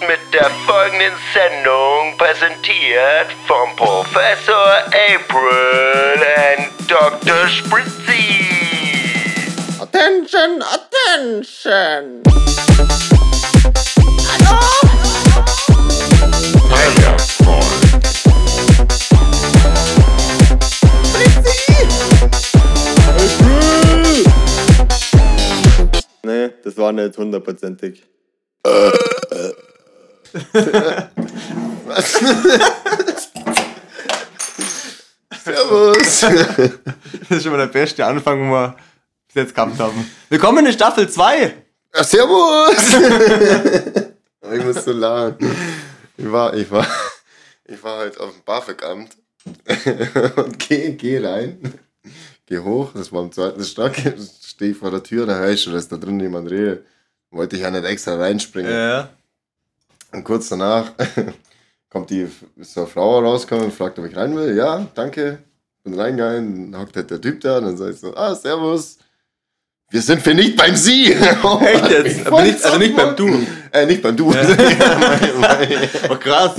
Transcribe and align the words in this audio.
mit 0.00 0.18
der 0.32 0.50
folgenden 0.66 1.12
Sendung 1.32 2.16
präsentiert 2.18 3.28
vom 3.46 3.74
Professor 3.76 4.84
April 4.86 6.20
und 6.48 6.90
Dr. 6.90 7.48
Spritzy. 7.48 8.46
Attention, 9.80 10.62
attention! 10.62 12.22
Nee, 26.22 26.50
das 26.62 26.76
war 26.76 26.92
nicht 26.92 27.16
hundertprozentig. 27.16 28.02
Servus. 35.44 36.20
Das 36.20 37.30
ist 37.30 37.42
schon 37.42 37.52
mal 37.52 37.58
der 37.58 37.66
beste 37.66 38.04
Anfang, 38.04 38.40
den 38.40 38.50
wir 38.50 38.76
bis 39.26 39.34
jetzt 39.34 39.54
gehabt 39.54 39.78
haben. 39.78 40.10
Willkommen 40.28 40.66
in 40.66 40.72
Staffel 40.72 41.08
2. 41.08 41.54
Ja, 41.94 42.04
servus. 42.04 42.94
ich 44.52 44.64
muss 44.64 44.84
so 44.84 44.92
lachen. 44.92 45.36
Ich 46.16 46.30
war, 46.30 46.54
ich 46.54 46.70
war, 46.70 46.86
ich 47.64 47.82
war 47.82 47.98
halt 47.98 48.20
auf 48.20 48.32
dem 48.32 48.42
BAföG-Amt 48.44 49.16
und 50.36 50.58
geh, 50.58 50.92
geh 50.92 51.18
rein, 51.24 51.74
geh 52.46 52.58
hoch, 52.58 52.90
das 52.94 53.12
war 53.12 53.22
im 53.22 53.32
zweiten 53.32 53.64
Stock, 53.64 53.92
stehe 54.42 54.74
vor 54.74 54.90
der 54.90 55.02
Tür, 55.02 55.26
da 55.26 55.36
höre 55.38 55.50
ich 55.50 55.62
schon, 55.62 55.72
dass 55.72 55.88
da 55.88 55.96
drin 55.96 56.20
jemand 56.20 56.50
redet. 56.50 56.84
Wollte 57.30 57.56
ich 57.56 57.62
ja 57.62 57.70
nicht 57.70 57.84
extra 57.84 58.16
reinspringen. 58.16 58.72
Ja. 58.72 59.10
Und 60.12 60.24
kurz 60.24 60.48
danach 60.48 60.92
kommt 61.90 62.10
die 62.10 62.28
so 62.60 62.80
eine 62.80 62.88
Frau 62.88 63.20
rausgekommen 63.20 63.66
und 63.66 63.74
fragt, 63.74 63.98
ob 63.98 64.06
ich 64.06 64.16
rein 64.16 64.34
will. 64.36 64.56
Ja, 64.56 64.86
danke. 64.94 65.38
Bin 65.84 65.98
reingegangen, 65.98 66.72
dann 66.72 66.80
hockt 66.80 66.96
halt 66.96 67.10
der 67.10 67.20
Typ 67.20 67.40
da, 67.40 67.60
dann 67.60 67.76
sag 67.76 67.92
ich 67.92 68.00
so, 68.00 68.14
ah, 68.16 68.34
servus. 68.34 68.98
Wir 69.90 70.02
sind 70.02 70.20
für 70.20 70.34
nicht 70.34 70.56
beim 70.56 70.76
Sie. 70.76 71.12
Echt 71.12 71.90
jetzt? 71.90 72.26
Aber 72.26 72.42
nicht, 72.42 72.62
also 72.62 72.78
nicht 72.78 72.94
beim 72.94 73.16
Du. 73.16 73.46
Äh, 73.72 73.86
nicht 73.86 74.02
beim 74.02 74.16
Du. 74.16 74.32
Oh, 76.10 76.16
krass. 76.16 76.52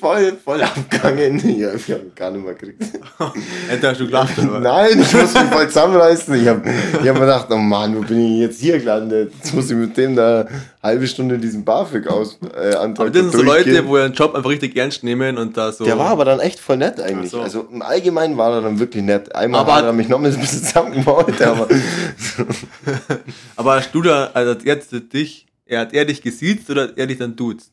voll, 0.00 0.32
voll 0.44 0.62
abgegangen. 0.62 1.58
Ja, 1.58 1.72
ich 1.74 1.90
hab 1.90 2.14
gar 2.16 2.30
nicht 2.30 2.44
mehr 2.44 2.54
gekriegt. 2.54 2.82
Hätte 3.68 3.92
du 3.94 4.06
gelacht, 4.06 4.38
oder? 4.38 4.60
Nein, 4.60 5.00
ich 5.00 5.12
muss 5.12 5.34
mich 5.34 5.42
voll 5.50 5.68
zusammenreißen. 5.68 6.34
Ich 6.40 6.48
habe 6.48 6.62
ich 6.68 7.08
hab 7.08 7.14
mir 7.14 7.20
gedacht, 7.20 7.46
oh 7.50 7.56
Mann, 7.56 7.96
wo 7.96 8.00
bin 8.00 8.18
ich 8.20 8.40
jetzt 8.40 8.60
hier 8.60 8.78
gelandet? 8.78 9.32
Jetzt 9.36 9.54
muss 9.54 9.70
ich 9.70 9.76
mit 9.76 9.96
dem 9.96 10.16
da 10.16 10.40
eine 10.40 10.48
halbe 10.82 11.06
Stunde 11.06 11.38
diesen 11.38 11.64
BAföG 11.64 12.06
aus, 12.08 12.38
äh, 12.54 12.74
Antrag 12.74 13.08
Aber 13.08 13.10
das 13.10 13.22
sind 13.22 13.32
so. 13.32 13.42
Leute, 13.42 13.86
wo 13.86 13.96
ihren 13.98 14.12
Job 14.12 14.34
einfach 14.34 14.50
richtig 14.50 14.76
ernst 14.76 15.02
nehmen 15.04 15.38
und 15.38 15.56
da 15.56 15.72
so. 15.72 15.84
Der 15.84 15.98
war 15.98 16.08
aber 16.08 16.24
dann 16.24 16.40
echt 16.40 16.60
voll 16.60 16.76
nett 16.76 17.00
eigentlich. 17.00 17.30
So. 17.30 17.40
Also 17.40 17.66
im 17.70 17.82
Allgemeinen 17.82 18.36
war 18.36 18.52
er 18.54 18.62
dann 18.62 18.78
wirklich 18.78 19.02
nett. 19.02 19.34
Einmal 19.34 19.60
Aber 19.62 19.74
hat 19.74 19.84
er 19.84 19.92
mich 19.92 20.08
noch 20.08 20.18
ein 20.18 20.24
bisschen 20.24 20.42
zusammengemault, 20.42 21.40
aber 21.42 21.68
Aber 23.56 23.76
hast 23.76 23.92
du 23.94 24.02
da, 24.02 24.30
also 24.32 24.54
jetzt 24.64 24.92
dich, 25.12 25.46
er 25.70 25.80
hat 25.80 25.92
er 25.94 26.04
dich 26.04 26.20
gesiezt 26.20 26.68
oder 26.70 26.82
hat 26.84 26.98
er 26.98 27.06
dich 27.06 27.18
dann 27.18 27.34
duzt? 27.36 27.70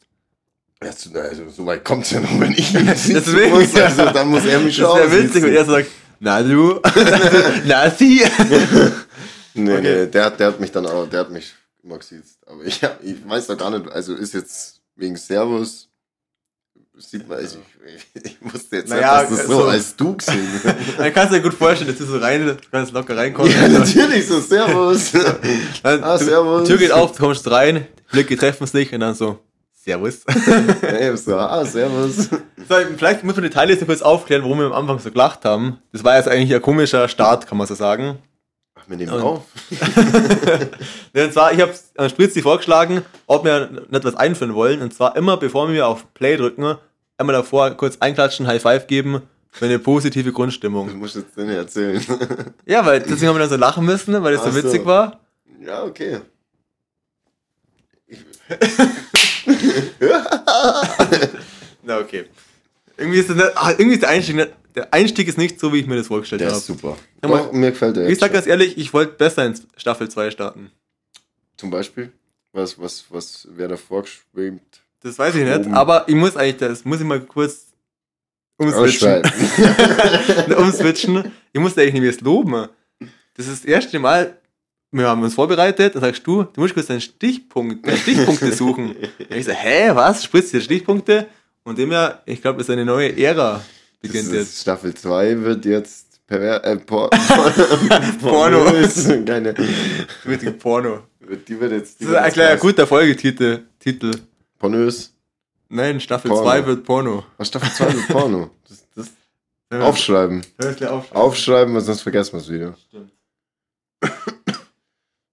also, 0.80 1.10
also, 1.20 1.50
so 1.50 1.66
weit 1.66 1.84
kommt 1.84 2.06
es 2.06 2.12
ja 2.12 2.20
noch, 2.20 2.40
wenn 2.40 2.52
ich 2.52 2.74
ihn 2.74 2.86
Deswegen, 3.08 3.50
muss. 3.52 3.76
Also 3.76 4.06
dann 4.12 4.28
muss 4.30 4.46
er 4.46 4.60
mich 4.60 4.76
schon 4.76 4.86
Das 5.00 5.12
wäre 5.12 5.24
witzig, 5.24 5.44
wenn 5.44 5.56
er 5.56 5.66
sagt, 5.66 5.88
na 6.20 6.42
du, 6.44 6.80
na 7.66 7.90
sie. 7.90 8.22
Nee, 9.60 9.72
Okay. 9.74 9.82
nee, 9.82 10.06
der, 10.12 10.26
hat- 10.26 10.40
der 10.40 10.48
hat 10.50 10.60
mich 10.60 10.72
dann 10.72 10.86
auch, 10.86 11.10
der 11.10 11.22
hat 11.22 11.32
mich 11.32 11.52
immer 11.84 11.98
gesiezt. 11.98 12.38
Aber 12.46 12.64
ich, 12.64 12.80
ich 13.02 13.28
weiß 13.28 13.48
doch 13.48 13.58
gar 13.58 13.72
nicht, 13.72 13.90
also 13.92 14.14
ist 14.14 14.36
jetzt 14.36 14.82
wegen 14.96 15.16
Servus, 15.16 15.90
sieht 16.96 17.28
man, 17.28 17.40
also 17.40 17.58
ich, 18.14 18.24
ich 18.24 18.38
wusste 18.42 18.76
jetzt 18.76 18.90
Naja, 18.90 19.22
dass 19.24 19.30
das 19.32 19.48
so 19.48 19.54
also- 19.58 19.68
als 19.70 19.96
du 19.96 20.16
gesehen. 20.16 20.48
Dann 21.00 21.12
kannst 21.12 21.32
du 21.34 21.38
dir 21.38 21.42
gut 21.42 21.56
vorstellen, 21.56 21.90
dass 21.90 21.98
du 21.98 22.06
so 22.06 22.18
rein, 22.20 22.46
du 22.46 22.56
kannst 22.70 22.92
locker 22.94 23.18
reinkommen. 23.18 23.52
Ja, 23.52 23.68
natürlich, 23.68 24.28
so 24.28 24.40
Servus. 24.40 25.12
Ah, 25.82 26.18
servus. 26.20 26.68
Tür 26.68 26.78
geht 26.78 26.92
auf, 26.92 27.14
du 27.14 27.18
kommst 27.24 27.50
rein, 27.50 27.88
Blicke 28.12 28.38
treffen 28.38 28.68
sich 28.68 28.94
und 28.94 29.00
dann 29.02 29.14
so, 29.16 29.40
Servus. 29.74 30.22
Ja, 30.82 31.16
so, 31.16 31.36
ah, 31.38 31.64
Servus. 31.66 32.30
So, 32.70 32.76
vielleicht 32.98 33.24
muss 33.24 33.36
man 33.36 33.44
die 33.44 33.50
Teile 33.50 33.78
kurz 33.78 34.02
aufklären, 34.02 34.44
warum 34.44 34.60
wir 34.60 34.66
am 34.66 34.74
Anfang 34.74 35.00
so 35.00 35.12
gelacht 35.12 35.46
haben. 35.46 35.78
Das 35.94 36.04
war 36.04 36.18
jetzt 36.18 36.28
eigentlich 36.28 36.54
ein 36.54 36.62
komischer 36.62 37.08
Start, 37.08 37.48
kann 37.48 37.58
man 37.58 37.68
so 37.68 37.76
sagen. 37.76 38.18
Ach, 38.76 38.84
wir 38.88 38.98
nehmen 38.98 39.12
Und- 39.14 39.22
auf. 39.22 39.44
Ja, 41.14 41.24
Und 41.26 41.34
zwar, 41.34 41.52
ich 41.54 41.62
habe 41.62 41.74
an 41.98 42.10
Spritzi 42.10 42.42
vorgeschlagen, 42.42 43.02
ob 43.28 43.44
wir 43.46 43.70
nicht 43.90 44.04
was 44.04 44.16
einführen 44.16 44.54
wollen. 44.54 44.82
Und 44.82 44.94
zwar 44.94 45.16
immer, 45.16 45.38
bevor 45.38 45.72
wir 45.72 45.88
auf 45.88 46.14
Play 46.14 46.38
drücken, 46.38 46.76
einmal 47.18 47.34
davor 47.36 47.72
kurz 47.72 47.98
einklatschen, 48.00 48.46
High 48.48 48.62
Five 48.62 48.88
geben, 48.88 49.22
für 49.50 49.66
eine 49.66 49.80
positive 49.80 50.30
Du 50.30 50.34
Grundstimmung. 50.36 50.98
musst 51.00 51.16
jetzt 51.16 51.36
nicht 51.38 51.50
erzählen. 51.50 52.04
Ja, 52.66 52.86
weil 52.86 53.00
deswegen 53.00 53.28
haben 53.30 53.36
wir 53.36 53.40
dann 53.40 53.50
so 53.50 53.56
lachen 53.56 53.86
müssen, 53.86 54.22
weil 54.22 54.34
das 54.34 54.44
Ach 54.46 54.52
so. 54.52 54.56
witzig 54.64 54.86
war. 54.86 55.20
Ja, 55.66 55.84
okay. 55.84 56.18
Na, 61.84 62.00
okay. 62.00 62.26
Irgendwie 62.98 63.20
ist, 63.20 63.30
das 63.30 63.36
nicht, 63.38 63.52
ah, 63.56 63.72
irgendwie 63.72 63.94
ist 63.94 64.02
der 64.04 64.10
Einstieg 64.10 64.36
nicht, 64.36 64.50
der 64.76 64.94
Einstieg 64.94 65.28
ist 65.28 65.38
nicht 65.38 65.60
so, 65.60 65.72
wie 65.74 65.80
ich 65.80 65.88
mir 65.88 65.96
das 65.98 66.08
vorgestellt 66.08 66.42
Der 66.42 66.50
habe. 66.50 66.58
ist 66.58 66.66
super. 66.66 66.98
Ja, 67.24 67.30
aber- 67.30 67.38
Doch, 67.40 67.52
mir 67.54 67.72
gefällt 67.72 67.96
der 67.96 68.04
Ich 68.04 68.10
jetzt 68.12 68.20
sag 68.20 68.28
schon. 68.28 68.34
ganz 68.36 68.48
ehrlich, 68.48 68.78
ich 68.78 68.94
wollte 68.94 69.14
besser 69.14 69.46
in 69.46 69.56
Staffel 69.76 70.10
2 70.10 70.32
starten. 70.32 70.72
Zum 71.58 71.70
Beispiel? 71.70 72.12
Was, 72.54 72.80
was, 72.80 73.06
was 73.10 73.48
wäre 73.52 73.70
da 73.70 73.78
vorgeschwebt? 73.78 74.82
Das 75.02 75.18
weiß 75.20 75.36
ich 75.36 75.44
nicht, 75.44 75.60
Oben. 75.60 75.74
aber 75.76 76.06
ich 76.08 76.16
muss 76.16 76.36
eigentlich, 76.36 76.58
das 76.58 76.86
muss 76.86 77.00
ich 77.00 77.06
mal 77.06 77.20
kurz 77.22 77.68
umswitchen. 78.58 79.24
Ausschreiben. 79.24 80.56
umswitchen. 80.58 81.32
Ich 81.54 81.60
muss 81.60 81.78
eigentlich 81.78 81.94
nicht 82.02 82.22
mehr 82.22 82.24
loben. 82.24 82.68
Das 83.36 83.48
ist 83.48 83.64
das 83.64 83.66
erste 83.66 84.00
Mal, 84.00 84.38
wir 84.92 85.08
haben 85.08 85.22
uns 85.24 85.34
vorbereitet, 85.36 85.96
dann 85.96 86.02
sagst 86.02 86.26
du, 86.26 86.44
du 86.44 86.62
musst 86.62 86.74
kurz 86.74 86.88
deinen 86.88 87.02
Stichpunkt, 87.02 87.86
deine 87.86 87.98
Stichpunkte 87.98 88.52
suchen. 88.54 88.96
Ich 89.30 89.46
so, 89.46 89.52
hä, 89.52 89.92
was? 89.94 90.24
Spritzt 90.24 90.54
dir 90.54 90.62
Stichpunkte? 90.62 91.28
Und 91.64 91.78
dem 91.78 91.92
ja, 91.92 92.22
ich 92.26 92.42
glaube, 92.42 92.60
das 92.60 92.68
ist 92.70 92.74
eine 92.74 92.86
neue 92.86 93.16
Ära 93.18 93.62
Das 94.02 94.12
beginnt 94.12 94.32
jetzt. 94.34 94.62
Staffel 94.62 94.94
2 94.94 95.42
wird 95.42 95.66
jetzt 95.66 96.26
perver 96.26 96.64
äh, 96.64 96.78
por 96.78 97.10
Porno. 98.22 98.66
Keine, 99.26 99.54
Richtig 100.26 100.58
Porno. 100.60 101.04
die 101.48 101.60
wird 101.60 101.72
jetzt. 101.74 102.00
Die 102.00 102.06
Das 102.06 102.14
ist 102.14 102.18
ein 102.20 102.32
kleiner 102.34 102.58
guter 102.58 102.88
Folgetitel. 102.88 103.64
Titel. 103.80 104.12
Pornös. 104.58 105.14
Nein, 105.70 106.00
Staffel 106.00 106.30
Porno. 106.32 106.44
2 106.46 106.66
wird 106.66 106.84
Porno. 106.86 107.26
Was 107.38 107.50
Staffel 107.50 107.70
2 107.72 107.94
wird 107.94 108.08
Porno. 108.08 108.50
Das, 108.70 108.86
das 108.96 109.08
Ja, 109.72 109.82
aufschreiben. 109.88 110.42
aufschreiben. 110.58 111.02
Aufschreiben, 111.12 111.74
weil 111.74 111.82
sonst 111.82 112.02
vergessen 112.02 112.34
wir 112.34 112.40
es 112.40 112.50
wieder. 112.50 112.76
Stimmt. 112.88 113.12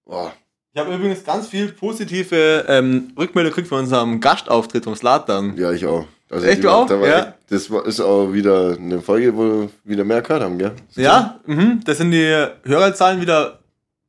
Boah. 0.05 0.31
Ich 0.73 0.79
habe 0.81 0.93
übrigens 0.93 1.23
ganz 1.23 1.47
viel 1.47 1.71
positive 1.71 2.65
ähm, 2.67 3.11
Rückmeldung 3.17 3.51
gekriegt 3.51 3.69
von 3.69 3.79
unserem 3.79 4.19
Gastauftritt 4.19 4.83
vom 4.83 4.95
Slatan. 4.95 5.55
Ja, 5.57 5.71
ich 5.71 5.85
auch. 5.85 6.05
Also 6.29 6.45
Echt, 6.47 6.63
du 6.63 6.69
auch? 6.69 6.87
Da 6.87 6.99
Ja. 7.05 7.33
das 7.49 7.67
ist 7.69 8.01
auch 8.01 8.33
wieder 8.33 8.75
eine 8.77 8.99
Folge, 9.01 9.35
wo 9.37 9.43
wir 9.61 9.69
wieder 9.83 10.03
mehr 10.03 10.21
gehört 10.21 10.43
haben, 10.43 10.57
gell? 10.57 10.73
Ja, 10.95 11.39
mhm, 11.45 11.81
da 11.85 11.93
sind 11.93 12.11
die 12.11 12.45
Hörerzahlen 12.63 13.21
wieder 13.21 13.59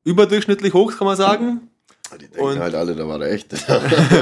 überdurchschnittlich 0.04 0.72
hoch, 0.74 0.96
kann 0.96 1.06
man 1.06 1.16
sagen. 1.16 1.68
Die 2.14 2.26
denken 2.28 2.40
Und- 2.40 2.58
halt 2.58 2.74
alle, 2.74 2.94
da 2.94 3.06
war 3.06 3.18
der 3.18 3.32
echt. 3.32 3.52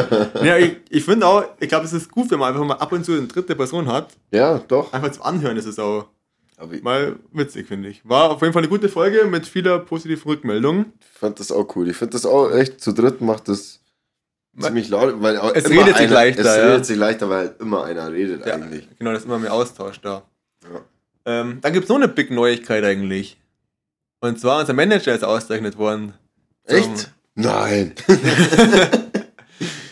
Ja, 0.43 0.57
ich, 0.59 0.77
ich 0.91 1.05
finde 1.05 1.27
auch, 1.27 1.45
ich 1.61 1.69
glaube, 1.69 1.85
es 1.87 1.93
ist 1.93 2.11
gut, 2.11 2.31
wenn 2.31 2.39
man 2.39 2.53
einfach 2.53 2.65
mal 2.67 2.75
ab 2.75 2.93
und 2.93 3.05
zu 3.05 3.13
eine 3.13 3.27
dritte 3.27 3.55
Person 3.55 3.87
hat. 3.91 4.09
ja, 4.33 4.59
doch. 4.69 4.93
Einfach 4.93 5.13
zum 5.13 5.23
Anhören 5.23 5.57
ist 5.57 5.67
es 5.67 5.79
auch 5.79 6.07
mal 6.83 7.17
witzig, 7.33 7.67
finde 7.69 7.89
ich. 7.89 8.09
War 8.09 8.31
auf 8.31 8.41
jeden 8.43 8.53
Fall 8.53 8.63
eine 8.63 8.69
gute 8.69 8.89
Folge 8.89 9.25
mit 9.27 9.47
vieler 9.47 9.79
positiven 9.81 10.25
Rückmeldung. 10.31 10.87
fand 11.01 11.41
das 11.41 11.51
auch 11.53 11.75
cool. 11.77 11.89
Ich 11.89 11.97
finde 11.97 12.13
das 12.13 12.27
auch 12.27 12.51
echt, 12.51 12.81
zu 12.81 12.93
dritt 12.93 13.21
macht 13.21 13.49
das 13.49 13.81
ziemlich 14.59 14.89
laut, 14.89 15.21
weil 15.21 15.37
Es 15.55 15.69
redet 15.69 15.87
sich 15.87 15.97
einer, 15.97 16.13
leichter, 16.13 16.41
Es 16.43 16.47
ja. 16.57 16.67
redet 16.67 16.87
sich 16.87 16.97
leichter, 16.97 17.29
weil 17.29 17.39
halt 17.49 17.61
immer 17.61 17.85
einer 17.85 18.13
redet 18.13 18.47
Ja, 18.47 18.55
eigentlich. 18.55 18.89
genau, 18.99 19.13
das 19.13 19.21
ist 19.23 19.27
immer 19.27 19.39
mehr 19.39 19.53
Austausch 19.53 20.01
da. 20.01 20.23
Ja. 20.63 20.81
Ähm, 21.27 21.59
dann 21.61 21.73
gibt 21.73 21.85
es 21.85 21.89
noch 21.89 21.97
eine 21.97 22.09
Big 22.09 22.31
Neuigkeit 22.31 22.85
eigentlich. 22.85 23.39
Und 24.21 24.39
zwar 24.39 24.61
unser 24.61 24.73
Manager 24.75 25.15
ist 25.15 25.25
ausgezeichnet 25.25 25.77
worden. 25.77 26.15
Echt? 26.65 27.13
Nein. 27.35 27.95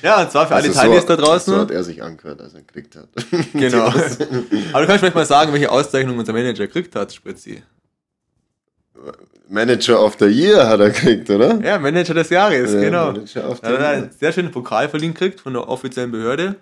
Ja, 0.02 0.22
und 0.22 0.30
zwar 0.30 0.46
für 0.48 0.54
alle 0.54 0.64
Also 0.68 0.78
Teilnehmer 0.78 1.00
so, 1.00 1.06
da 1.06 1.16
draußen. 1.16 1.54
So 1.54 1.60
hat 1.60 1.70
er 1.70 1.84
sich 1.84 2.02
angehört, 2.02 2.40
als 2.40 2.54
er 2.54 2.60
ihn 2.60 2.66
gekriegt 2.66 2.96
hat. 2.96 3.08
Genau. 3.52 3.86
Aber 4.72 4.80
du 4.80 4.86
kannst 4.86 4.98
vielleicht 5.00 5.14
mal 5.14 5.26
sagen, 5.26 5.52
welche 5.52 5.70
Auszeichnung 5.70 6.18
unser 6.18 6.32
Manager 6.32 6.66
gekriegt 6.66 6.94
hat, 6.96 7.12
Spritzi. 7.12 7.62
Manager 9.48 10.02
of 10.02 10.16
the 10.18 10.26
Year 10.26 10.68
hat 10.68 10.80
er 10.80 10.90
gekriegt, 10.90 11.28
oder? 11.30 11.60
Ja, 11.62 11.78
Manager 11.78 12.14
des 12.14 12.30
Jahres, 12.30 12.72
Ja, 12.72 12.80
genau. 12.80 13.12
Manager 13.12 13.48
of 13.50 13.58
the 13.58 13.66
hat 13.66 13.72
er 13.74 13.80
Year. 13.80 13.88
einen 13.88 14.10
sehr 14.18 14.32
schönen 14.32 14.50
Pokal 14.50 14.88
verliehen 14.88 15.12
gekriegt 15.14 15.40
von 15.40 15.52
der 15.52 15.68
offiziellen 15.68 16.10
Behörde. 16.10 16.56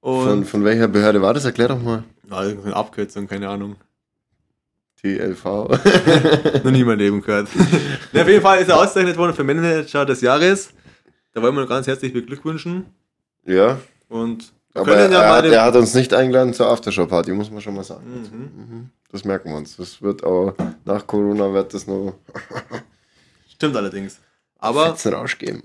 Von, 0.00 0.28
Und 0.28 0.44
von 0.46 0.64
welcher 0.64 0.88
Behörde 0.88 1.20
war 1.20 1.34
das? 1.34 1.44
Erklär 1.44 1.68
doch 1.68 1.82
mal. 1.82 2.04
Irgendeine 2.30 2.76
Abkürzung, 2.76 3.26
keine 3.26 3.48
Ahnung. 3.48 3.76
TLV. 5.02 5.44
Noch 6.64 6.70
nie 6.70 6.80
in 6.80 6.86
meinem 6.86 6.98
Leben 6.98 7.20
gehört. 7.22 7.48
ja, 8.12 8.22
auf 8.22 8.28
jeden 8.28 8.42
Fall 8.42 8.60
ist 8.60 8.68
er 8.68 8.76
ausgezeichnet 8.78 9.16
worden 9.16 9.34
für 9.34 9.44
Manager 9.44 10.04
des 10.06 10.20
Jahres. 10.20 10.70
Da 11.38 11.42
wollen 11.42 11.54
wir 11.54 11.68
ganz 11.68 11.86
herzlich 11.86 12.12
beglückwünschen. 12.12 12.86
Ja. 13.44 13.78
Und 14.08 14.52
wir 14.72 14.82
Aber 14.82 15.08
ja 15.08 15.38
er. 15.38 15.44
Er 15.44 15.62
hat 15.62 15.76
uns 15.76 15.94
nicht 15.94 16.12
eingeladen 16.12 16.52
zur 16.52 16.66
Aftershow-Party, 16.66 17.30
muss 17.30 17.48
man 17.48 17.60
schon 17.60 17.76
mal 17.76 17.84
sagen. 17.84 18.04
Mhm. 18.08 18.40
Mhm. 18.40 18.90
Das 19.12 19.24
merken 19.24 19.50
wir 19.50 19.56
uns. 19.56 19.76
Das 19.76 20.02
wird 20.02 20.24
auch 20.24 20.56
nach 20.84 21.06
Corona 21.06 21.52
wird 21.52 21.72
das 21.74 21.86
noch. 21.86 22.14
Stimmt 23.54 23.76
allerdings. 23.76 24.18
Aber. 24.58 24.86
Fetzen 24.86 25.14
Rausch 25.14 25.38
geben. 25.38 25.62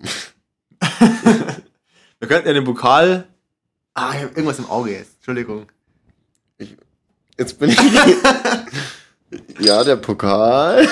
wir 2.19 2.27
könnten 2.27 2.49
ja 2.49 2.53
den 2.53 2.65
Pokal. 2.65 3.27
Ah, 3.95 4.11
ich 4.13 4.21
habe 4.21 4.33
irgendwas 4.35 4.59
im 4.59 4.69
Auge 4.69 4.91
jetzt. 4.91 5.15
Entschuldigung. 5.15 5.65
Ich, 6.59 6.77
jetzt 7.39 7.57
bin 7.57 7.71
ich. 7.71 7.79
ja, 9.59 9.83
der 9.83 9.95
Pokal. 9.95 10.87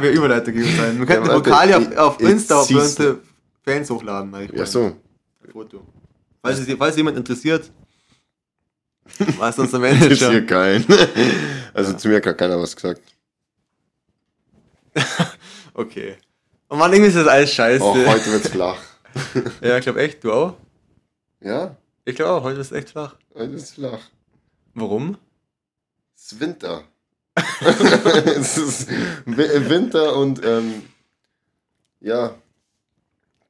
mir 0.00 0.10
Überleitung 0.10 0.54
geben 0.54 0.76
sein. 0.76 0.96
Wir 1.00 1.06
könnten 1.06 1.26
ja, 1.26 1.32
den 1.32 1.42
Pokal 1.42 1.70
ja 1.70 1.78
auf, 1.78 1.96
auf 1.96 2.20
Insta 2.20 2.60
auf 2.60 2.70
unsere 2.70 3.18
Fans 3.62 3.90
hochladen. 3.90 4.48
Ja, 4.54 4.66
so. 4.66 4.96
Foto. 5.50 5.86
Falls, 6.42 6.58
es, 6.58 6.76
falls 6.76 6.96
jemand 6.96 7.16
interessiert, 7.16 7.70
was 9.38 9.58
unser 9.58 9.78
Manager. 9.78 10.10
Interessiert 10.10 10.48
keinen. 10.48 10.84
Also 11.74 11.94
zu 11.94 12.08
mir 12.08 12.20
hat 12.22 12.36
keiner 12.36 12.60
was 12.60 12.76
gesagt. 12.76 13.00
okay. 15.72 16.18
Und 16.68 16.78
man, 16.78 16.92
irgendwie 16.92 17.08
ist 17.08 17.16
das 17.16 17.26
alles 17.26 17.50
scheiße. 17.50 17.82
Auch 17.82 17.94
heute 17.94 18.30
wird's 18.30 18.50
flach. 18.50 18.76
ja, 19.62 19.78
ich 19.78 19.84
glaube 19.84 20.02
echt, 20.02 20.22
du 20.22 20.32
auch? 20.32 20.54
Ja? 21.40 21.74
Ich 22.04 22.14
glaube 22.14 22.32
auch, 22.32 22.42
heute 22.42 22.60
ist 22.60 22.72
es 22.72 22.76
echt 22.76 22.90
flach. 22.90 23.16
Heute 23.34 23.54
ist 23.54 23.62
es 23.62 23.70
flach. 23.70 24.00
Warum? 24.74 25.16
Es 26.14 26.32
ist 26.32 26.40
Winter. 26.40 26.84
es 28.36 28.58
ist 28.58 28.88
Winter 29.24 30.14
und 30.14 30.44
ähm, 30.44 30.82
ja, 32.00 32.34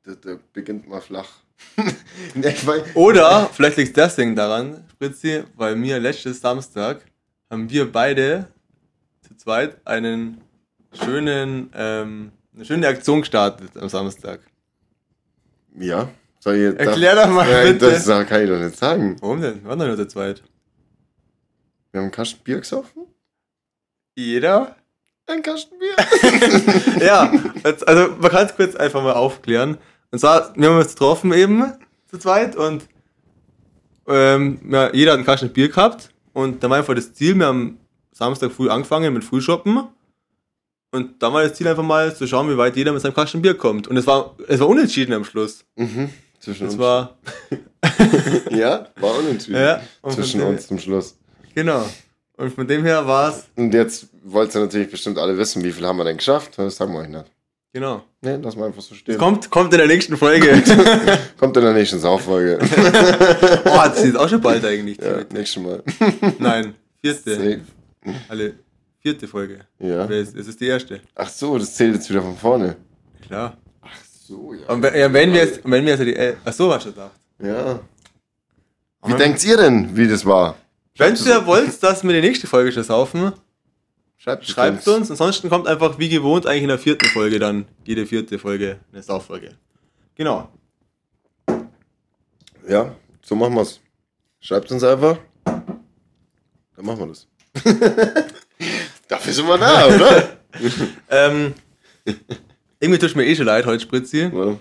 da, 0.05 0.15
da 0.15 0.39
beginnt 0.53 0.89
mal 0.89 1.01
flach. 1.01 1.29
Oder 2.95 3.49
vielleicht 3.53 3.77
liegt 3.77 3.97
das 3.97 4.17
Ding 4.17 4.35
daran, 4.35 4.85
Fritzi, 4.99 5.45
weil 5.57 5.77
mir 5.77 5.99
letztes 6.01 6.41
Samstag 6.41 7.05
haben 7.51 7.71
wir 7.71 7.91
beide 7.91 8.49
zu 9.21 9.37
zweit 9.37 9.77
einen 9.87 10.41
schönen, 10.93 11.71
ähm, 11.75 12.33
eine 12.55 12.65
schöne 12.65 12.89
Aktion 12.89 13.21
gestartet 13.21 13.71
am 13.77 13.89
Samstag. 13.89 14.41
Ja. 15.79 16.09
Soll 16.41 16.57
ich, 16.57 16.81
Erklär 16.81 17.15
doch 17.15 17.29
mal 17.29 17.49
ja, 17.49 17.63
bitte. 17.63 17.91
Das 17.91 18.05
kann 18.05 18.43
ich 18.43 18.49
doch 18.51 18.59
nicht 18.59 18.77
sagen. 18.77 19.17
Warum 19.21 19.41
denn? 19.41 19.63
Wir 19.63 19.69
waren 19.69 19.79
doch 19.79 19.87
nur 19.87 19.97
zu 19.97 20.09
zweit. 20.09 20.43
Wir 21.93 22.01
haben 22.01 22.07
einen 22.07 22.11
Kasten 22.11 22.43
Bier 22.43 22.59
gesoffen. 22.59 23.07
Jeder? 24.17 24.77
Ein 25.27 25.43
Kasten 25.43 25.77
Bier. 25.79 25.95
ja, 27.07 27.33
also 27.63 28.17
man 28.19 28.31
kann 28.31 28.47
es 28.47 28.57
kurz 28.57 28.75
einfach 28.75 29.03
mal 29.03 29.13
aufklären. 29.13 29.79
Und 30.13 30.19
zwar, 30.19 30.53
wir 30.55 30.69
haben 30.69 30.79
uns 30.79 30.91
getroffen 30.91 31.33
eben 31.33 31.73
zu 32.07 32.19
zweit 32.19 32.55
und 32.55 32.87
ähm, 34.07 34.61
ja, 34.71 34.93
jeder 34.95 35.13
hat 35.13 35.19
einen 35.19 35.27
Kasten 35.27 35.53
Bier 35.53 35.69
gehabt 35.69 36.11
und 36.33 36.63
da 36.63 36.71
war 36.71 36.77
einfach 36.77 36.95
das 36.95 37.15
Ziel, 37.15 37.35
wir 37.35 37.47
haben 37.47 37.79
Samstag 38.13 38.53
früh 38.53 38.69
angefangen 38.69 39.15
mit 39.15 39.25
Frühshoppen 39.25 39.89
und 40.93 41.23
da 41.23 41.33
war 41.33 41.43
das 41.43 41.55
Ziel 41.55 41.67
einfach 41.67 41.83
mal 41.83 42.15
zu 42.15 42.27
schauen, 42.27 42.51
wie 42.51 42.59
weit 42.59 42.77
jeder 42.77 42.93
mit 42.93 43.01
seinem 43.01 43.15
Kasten 43.15 43.41
Bier 43.41 43.55
kommt. 43.55 43.89
Und 43.89 43.97
es 43.97 44.07
war, 44.07 44.37
es 44.47 44.61
war 44.61 44.69
unentschieden 44.69 45.15
am 45.15 45.25
Schluss. 45.25 45.65
Mhm. 45.77 46.11
Zwischen 46.39 46.67
es 46.67 46.75
uns. 46.75 46.83
war. 46.83 47.17
ja, 48.51 48.89
war 48.97 49.19
unentschieden. 49.19 49.59
Ja, 49.59 49.81
zwischen 50.11 50.43
uns 50.43 50.67
zum 50.67 50.79
Schluss. 50.79 51.17
Genau. 51.55 51.89
Und 52.37 52.53
von 52.53 52.67
dem 52.67 52.85
her 52.85 53.07
war 53.07 53.31
es. 53.31 53.47
Und 53.57 53.73
jetzt 53.73 54.09
wollt 54.23 54.55
ihr 54.55 54.61
natürlich 54.61 54.91
bestimmt 54.91 55.17
alle 55.17 55.39
wissen, 55.39 55.65
wie 55.65 55.73
viel 55.73 55.87
haben 55.87 55.97
wir 55.97 56.05
denn 56.05 56.19
geschafft? 56.19 56.59
Das 56.59 56.77
sagen 56.77 56.93
wir 56.93 57.01
euch 57.01 57.09
nicht. 57.09 57.25
Genau. 57.75 58.03
Nee, 58.21 58.37
lass 58.43 58.55
mal 58.55 58.67
einfach 58.67 58.83
so 58.83 58.95
stehen. 58.95 59.17
Kommt, 59.17 59.51
kommt 59.51 59.73
in 59.73 59.79
der 59.79 59.87
nächsten 59.87 60.17
Folge. 60.19 60.63
kommt 61.39 61.57
in 61.57 61.63
der 61.63 61.73
nächsten 61.73 61.99
Sauffolge. 61.99 62.59
oh, 62.61 63.83
das 63.85 64.05
ist 64.05 64.17
auch 64.17 64.29
schon 64.29 64.43
bald 64.43 64.65
eigentlich. 64.65 64.99
Ja, 65.01 65.25
nächstes 65.33 65.63
Mal. 65.63 65.83
Nein, 66.39 66.75
vierte. 67.01 67.35
Safe. 67.35 67.61
Alle 68.29 68.55
vierte 69.01 69.27
Folge. 69.27 69.61
Ja. 69.79 70.05
Es 70.11 70.35
ist 70.35 70.61
die 70.61 70.67
erste. 70.67 71.01
Ach 71.15 71.29
so, 71.29 71.57
das 71.57 71.75
zählt 71.75 71.95
jetzt 71.95 72.11
wieder 72.11 72.21
von 72.21 72.37
vorne. 72.37 72.77
Klar. 73.27 73.57
Ach 73.81 73.99
so, 74.05 74.53
ja. 74.53 74.69
Und 74.69 74.85
ja, 74.85 75.11
wenn 75.11 75.33
wir 75.33 75.41
jetzt, 75.41 75.61
wenn 75.65 75.85
wir 75.85 75.93
jetzt 75.93 76.05
die, 76.05 76.15
äh, 76.15 76.35
ach 76.45 76.53
so, 76.53 76.69
was 76.69 76.83
schon 76.83 76.93
gedacht. 76.93 77.13
Ja. 77.43 77.81
Wie 79.05 79.15
denkt 79.15 79.43
ihr 79.45 79.57
denn, 79.57 79.97
wie 79.97 80.07
das 80.07 80.27
war? 80.27 80.57
Wenn 80.99 81.17
ihr 81.17 81.47
wollt, 81.47 81.83
dass 81.83 82.05
wir 82.05 82.13
die 82.13 82.21
nächste 82.21 82.47
Folge 82.47 82.71
schon 82.71 82.85
saufen, 82.85 83.33
Schreibt, 84.23 84.47
Schreibt 84.47 84.87
uns. 84.87 85.11
Ansonsten 85.11 85.49
kommt 85.49 85.67
einfach 85.67 85.99
wie 85.99 86.09
gewohnt 86.09 86.47
eigentlich 86.47 86.63
in 86.63 86.69
der 86.69 86.79
vierten 86.79 87.07
Folge 87.07 87.41
dann, 87.41 87.65
jede 87.85 88.07
vierte 88.07 88.39
Folge, 88.39 88.79
eine 88.93 89.03
Sauffolge. 89.03 89.57
Genau. 90.15 90.49
Ja, 92.69 92.95
so 93.21 93.35
machen 93.35 93.57
wir's. 93.57 93.81
Schreibt 94.39 94.71
uns 94.71 94.85
einfach. 94.85 95.19
Dann 95.45 96.85
machen 96.85 97.01
wir 97.01 97.07
das. 97.09 97.27
Dafür 99.09 99.33
sind 99.33 99.49
wir 99.49 99.59
da, 99.59 99.87
oder? 99.89 100.37
ähm, 101.11 101.55
irgendwie 102.79 103.01
tut 103.01 103.17
mir 103.17 103.27
eh 103.27 103.35
schon 103.35 103.47
leid 103.47 103.67
heute, 103.67 103.83
Spritzi. 103.83 104.31
Ja. 104.33 104.57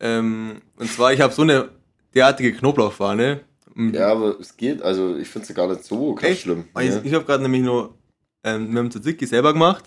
Ähm, 0.00 0.62
und 0.76 0.90
zwar, 0.90 1.12
ich 1.12 1.20
habe 1.20 1.34
so 1.34 1.42
eine 1.42 1.68
derartige 2.14 2.54
Knoblauchfahne. 2.54 3.42
Ja, 3.76 4.12
aber 4.12 4.40
es 4.40 4.56
geht, 4.56 4.80
also 4.80 5.14
ich 5.18 5.28
finde 5.28 5.46
es 5.46 5.54
gar 5.54 5.68
nicht 5.68 5.84
so 5.84 6.14
krass 6.14 6.38
schlimm. 6.38 6.64
Ich, 6.80 6.88
ja. 6.88 7.00
ich 7.04 7.12
habe 7.12 7.26
gerade 7.26 7.42
nämlich 7.42 7.60
nur 7.60 7.98
ähm, 8.44 8.72
wir 8.72 8.78
haben 8.78 8.90
Tzatziki 8.90 9.26
selber 9.26 9.52
gemacht. 9.52 9.84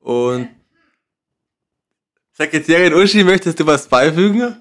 Und 0.00 0.48
Sekretärin 2.32 2.94
Uschi, 2.94 3.24
möchtest 3.24 3.60
du 3.60 3.66
was 3.66 3.86
beifügen? 3.86 4.56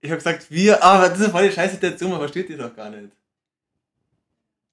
Ich 0.00 0.10
habe 0.10 0.18
gesagt, 0.18 0.50
wir, 0.50 0.82
aber 0.82 1.08
das 1.10 1.20
ist 1.20 1.30
voll 1.30 1.48
die 1.48 1.54
scheiße 1.54 1.74
Situation, 1.74 2.10
man 2.10 2.18
versteht 2.18 2.48
die 2.48 2.56
doch 2.56 2.74
gar 2.74 2.90
nicht. 2.90 3.12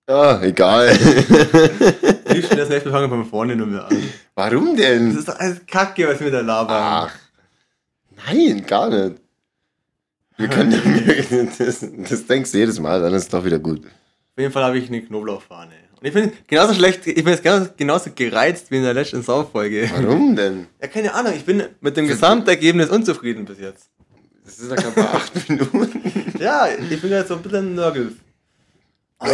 Ja, 0.08 0.42
egal. 0.42 0.90
Wie 0.90 2.42
schnell 2.42 2.58
das 2.58 2.70
nächste 2.70 2.90
fangen 2.90 3.12
wir 3.12 3.18
von 3.18 3.26
vorne 3.26 3.56
nur 3.56 3.68
mehr 3.68 3.86
an. 3.86 4.12
Warum 4.34 4.76
denn? 4.76 5.10
Das 5.10 5.20
ist 5.20 5.28
doch 5.28 5.38
alles 5.38 5.66
Kacke, 5.68 6.08
was 6.08 6.20
wir 6.20 6.32
da 6.32 6.42
labern. 6.42 6.82
Ach. 6.82 7.16
Nein, 8.26 8.66
gar 8.66 8.90
nicht. 8.90 9.22
Wir 10.40 10.48
können, 10.48 11.52
das, 11.58 11.86
das 12.10 12.26
denkst 12.26 12.54
du 12.54 12.58
jedes 12.60 12.80
Mal, 12.80 13.02
dann 13.02 13.14
ist 13.14 13.24
es 13.24 13.30
doch 13.30 13.44
wieder 13.44 13.60
gut. 13.60 13.86
Auf 13.86 14.42
jeden 14.42 14.54
Fall 14.54 14.64
habe 14.64 14.78
ich 14.78 14.88
eine 14.88 15.02
Knoblauchfahne. 15.02 15.74
Und 16.00 16.08
ich 16.08 16.14
bin 16.14 16.32
genauso 16.48 16.74
schlecht, 16.74 17.06
ich 17.06 17.16
bin 17.16 17.28
jetzt 17.28 17.44
genauso, 17.44 17.70
genauso 17.76 18.12
gereizt 18.16 18.72
wie 18.72 18.78
in 18.78 18.84
der 18.84 18.94
letzten 18.94 19.22
Sauffolge. 19.22 19.90
Warum 19.94 20.38
denn? 20.38 20.68
Ja, 20.82 20.88
keine 20.88 21.14
Ahnung, 21.14 21.34
ich 21.36 21.44
bin 21.44 21.64
mit 21.82 21.98
dem 21.98 22.08
Gesamtergebnis 22.08 22.90
unzufrieden 22.90 23.44
bis 23.44 23.60
jetzt. 23.60 23.90
Das 24.46 24.60
ist 24.60 24.70
ja 24.70 24.78
gerade 24.78 24.96
bei 24.96 25.10
acht 25.10 25.50
Minuten. 25.50 26.34
ja, 26.40 26.70
ich 26.70 27.02
bin 27.02 27.12
jetzt 27.12 27.28
so 27.28 27.36
ein 27.36 27.42
bisschen 27.42 27.76
nörgel. 27.76 28.14
Oh. 29.20 29.26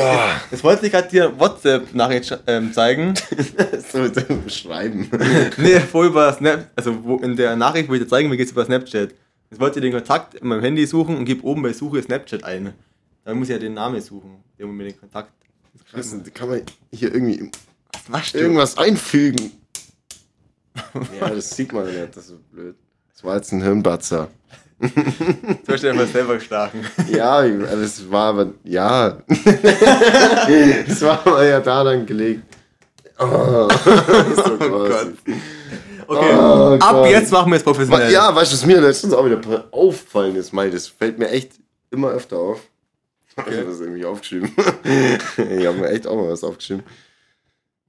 Jetzt 0.50 0.64
wollte 0.64 0.88
ich 0.88 0.92
gerade 0.92 1.08
dir 1.08 1.40
WhatsApp-Nachricht 1.40 2.40
ähm, 2.48 2.74
zeigen. 2.74 3.14
so 3.92 4.10
schreiben. 4.50 5.08
nee, 5.58 5.80
vor 5.80 6.06
über 6.06 6.34
Snap, 6.34 6.72
also 6.76 7.04
wo, 7.04 7.18
in 7.18 7.36
der 7.36 7.56
Nachricht, 7.56 7.88
wo 7.88 7.94
ich 7.94 8.02
dir 8.02 8.08
zeigen 8.08 8.32
will, 8.32 8.38
geht 8.38 8.48
es 8.48 8.54
über 8.54 8.66
Snapchat. 8.66 9.14
Jetzt 9.50 9.60
wollte 9.60 9.80
ich 9.80 9.84
den 9.84 9.94
Kontakt 9.94 10.36
in 10.36 10.48
meinem 10.48 10.62
Handy 10.62 10.86
suchen 10.86 11.18
und 11.18 11.26
gebe 11.26 11.44
oben 11.46 11.62
bei 11.62 11.74
Suche 11.74 12.02
Snapchat 12.02 12.44
ein. 12.44 12.74
Dann 13.24 13.38
muss 13.38 13.48
ich 13.48 13.54
ja 13.54 13.60
den 13.60 13.74
Namen 13.74 14.02
suchen, 14.02 14.44
der 14.58 14.68
mir 14.68 14.86
den 14.86 15.00
Kontakt. 15.00 15.32
Was, 15.92 16.16
kann 16.34 16.50
man 16.50 16.62
hier 16.92 17.14
irgendwie 17.14 17.52
Was 18.08 18.34
irgendwas 18.34 18.78
einfügen? 18.78 19.52
ja, 21.20 21.30
das 21.30 21.56
sieht 21.56 21.72
man 21.72 21.86
nicht, 21.86 22.16
das 22.16 22.26
ist 22.26 22.28
so 22.28 22.40
blöd. 22.52 22.76
Das 23.14 23.24
war 23.24 23.36
jetzt 23.36 23.52
ein 23.52 23.62
Hirnbatzer. 23.62 24.30
Du 24.80 25.74
hast 25.74 25.84
dir 25.84 25.92
einfach 25.92 26.08
selber 26.08 26.36
geschlagen. 26.36 26.86
Ja, 27.10 27.48
das 27.48 28.12
war 28.12 28.30
aber, 28.30 28.54
ja. 28.64 29.18
das 30.88 31.02
war 31.02 31.26
aber 31.26 31.46
ja 31.46 31.62
da 31.62 31.84
dann 31.84 32.06
gelegt. 32.06 32.44
Oh, 33.18 33.70
so 34.36 34.54
oh 34.54 34.58
Gott. 34.58 35.14
Okay, 36.08 36.34
oh, 36.34 36.78
ab 36.80 37.06
jetzt 37.08 37.32
machen 37.32 37.52
wir 37.52 37.58
es 37.58 37.64
professionell. 37.64 38.12
Ja, 38.12 38.36
weißt 38.36 38.52
du, 38.52 38.56
was 38.56 38.66
mir 38.66 38.82
letztens 38.82 39.14
auch 39.14 39.26
wieder 39.26 39.68
auffallen 39.72 40.36
ist, 40.36 40.54
Mai, 40.54 40.70
das 40.70 40.88
fällt 40.88 41.20
mir 41.20 41.30
echt 41.30 41.54
immer 41.92 42.10
öfter 42.10 42.38
auf. 42.38 42.60
Okay. 43.38 43.50
Ich 43.52 43.58
habe 43.58 43.70
das 43.70 43.82
irgendwie 43.82 44.06
aufgeschrieben. 44.06 44.50
ich 44.56 45.66
habe 45.66 45.78
mir 45.78 45.90
echt 45.90 46.08
auch 46.08 46.16
mal 46.16 46.30
was 46.30 46.42
aufgeschrieben. 46.42 46.86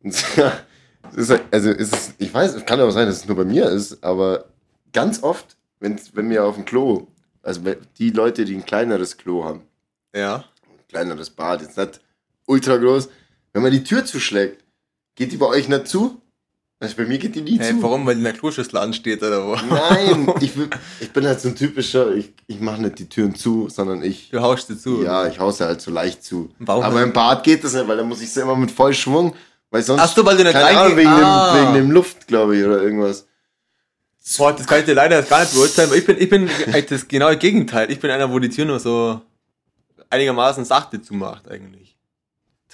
ist, 0.03 0.25
also 1.53 1.71
ist 1.71 2.15
ich 2.19 2.35
weiß, 2.35 2.55
es 2.55 2.67
kann 2.67 2.81
aber 2.81 2.91
sein, 2.91 3.07
dass 3.07 3.19
es 3.19 3.29
nur 3.29 3.37
bei 3.37 3.45
mir 3.45 3.71
ist, 3.71 4.03
aber 4.03 4.47
ganz 4.93 5.23
oft, 5.23 5.57
wenn, 5.79 6.01
wenn 6.15 6.31
wir 6.31 6.45
auf 6.45 6.57
dem 6.57 6.65
Klo, 6.65 7.07
also 7.43 7.61
die 7.99 8.11
Leute, 8.11 8.45
die 8.45 8.57
ein 8.57 8.67
kleineres 8.67 9.19
Klo 9.19 9.45
haben, 9.45 9.63
ja. 10.13 10.39
ein 10.69 10.89
kleineres 10.89 11.31
Bad, 11.31 11.63
jetzt 11.63 11.77
nicht 11.77 12.01
ultra 12.47 12.77
groß, 12.77 13.09
wenn 13.53 13.63
man 13.63 13.71
die 13.71 13.85
Tür 13.85 14.05
zuschlägt, 14.05 14.65
geht 15.15 15.31
die 15.31 15.37
bei 15.37 15.47
euch 15.47 15.69
nicht 15.69 15.87
zu? 15.87 16.21
Also 16.79 16.95
bei 16.97 17.07
mir 17.07 17.17
geht 17.17 17.35
die 17.35 17.41
nie 17.41 17.59
hey, 17.59 17.73
zu. 17.73 17.83
Warum? 17.83 18.05
Weil 18.05 18.15
die 18.15 18.21
in 18.21 18.25
der 18.25 18.35
Kloschüssel 18.35 18.77
ansteht 18.77 19.23
oder 19.23 19.47
wo? 19.47 19.57
Nein, 19.57 20.31
ich, 20.41 20.53
ich 21.01 21.11
bin 21.11 21.27
halt 21.27 21.41
so 21.41 21.49
ein 21.49 21.57
typischer, 21.57 22.15
ich, 22.15 22.35
ich 22.47 22.61
mache 22.61 22.83
nicht 22.83 22.99
die 22.99 23.09
Türen 23.09 23.35
zu, 23.35 23.69
sondern 23.71 24.03
ich. 24.03 24.29
Du 24.29 24.41
haust 24.43 24.69
sie 24.69 24.79
zu. 24.79 25.03
Ja, 25.03 25.27
ich 25.27 25.39
hause 25.39 25.65
halt 25.65 25.81
so 25.81 25.91
leicht 25.91 26.23
zu. 26.23 26.51
Warum 26.59 26.85
Aber 26.85 27.03
im 27.03 27.15
Bad 27.15 27.45
geht 27.45 27.65
das 27.65 27.73
nicht, 27.73 27.89
weil 27.89 27.97
da 27.97 28.05
muss 28.05 28.21
ich 28.21 28.31
sie 28.31 28.43
immer 28.43 28.57
mit 28.57 28.71
Vollschwung, 28.71 29.35
weil 29.71 29.83
sonst. 29.83 30.03
Ach 30.03 30.15
so, 30.15 30.25
weil 30.27 30.37
du 30.37 30.45
nicht 30.45 30.53
keine 30.53 30.79
Ahnung, 30.79 30.97
wegen, 30.99 31.09
ah. 31.09 31.55
dem, 31.55 31.63
wegen 31.63 31.75
dem 31.75 31.91
Luft, 31.91 32.27
glaube 32.27 32.59
ich, 32.59 32.65
oder 32.65 32.83
irgendwas. 32.83 33.27
Boah, 34.37 34.53
das 34.53 34.67
kann 34.67 34.81
ich 34.81 34.85
dir 34.85 34.95
leider 34.95 35.23
gar 35.23 35.41
nicht 35.41 35.55
beurteilen, 35.55 35.91
weil 35.91 35.99
ich 35.99 36.05
bin, 36.05 36.19
ich 36.19 36.29
bin 36.29 36.51
das 36.89 37.09
genaue 37.09 37.37
Gegenteil. 37.39 37.91
Ich 37.91 38.01
bin 38.01 38.11
einer, 38.11 38.31
wo 38.31 38.39
die 38.39 38.51
Tür 38.51 38.65
nur 38.67 38.81
so 38.81 39.23
einigermaßen 40.11 40.65
sachte 40.65 41.01
zumacht, 41.01 41.49
eigentlich. 41.49 41.96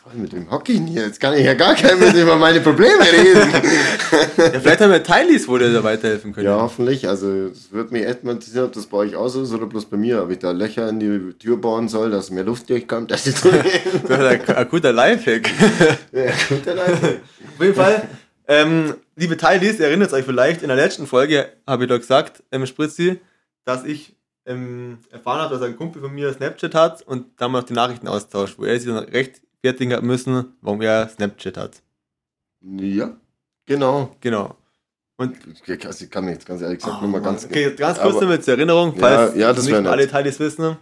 Toll, 0.03 0.15
mit 0.17 0.33
dem 0.33 0.51
Hockey 0.51 0.81
hier. 0.85 1.03
Jetzt 1.03 1.21
kann 1.21 1.35
ich 1.35 1.45
ja 1.45 1.55
gar 1.55 1.77
kein 1.77 1.97
mit 2.01 2.13
über 2.15 2.37
meine 2.37 2.61
Probleme 2.61 3.05
reden. 3.05 3.53
Ja, 4.37 4.61
vielleicht 4.61 4.81
haben 4.81 4.91
wir 4.91 5.03
Teilis, 5.05 5.47
wo 5.47 5.57
dir 5.59 5.73
da 5.73 5.85
weiterhelfen 5.85 6.33
können. 6.33 6.47
ja, 6.47 6.61
hoffentlich. 6.61 7.07
Also, 7.07 7.47
es 7.47 7.71
würde 7.71 7.93
mich 7.93 8.05
echt 8.05 8.25
mal 8.25 8.33
interessieren, 8.33 8.65
ob 8.65 8.73
das 8.73 8.87
bei 8.87 8.97
euch 8.97 9.15
auch 9.15 9.29
so 9.29 9.43
ist 9.43 9.53
oder 9.53 9.67
bloß 9.67 9.85
bei 9.85 9.97
mir. 9.97 10.21
Ob 10.23 10.31
ich 10.31 10.41
da 10.41 10.51
Löcher 10.51 10.89
in 10.89 10.99
die 10.99 11.35
Tür 11.39 11.57
bauen 11.57 11.89
soll, 11.89 12.11
dass 12.11 12.31
mehr 12.31 12.43
Luft 12.43 12.69
durchkommt. 12.69 13.13
Das 13.13 13.29
ist 13.29 13.47
ein, 13.47 14.69
guter 14.71 14.93
Lifehack. 14.93 15.49
ja, 16.13 16.33
gut, 16.49 16.67
dann 16.67 16.81
also. 16.81 17.07
Auf 17.07 17.61
jeden 17.61 17.75
Fall, 17.75 18.09
ähm, 18.49 18.95
liebe 19.15 19.37
Teilis, 19.37 19.79
ihr 19.79 19.87
erinnert 19.87 20.13
euch 20.13 20.25
vielleicht, 20.25 20.63
in 20.63 20.69
der 20.69 20.77
letzten 20.77 21.07
Folge 21.07 21.47
habe 21.65 21.85
ich 21.85 21.89
doch 21.89 21.99
gesagt, 21.99 22.43
ähm, 22.51 22.67
Spritzi, 22.67 23.21
dass 23.65 23.85
ich 23.85 24.17
ähm, 24.47 24.99
erfahren 25.13 25.43
habe, 25.43 25.55
dass 25.55 25.63
ein 25.63 25.77
Kumpel 25.77 26.03
von 26.03 26.13
mir 26.13 26.33
Snapchat 26.33 26.75
hat 26.75 27.03
und 27.03 27.27
haben 27.41 27.53
wir 27.53 27.61
noch 27.61 27.67
die 27.67 27.75
Nachrichten 27.75 28.09
austauscht, 28.09 28.59
wo 28.59 28.65
er 28.65 28.81
sich 28.81 28.89
dann 28.89 28.99
rechtfertigen 28.99 29.52
hat 29.69 30.03
müssen, 30.03 30.57
warum 30.61 30.81
er 30.83 31.09
Snapchat 31.09 31.57
hat. 31.57 31.83
Ja, 32.61 33.17
genau. 33.67 34.15
Genau. 34.21 34.57
Und 35.17 35.37
Ich 35.67 36.11
kann 36.11 36.25
nicht, 36.25 36.47
ganz 36.47 36.63
ehrlich 36.63 36.79
gesagt, 36.79 36.97
Ah, 36.99 37.01
nur 37.01 37.11
mal 37.11 37.23
ganz. 37.23 37.45
okay, 37.45 37.75
ganz 37.77 38.01
kurz 38.01 38.21
nur 38.21 38.41
zur 38.41 38.55
Erinnerung, 38.55 38.95
Ja, 38.95 39.01
falls 39.01 39.37
ja, 39.37 39.53
das 39.53 39.65
nicht 39.67 39.75
alle 39.75 40.09
Teilis 40.09 40.41
wissen. 40.41 40.77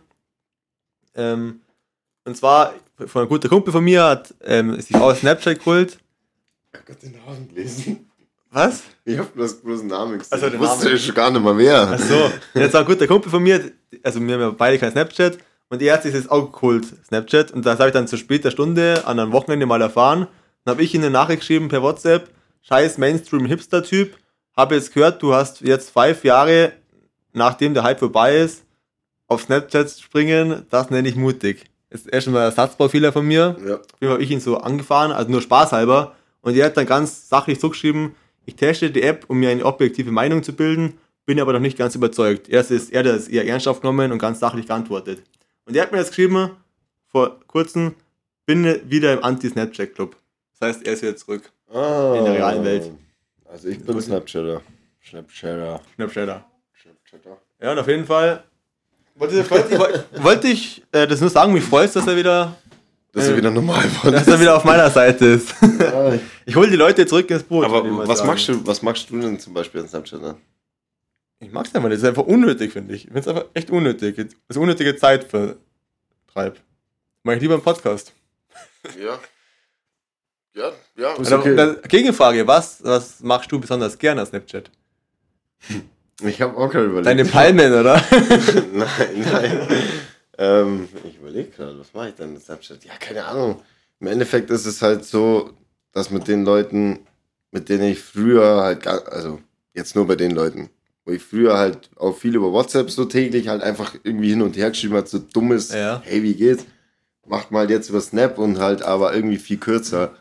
Ähm, 1.15 1.61
und 2.25 2.37
zwar, 2.37 2.75
von 2.97 3.23
einem 3.23 3.29
guten 3.29 3.49
Kumpel 3.49 3.73
von 3.73 3.85
mir 3.85 4.05
hat 4.05 4.35
ähm, 4.43 4.81
sich 4.81 4.95
auch 4.95 5.15
Snapchat 5.15 5.59
geholt. 5.59 5.99
Ich 6.73 6.79
hab 6.79 6.87
grad 6.87 7.03
den 7.03 7.13
Namen 7.13 7.49
gelesen. 7.49 8.07
Was? 8.53 8.83
Ich 9.05 9.19
hab 9.19 9.33
bloß 9.35 9.61
bloß 9.63 9.81
einen 9.81 9.89
Namen 9.91 10.19
gesehen. 10.19 10.33
Also, 10.33 10.47
ich 10.49 10.59
wusste 10.59 10.87
Namen. 10.87 10.99
schon 10.99 11.15
gar 11.15 11.31
nicht 11.31 11.43
mal 11.43 11.57
wer. 11.57 11.89
Ach 11.93 11.99
so, 11.99 12.31
jetzt 12.55 12.73
war 12.75 12.81
ein 12.81 12.87
guter 12.87 13.07
Kumpel 13.07 13.31
von 13.31 13.43
mir, 13.43 13.73
also 14.03 14.21
wir 14.21 14.35
haben 14.35 14.41
ja 14.41 14.51
beide 14.51 14.79
kein 14.79 14.91
Snapchat 14.93 15.39
und 15.71 15.81
er 15.81 15.95
hat 15.95 16.03
sich 16.03 16.15
jetzt 16.15 16.31
auch 16.31 16.53
geholt, 16.53 16.85
Snapchat, 17.07 17.53
und 17.53 17.65
das 17.65 17.79
habe 17.79 17.89
ich 17.89 17.95
dann 17.95 18.09
zu 18.09 18.17
später 18.17 18.51
Stunde 18.51 19.07
an 19.07 19.19
einem 19.19 19.33
Wochenende 19.33 19.67
mal 19.67 19.81
erfahren. 19.81 20.27
Dann 20.65 20.73
habe 20.73 20.83
ich 20.83 20.95
ihm 20.95 21.01
eine 21.01 21.11
Nachricht 21.11 21.41
geschrieben 21.41 21.69
per 21.69 21.83
WhatsApp, 21.83 22.29
scheiß 22.63 22.99
Mainstream-Hipster-Typ, 22.99 24.17
habe 24.57 24.75
jetzt 24.75 24.93
gehört, 24.93 25.23
du 25.23 25.33
hast 25.33 25.63
jetzt 25.63 25.91
fünf 25.91 26.25
Jahre, 26.25 26.73
nachdem 27.33 27.73
der 27.73 27.85
Hype 27.85 28.01
vorbei 28.01 28.37
ist, 28.37 28.65
auf 29.29 29.43
Snapchat 29.43 29.91
springen, 29.91 30.67
das 30.71 30.91
nenne 30.91 31.09
ich 31.09 31.15
mutig. 31.15 31.65
Das 31.89 32.03
ist 32.03 32.09
erst 32.09 32.29
mal 32.29 32.47
ein 32.47 32.53
Satzbaufehler 32.53 33.13
von 33.13 33.27
mir. 33.27 33.57
Ja. 33.67 33.77
Auf 33.77 34.15
habe 34.15 34.23
ich 34.23 34.31
ihn 34.31 34.41
so 34.41 34.59
angefahren, 34.59 35.13
also 35.13 35.31
nur 35.31 35.41
spaßhalber. 35.41 36.15
Und 36.41 36.57
er 36.57 36.67
hat 36.67 36.77
dann 36.77 36.87
ganz 36.87 37.29
sachlich 37.29 37.61
so 37.61 37.71
geschrieben, 37.71 38.15
ich 38.45 38.57
teste 38.57 38.91
die 38.91 39.03
App, 39.03 39.25
um 39.29 39.39
mir 39.39 39.51
eine 39.51 39.65
objektive 39.65 40.11
Meinung 40.11 40.43
zu 40.43 40.53
bilden, 40.53 40.99
bin 41.27 41.41
aber 41.41 41.53
noch 41.53 41.61
nicht 41.61 41.79
ganz 41.79 41.95
überzeugt. 41.95 42.49
Erst 42.49 42.73
ist 42.73 42.93
er 42.93 43.05
das 43.05 43.29
eher 43.29 43.47
ernsthaft 43.47 43.83
genommen 43.83 44.11
und 44.11 44.19
ganz 44.19 44.41
sachlich 44.41 44.67
geantwortet. 44.67 45.23
Und 45.71 45.77
er 45.77 45.83
hat 45.85 45.93
mir 45.93 45.99
jetzt 45.99 46.09
geschrieben, 46.09 46.51
vor 47.13 47.39
kurzem, 47.47 47.95
bin 48.45 48.65
wieder 48.91 49.13
im 49.13 49.23
Anti-Snapchat-Club. 49.23 50.17
Das 50.59 50.69
heißt, 50.69 50.85
er 50.85 50.95
ist 50.95 51.03
wieder 51.03 51.15
zurück. 51.15 51.49
Ah. 51.73 52.17
In 52.19 52.25
der 52.25 52.35
realen 52.35 52.65
Welt. 52.65 52.91
Also 53.49 53.69
ich 53.69 53.79
bin 53.79 54.01
Snapchatter. 54.01 54.63
Snapchatter. 55.09 55.81
Snapchatter. 55.95 56.45
Snapchatter. 56.83 57.39
Ja, 57.63 57.71
und 57.71 57.79
auf 57.79 57.87
jeden 57.87 58.05
Fall 58.05 58.43
wollte, 59.15 59.49
wollte, 59.49 60.05
wollte, 60.25 60.49
ich 60.49 60.83
äh, 60.91 61.07
das 61.07 61.21
nur 61.21 61.31
sagen, 61.31 61.53
mich 61.53 61.63
freut 61.63 61.95
dass 61.95 62.05
er 62.05 62.17
wieder, 62.17 62.57
Dass 63.13 63.29
er 63.29 63.35
Äh, 63.35 63.37
wieder 63.37 63.53
normal 63.53 63.83
geworden 63.89 64.13
dass 64.17 64.27
er 64.27 64.41
wieder 64.41 64.57
auf 64.57 64.65
meiner 64.65 64.91
Seite 64.91 65.25
ist. 65.27 65.55
Ja, 65.79 66.15
Ich 66.47 66.57
hole 66.57 66.69
die 66.69 66.77
Leute 66.77 67.07
zurück 67.07 67.31
ins 67.31 67.45
Boot. 67.45 67.65
ich 67.65 67.73
Aber 67.73 68.09
was 68.09 68.19
sagen. 68.19 68.29
magst 68.31 68.49
du, 68.49 68.67
was 68.67 68.83
magst 68.83 69.09
du 69.09 69.21
denn 69.21 69.39
zum 69.39 69.55
Beispiel 69.55 69.83
in 69.83 69.89
Snapchat? 69.89 70.21
Ne? 70.21 70.35
Ich 71.43 71.51
mag's 71.51 71.73
nicht 71.73 71.83
mal, 71.83 71.89
das 71.89 72.01
ist 72.01 72.05
einfach 72.05 72.27
unnötig, 72.27 72.73
finde 72.73 72.95
ich. 72.95 73.05
Ich 73.05 73.07
finde 73.07 73.21
es 73.21 73.29
einfach 73.29 73.47
echt 73.55 73.71
unnötig. 73.71 74.17
Das 74.17 74.27
ist 74.49 74.57
unnötige 74.59 74.95
Zeit 74.97 75.25
vertreib. 75.25 76.61
Mach 77.23 77.35
ich 77.35 77.41
lieber 77.41 77.55
einen 77.55 77.63
Podcast. 77.63 78.13
Ja. 78.99 79.19
Ja, 80.55 80.73
ja, 80.97 81.15
Also, 81.17 81.39
okay. 81.39 81.77
Gegenfrage, 81.87 82.47
was, 82.47 82.83
was 82.83 83.21
machst 83.21 83.53
du 83.53 83.61
besonders 83.61 83.97
gerne 83.99 84.23
auf 84.23 84.29
Snapchat? 84.29 84.71
Ich 86.23 86.43
habe 86.43 86.55
auch 86.57 86.71
gerade 86.71 86.85
überlegt. 86.87 87.07
Deine 87.07 87.25
Palmen, 87.25 87.73
oder? 87.73 87.95
nein, 88.75 89.27
nein. 89.33 89.69
ähm, 90.37 90.89
ich 91.05 91.17
überlege 91.17 91.49
gerade, 91.51 91.79
was 91.81 91.95
mache 91.95 92.11
ich 92.11 92.15
denn 92.15 92.35
mit 92.35 92.43
Snapchat? 92.43 92.85
Ja, 92.85 92.93
keine 93.01 93.25
Ahnung. 93.25 93.63
Im 94.01 94.07
Endeffekt 94.07 94.51
ist 94.51 94.67
es 94.67 94.83
halt 94.83 95.07
so, 95.07 95.55
dass 95.93 96.11
mit 96.11 96.29
den 96.29 96.45
Leuten, 96.45 97.07
mit 97.53 97.71
denen 97.71 97.85
ich 97.85 98.01
früher 98.01 98.63
halt, 98.63 98.83
gar, 98.83 99.11
also 99.11 99.41
jetzt 99.73 99.97
nur 99.97 100.07
bei 100.07 100.17
den 100.17 100.33
Leuten, 100.33 100.69
wo 101.11 101.15
ich 101.15 101.23
früher 101.23 101.59
halt 101.59 101.91
auch 101.97 102.17
viel 102.17 102.37
über 102.37 102.53
WhatsApp 102.53 102.89
so 102.89 103.05
täglich 103.05 103.49
halt 103.49 103.63
einfach 103.63 103.97
irgendwie 104.05 104.31
hin 104.31 104.43
und 104.43 104.57
her 104.57 104.71
geschrieben 104.71 104.95
hat, 104.95 105.09
so 105.09 105.19
dummes, 105.19 105.73
Ja. 105.73 106.01
hey, 106.05 106.23
wie 106.23 106.35
geht's? 106.35 106.65
Macht 107.27 107.51
mal 107.51 107.69
jetzt 107.69 107.89
über 107.91 108.01
Snap 108.01 108.39
und 108.39 108.61
halt 108.61 108.83
aber 108.83 109.13
irgendwie 109.13 109.39
viel 109.39 109.59
kürzer. 109.59 110.15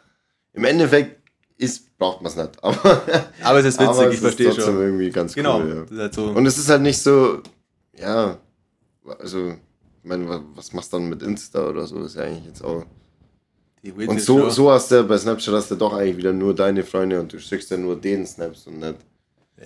Im 0.54 0.64
Endeffekt 0.64 1.22
ist, 1.58 1.96
braucht 2.00 2.22
man 2.24 2.32
es 2.32 2.38
nicht. 2.38 2.52
Aber, 2.64 3.02
Aber 3.44 3.60
es 3.60 3.66
ist 3.66 3.80
witzig, 3.80 4.06
es 4.08 4.14
ich 4.16 4.20
verstehe 4.20 4.52
schon. 4.54 4.80
irgendwie 4.80 5.10
ganz 5.12 5.36
Genau. 5.36 5.60
cool. 5.60 5.86
Ja. 5.92 5.98
Halt 5.98 6.14
so. 6.16 6.26
Und 6.26 6.46
es 6.48 6.58
ist 6.58 6.70
halt 6.70 6.82
nicht 6.82 6.98
so, 7.02 7.42
ja, 7.98 8.38
also, 9.20 9.50
ich 9.50 10.10
meine, 10.10 10.28
wa- 10.28 10.44
was 10.56 10.74
machst 10.74 10.92
du 10.94 10.98
dann 10.98 11.10
mit 11.10 11.22
Insta 11.22 11.68
oder 11.68 11.86
so? 11.86 12.00
Ist 12.04 12.16
ja 12.16 12.24
eigentlich 12.24 12.46
jetzt 12.46 12.64
auch. 12.64 12.86
Und 14.08 14.20
so, 14.22 14.50
so 14.50 14.72
hast 14.72 14.92
du 14.92 15.04
bei 15.04 15.18
Snapchat 15.18 15.54
hast 15.54 15.72
du 15.72 15.76
doch 15.76 15.94
eigentlich 15.94 16.18
wieder 16.18 16.34
nur 16.34 16.54
deine 16.54 16.84
Freunde 16.84 17.20
und 17.20 17.32
du 17.32 17.40
schickst 17.40 17.70
ja 17.72 17.78
nur 17.78 17.96
den 17.96 18.26
Snaps 18.26 18.68
und 18.68 18.80
nicht. 18.80 18.96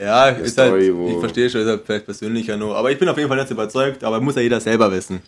Ja, 0.01 0.29
ist 0.29 0.53
Story, 0.53 0.91
halt, 0.95 1.11
ich 1.13 1.19
verstehe 1.19 1.49
schon, 1.49 1.61
ist 1.61 1.67
halt 1.67 1.81
vielleicht 1.85 2.05
persönlicher 2.05 2.57
nur. 2.57 2.75
Aber 2.75 2.89
ich 2.91 2.97
bin 2.97 3.07
auf 3.09 3.17
jeden 3.17 3.29
Fall 3.29 3.37
nicht 3.39 3.51
überzeugt, 3.51 4.03
aber 4.03 4.19
muss 4.19 4.35
ja 4.35 4.41
jeder 4.41 4.59
selber 4.59 4.91
wissen. 4.91 5.21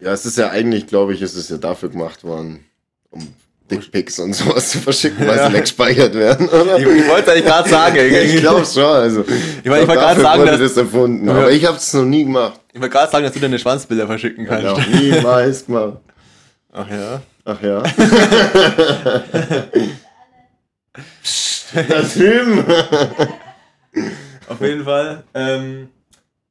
Ja, 0.00 0.12
es 0.12 0.24
ist 0.26 0.38
ja 0.38 0.50
eigentlich, 0.50 0.86
glaube 0.86 1.14
ich, 1.14 1.22
ist 1.22 1.36
es 1.36 1.48
ja 1.48 1.56
dafür 1.56 1.88
gemacht 1.88 2.24
worden, 2.24 2.64
um 3.10 3.26
Dickpics 3.70 4.18
und 4.18 4.32
sowas 4.34 4.70
zu 4.70 4.78
verschicken, 4.78 5.26
weil 5.26 5.36
Ja. 5.36 5.48
sie 5.48 5.52
weggespeichert 5.54 6.14
werden, 6.14 6.48
oder? 6.48 6.78
Ich, 6.78 6.86
ich 7.00 7.06
wollte 7.08 7.32
eigentlich 7.32 7.44
gerade 7.44 7.68
sagen. 7.68 7.96
Ich 7.98 8.36
glaube 8.40 8.64
schon, 8.64 8.82
also. 8.84 9.20
Ich 9.62 9.70
wollte 9.70 9.84
glaub, 9.84 9.96
gerade 9.98 10.20
dafür 10.20 10.22
sagen, 10.22 10.46
dass- 10.46 10.58
das 10.60 10.76
erfunden. 10.76 11.28
Aber 11.28 11.50
ich 11.52 11.64
habe 11.64 11.76
es 11.76 11.92
noch 11.94 12.04
nie 12.04 12.24
gemacht. 12.24 12.60
Ich 12.72 12.80
wollte 12.80 12.92
gerade 12.94 13.12
sagen, 13.12 13.24
dass 13.24 13.34
du 13.34 13.40
deine 13.40 13.58
Schwanzbilder 13.58 14.06
verschicken 14.06 14.44
Ich 14.44 14.50
kannst. 14.50 14.66
habe 14.66 14.80
noch 14.80 14.86
niemals 15.00 15.66
gemacht. 15.66 15.98
Ach 16.72 16.88
ja. 16.90 17.20
Ach 17.44 17.62
ja. 17.62 17.82
da 21.88 22.02
drüben. 22.02 22.64
Auf 24.48 24.60
jeden 24.60 24.84
Fall. 24.84 25.24
Ähm, 25.34 25.88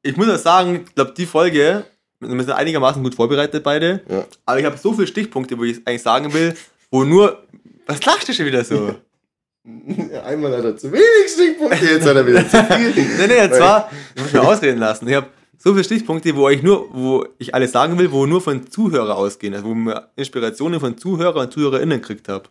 ich 0.01 0.16
muss 0.18 0.30
auch 0.30 0.38
sagen, 0.38 0.86
ich 0.88 0.96
glaube, 0.96 1.13
die 1.16 1.25
Folge, 1.25 1.86
wir 2.20 2.30
sind 2.30 2.51
einigermaßen 2.51 3.04
gut 3.04 3.16
vorbereitet 3.16 3.63
beide, 3.63 4.01
Ja. 4.10 4.25
aber 4.46 4.60
ich 4.60 4.66
habe 4.66 4.77
so 4.77 4.94
viele 4.94 5.08
Stichpunkte, 5.08 5.58
wo 5.58 5.63
ich 5.63 5.77
eigentlich 5.86 6.01
sagen 6.04 6.34
will, 6.34 6.56
wo 6.92 7.04
nur. 7.04 7.44
Was 7.86 8.04
lachst 8.06 8.27
du 8.27 8.34
schon 8.34 8.46
wieder 8.46 8.63
so? 8.63 8.96
Einmal 10.25 10.56
hat 10.58 10.63
er 10.63 10.77
zu 10.77 10.92
wenig 10.92 11.32
Stichpunkte, 11.34 11.86
jetzt 11.86 12.06
hat 12.08 12.16
er 12.16 12.25
wieder 12.25 12.48
zu 12.48 12.63
viel. 12.63 12.89
nee, 13.18 13.27
nee, 13.27 13.36
jetzt 13.36 13.60
war. 13.60 13.89
Ich 14.16 14.22
muss 14.24 14.34
mir 14.34 14.42
ausreden 14.42 14.80
lassen. 14.80 15.08
Ich 15.08 15.16
habe 15.16 15.27
so 15.58 15.72
viele 15.74 15.84
Stichpunkte, 15.84 16.36
wo 16.36 16.48
ich 16.50 16.63
nur, 16.63 16.88
wo 16.94 17.25
ich 17.38 17.54
alles 17.54 17.72
sagen 17.74 17.98
will, 17.98 18.12
wo 18.12 18.25
nur 18.25 18.42
von 18.42 18.70
Zuhörer 18.70 19.18
ausgehen, 19.18 19.54
also 19.54 19.66
wo 19.68 19.74
mir 19.75 20.10
Inspirationen 20.16 20.80
von 20.80 20.98
Zuhörer 20.98 21.42
und 21.42 21.51
ZuhörerInnen 21.51 22.00
gekriegt 22.00 22.30
habe. 22.30 22.46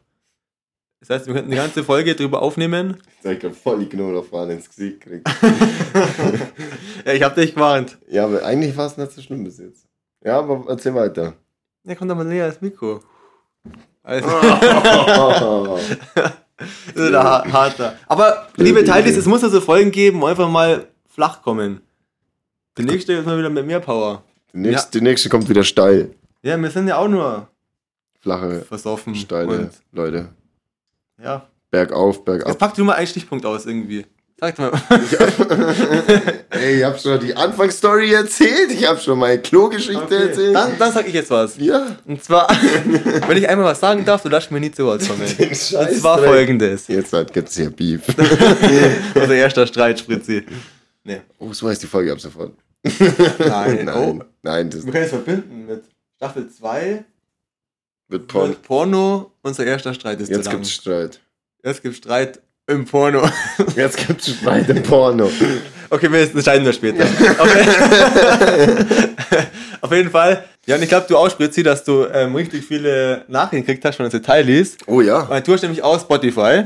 Das 1.00 1.10
heißt, 1.10 1.26
wir 1.26 1.34
könnten 1.34 1.50
die 1.50 1.56
ganze 1.56 1.84
Folge 1.84 2.14
drüber 2.14 2.40
aufnehmen. 2.42 2.96
Jetzt 3.16 3.24
hab 3.26 3.32
ich 3.32 3.40
grad 3.40 3.54
voll 3.54 3.78
die 3.80 3.86
Knoblauchfahne 3.88 4.54
ins 4.54 4.68
Gesicht 4.68 5.00
gekriegt. 5.00 5.28
Ja, 7.04 7.12
ich 7.12 7.22
habe 7.22 7.40
dich 7.40 7.54
gewarnt. 7.54 7.98
Ja, 8.08 8.24
aber 8.24 8.44
eigentlich 8.44 8.76
war 8.76 8.86
es 8.88 8.96
nicht 8.96 9.12
so 9.12 9.22
schlimm 9.22 9.44
bis 9.44 9.58
jetzt. 9.58 9.86
Ja, 10.24 10.38
aber 10.40 10.64
erzähl 10.68 10.92
weiter. 10.94 11.34
Ja, 11.84 11.94
komm 11.94 12.08
doch 12.08 12.16
mal 12.16 12.24
näher 12.24 12.46
ans 12.46 12.60
Mikro. 12.60 13.00
Also, 14.02 14.28
Oh. 14.28 15.78
Das 16.58 17.04
ist 17.04 17.12
der 17.12 17.22
ha- 17.22 17.44
harter. 17.52 17.96
Aber, 18.08 18.48
liebe 18.56 18.82
Teilis, 18.84 19.16
es 19.16 19.26
muss 19.26 19.44
also 19.44 19.60
Folgen 19.60 19.92
geben, 19.92 20.20
wo 20.20 20.26
einfach 20.26 20.48
mal 20.48 20.86
flach 21.06 21.42
kommen. 21.42 21.80
Die 22.78 22.82
nächste 22.84 23.12
ist 23.12 23.26
mal 23.26 23.38
wieder 23.38 23.50
mit 23.50 23.66
mehr 23.66 23.80
Power. 23.80 24.24
Die 24.52 24.58
nächste, 24.58 24.98
die 24.98 25.04
nächste 25.04 25.28
kommt 25.28 25.48
wieder 25.48 25.62
steil. 25.62 26.10
Ja, 26.42 26.56
wir 26.60 26.70
sind 26.70 26.88
ja 26.88 26.96
auch 26.96 27.08
nur 27.08 27.48
Flache, 28.20 28.62
versoffen. 28.62 29.14
steile 29.14 29.70
Leute. 29.92 30.30
Ja. 31.22 31.46
Bergauf, 31.70 32.16
Jetzt 32.16 32.24
bergab. 32.24 32.58
pack 32.58 32.74
du 32.74 32.84
mal 32.84 32.94
einen 32.94 33.06
Stichpunkt 33.06 33.44
aus 33.44 33.66
irgendwie. 33.66 34.06
Sag 34.38 34.58
mal. 34.58 34.70
Ey, 36.50 36.78
ich 36.78 36.84
hab 36.84 37.00
schon 37.00 37.18
die 37.20 37.34
Anfangsstory 37.34 38.12
erzählt. 38.12 38.70
Ich 38.70 38.86
hab 38.86 39.00
schon 39.00 39.18
meine 39.18 39.40
Klo-Geschichte 39.40 40.02
Okay. 40.04 40.28
erzählt. 40.28 40.54
Dann, 40.54 40.78
dann 40.78 40.92
sag 40.92 41.06
ich 41.08 41.14
jetzt 41.14 41.30
was. 41.30 41.56
ja. 41.58 41.96
Und 42.04 42.22
zwar, 42.22 42.46
wenn 43.28 43.36
ich 43.38 43.48
einmal 43.48 43.64
was 43.66 43.80
sagen 43.80 44.04
darf, 44.04 44.22
du 44.22 44.28
darfst 44.28 44.50
mir 44.50 44.60
nie 44.60 44.70
zu 44.70 44.84
Wort 44.84 45.06
kommen. 45.08 45.22
Und 45.38 45.56
zwar 45.56 46.18
Dreck. 46.18 46.26
folgendes. 46.28 46.86
Jetzt 46.88 47.12
halt 47.14 47.32
gibt's 47.32 47.56
hier 47.56 47.70
Beef. 47.70 48.02
Unser 49.14 49.34
erster 49.34 49.66
Streit, 49.66 49.98
Spritzi. 49.98 50.44
Nee. 51.04 51.22
Oh, 51.38 51.52
so 51.52 51.68
heißt 51.68 51.82
die 51.82 51.86
Folge 51.86 52.12
ab 52.12 52.20
sofort. 52.20 52.52
Nein. 53.38 53.84
Nein, 53.84 53.88
Oh. 53.94 54.18
nein, 54.42 54.70
das 54.70 54.84
Wir 54.84 54.92
können 54.92 55.04
es 55.04 55.10
verbinden 55.10 55.66
mit 55.66 55.84
Staffel 56.16 56.48
2, 56.48 57.04
wird 58.08 58.28
Porn. 58.28 58.50
mit 58.50 58.62
Porno, 58.62 59.32
unser 59.42 59.64
erster 59.66 59.92
Streit 59.94 60.20
ist 60.20 60.28
Jetzt 60.28 60.44
zu 60.44 60.50
lang. 60.50 60.56
gibt's 60.56 60.72
Streit. 60.72 61.20
Jetzt 61.64 61.82
gibt 61.82 61.96
Streit 61.96 62.40
Im 62.68 62.84
Porno. 62.84 63.28
Jetzt 63.76 64.06
gibt 64.06 64.20
es 64.26 64.34
Streit 64.36 64.68
im 64.68 64.82
Porno. 64.82 65.30
Okay, 65.90 66.10
wir 66.10 66.20
entscheiden 66.20 66.64
das 66.64 66.74
später. 66.76 67.04
Auf, 69.80 69.92
jeden 69.92 70.10
Fall. 70.10 70.44
Ja, 70.66 70.74
und 70.74 70.82
ich 70.82 70.88
glaube, 70.88 71.06
du 71.08 71.16
auch, 71.16 71.30
Spritzi, 71.30 71.62
dass 71.62 71.84
du 71.84 72.06
ähm, 72.12 72.34
richtig 72.34 72.64
viele 72.64 73.24
Nachrichten 73.28 73.64
gekriegt 73.64 73.84
hast 73.84 73.94
von 73.96 74.06
unseren 74.06 74.24
Teilis. 74.24 74.76
Oh 74.88 75.00
ja. 75.00 75.28
Weil 75.28 75.40
du 75.42 75.52
hast 75.52 75.62
nämlich 75.62 75.80
auch 75.84 76.00
Spotify. 76.00 76.64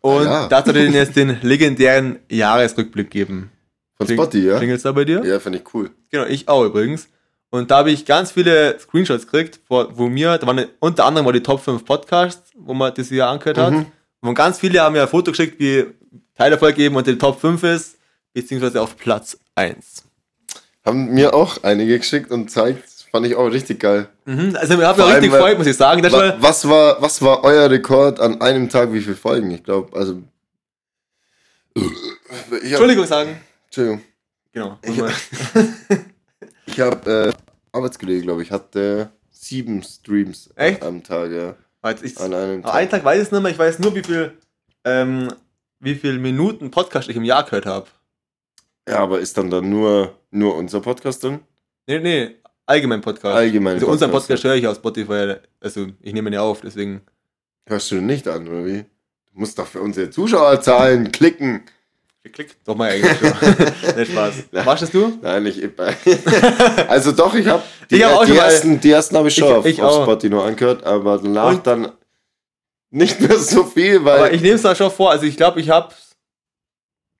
Und 0.00 0.28
Ah, 0.28 0.42
ja. 0.42 0.46
da 0.48 0.58
hat 0.58 0.68
er 0.68 0.72
dir 0.74 0.88
jetzt 0.88 1.16
den 1.16 1.36
legendären 1.42 2.20
Jahresrückblick 2.28 3.10
geben. 3.10 3.50
Von 3.96 4.06
Spotty, 4.06 4.46
ja? 4.46 4.58
Klingelt's 4.58 4.84
da 4.84 4.92
bei 4.92 5.04
dir? 5.04 5.24
Ja, 5.24 5.40
finde 5.40 5.58
ich 5.58 5.74
cool. 5.74 5.90
Genau, 6.12 6.26
ich 6.26 6.46
auch 6.46 6.64
übrigens. 6.64 7.08
Und 7.50 7.70
da 7.70 7.78
habe 7.78 7.90
ich 7.90 8.04
ganz 8.04 8.32
viele 8.32 8.78
Screenshots 8.78 9.26
gekriegt, 9.26 9.60
wo, 9.68 9.86
wo 9.92 10.08
mir, 10.08 10.36
da 10.36 10.46
waren 10.46 10.66
unter 10.80 11.06
anderem 11.06 11.24
mal 11.24 11.32
die 11.32 11.42
Top 11.42 11.60
5 11.60 11.84
Podcasts, 11.84 12.50
wo 12.56 12.74
man 12.74 12.92
das 12.94 13.08
Jahr 13.10 13.30
angehört 13.30 13.58
hat. 13.58 13.86
Und 14.20 14.34
ganz 14.34 14.58
viele 14.58 14.80
haben 14.80 14.92
mir 14.92 15.02
ein 15.02 15.08
Foto 15.08 15.30
geschickt, 15.30 15.58
wie 15.58 15.86
Teilerfolg 16.36 16.76
eben 16.78 16.96
unter 16.96 17.10
die 17.10 17.18
Top 17.18 17.40
5 17.40 17.62
ist, 17.62 17.96
beziehungsweise 18.34 18.82
auf 18.82 18.96
Platz 18.96 19.38
1. 19.54 20.04
Haben 20.84 21.14
mir 21.14 21.34
auch 21.34 21.62
einige 21.62 21.98
geschickt 21.98 22.30
und 22.30 22.50
zeigt, 22.50 22.88
fand 23.10 23.26
ich 23.26 23.34
auch 23.34 23.46
richtig 23.46 23.80
geil. 23.80 24.08
Mhm, 24.26 24.56
also 24.56 24.74
ich 24.74 24.84
habe 24.84 25.00
Vor 25.00 25.06
mich 25.06 25.16
richtig 25.16 25.32
gefreut, 25.32 25.58
muss 25.58 25.66
ich 25.66 25.76
sagen. 25.76 26.02
Das 26.02 26.12
Wa 26.12 26.36
was, 26.38 26.68
war, 26.68 27.00
was 27.00 27.22
war 27.22 27.44
euer 27.44 27.70
Rekord 27.70 28.20
an 28.20 28.40
einem 28.40 28.68
Tag, 28.68 28.92
wie 28.92 29.00
viele 29.00 29.16
Folgen? 29.16 29.50
Ich 29.50 29.64
glaube, 29.64 29.96
also. 29.96 30.22
Ich 31.74 31.82
hab, 32.30 32.62
Entschuldigung 32.62 33.06
sagen. 33.06 33.40
Entschuldigung. 33.66 34.02
Genau. 34.52 34.78
Ich- 36.72 36.80
habe 36.80 37.32
äh, 37.32 37.32
Arbeitskollege, 37.72 38.22
glaube 38.22 38.42
ich, 38.42 38.50
hatte 38.50 39.10
sieben 39.30 39.82
Streams 39.82 40.50
Echt? 40.56 40.82
am 40.82 41.02
Tag, 41.02 41.30
ja. 41.30 41.54
Ich, 42.02 42.18
An 42.20 42.34
einem 42.34 42.60
Aber 42.64 42.74
einen 42.74 42.90
Tag. 42.90 43.00
Tag 43.00 43.04
weiß 43.04 43.16
ich 43.18 43.26
es 43.26 43.32
nicht 43.32 43.42
mehr, 43.42 43.52
ich 43.52 43.58
weiß 43.58 43.78
nur, 43.78 43.94
wie 43.94 44.02
viel, 44.02 44.32
ähm, 44.84 45.28
wie 45.80 45.94
viel 45.94 46.18
Minuten 46.18 46.70
Podcast 46.70 47.08
ich 47.08 47.16
im 47.16 47.24
Jahr 47.24 47.44
gehört 47.44 47.66
habe. 47.66 47.86
Ja, 48.88 48.98
aber 48.98 49.20
ist 49.20 49.38
dann 49.38 49.48
dann 49.50 49.68
nur, 49.70 50.14
nur 50.30 50.56
unser 50.56 50.80
Podcast 50.80 51.22
drin? 51.22 51.40
Nee, 51.86 52.00
nee, 52.00 52.34
allgemein 52.66 53.00
Podcast. 53.00 53.36
Allgemein. 53.36 53.74
also 53.74 53.86
unseren 53.86 54.10
Podcast 54.10 54.44
höre 54.44 54.56
ich 54.56 54.66
aus 54.66 54.76
Spotify, 54.76 55.36
also 55.60 55.86
ich 56.00 56.12
nehme 56.12 56.30
ihn 56.30 56.34
ja 56.34 56.42
auf, 56.42 56.60
deswegen. 56.62 57.00
Hörst 57.66 57.90
du 57.90 57.96
nicht 57.96 58.26
an, 58.28 58.48
oder 58.48 58.66
wie? 58.66 58.82
Du 59.32 59.38
musst 59.40 59.58
doch 59.58 59.66
für 59.66 59.80
unsere 59.80 60.10
Zuschauerzahlen 60.10 61.12
klicken. 61.12 61.62
Geklickt? 62.24 62.56
Doch 62.64 62.74
mal 62.74 62.90
eigentlich 62.90 63.16
schon. 63.18 63.96
Nicht 63.96 64.10
Spaß. 64.12 64.34
Machst 64.64 64.92
du? 64.92 65.18
Nein, 65.22 65.46
immer. 65.46 65.94
also 66.88 67.12
doch, 67.12 67.32
ich 67.34 67.46
habe 67.46 67.62
die, 67.90 67.96
Ich 67.96 68.04
hab 68.04 68.24
die, 68.26 68.32
mal- 68.32 68.38
ersten, 68.44 68.80
die 68.80 68.90
ersten 68.90 69.16
habe 69.16 69.28
ich 69.28 69.34
schon 69.34 69.48
Ich- 69.48 69.54
auf, 69.54 69.66
ich 69.66 69.82
auf. 69.82 70.02
Spotify 70.02 70.30
nur 70.30 70.44
angehört, 70.44 70.84
aber 70.84 71.18
danach 71.18 71.52
Und- 71.52 71.66
dann 71.66 71.92
nicht 72.90 73.20
mehr 73.20 73.38
so 73.38 73.64
viel, 73.64 74.04
weil. 74.04 74.18
Aber 74.18 74.32
ich 74.32 74.40
nehme 74.42 74.54
es 74.56 74.62
da 74.62 74.74
schon 74.74 74.90
vor, 74.90 75.10
also 75.10 75.24
ich 75.26 75.36
glaube, 75.36 75.60
ich 75.60 75.70
hab's. 75.70 76.16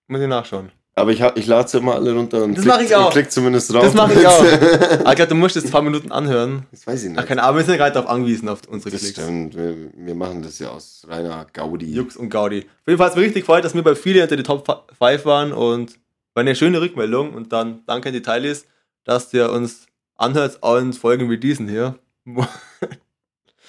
Muss 0.08 0.20
ich 0.20 0.26
nachschauen. 0.28 0.72
Aber 1.00 1.10
ich, 1.12 1.20
ich 1.34 1.46
lade 1.46 1.68
sie 1.68 1.78
immer 1.78 1.94
alle 1.94 2.12
runter 2.14 2.42
und 2.44 2.56
Das 2.58 2.64
mach 2.64 2.80
ich 2.80 2.88
und 2.88 2.94
auch. 3.02 3.10
klick 3.12 3.30
zumindest 3.30 3.72
drauf. 3.72 3.82
Das 3.84 3.94
mache 3.94 4.14
ich 4.14 4.26
auch. 4.26 4.40
Aber 4.42 5.10
ich 5.10 5.16
glaube, 5.16 5.26
du 5.28 5.34
musst 5.34 5.56
es 5.56 5.64
ein 5.64 5.70
paar 5.70 5.82
Minuten 5.82 6.12
anhören. 6.12 6.66
Das 6.70 6.86
weiß 6.86 7.04
ich 7.04 7.10
Ach, 7.12 7.16
nicht. 7.16 7.26
keine 7.28 7.42
Ahnung, 7.42 7.56
wir 7.58 7.64
sind 7.64 7.72
ja 7.72 7.78
gerade 7.78 7.94
darauf 7.94 8.10
angewiesen, 8.10 8.48
auf 8.48 8.60
unsere 8.68 8.90
Das 8.90 9.00
Klicks. 9.00 9.14
stimmt. 9.20 9.56
Wir, 9.56 9.76
wir 9.94 10.14
machen 10.14 10.42
das 10.42 10.58
ja 10.58 10.70
aus 10.70 11.04
reiner 11.08 11.46
Gaudi. 11.52 11.92
Jux 11.92 12.16
und 12.16 12.30
Gaudi. 12.30 12.60
Auf 12.60 12.86
jeden 12.86 12.98
Fall 12.98 13.06
hat 13.06 13.12
es 13.12 13.16
mir 13.16 13.22
richtig 13.24 13.42
gefreut, 13.42 13.64
dass 13.64 13.74
wir 13.74 13.82
bei 13.82 13.94
vielen 13.94 14.22
unter 14.22 14.36
die 14.36 14.42
Top 14.42 14.86
5 14.98 15.24
waren 15.24 15.52
und 15.52 15.98
war 16.34 16.40
eine 16.42 16.54
schöne 16.56 16.80
Rückmeldung 16.80 17.34
und 17.34 17.52
dann 17.52 17.80
danke 17.86 18.08
an 18.08 18.12
die 18.14 18.22
Teilis, 18.22 18.66
dass 19.04 19.32
ihr 19.34 19.50
uns 19.50 19.86
anhört 20.16 20.58
und 20.62 20.94
Folgen 20.94 21.30
wie 21.30 21.38
diesen 21.38 21.68
hier. 21.68 21.96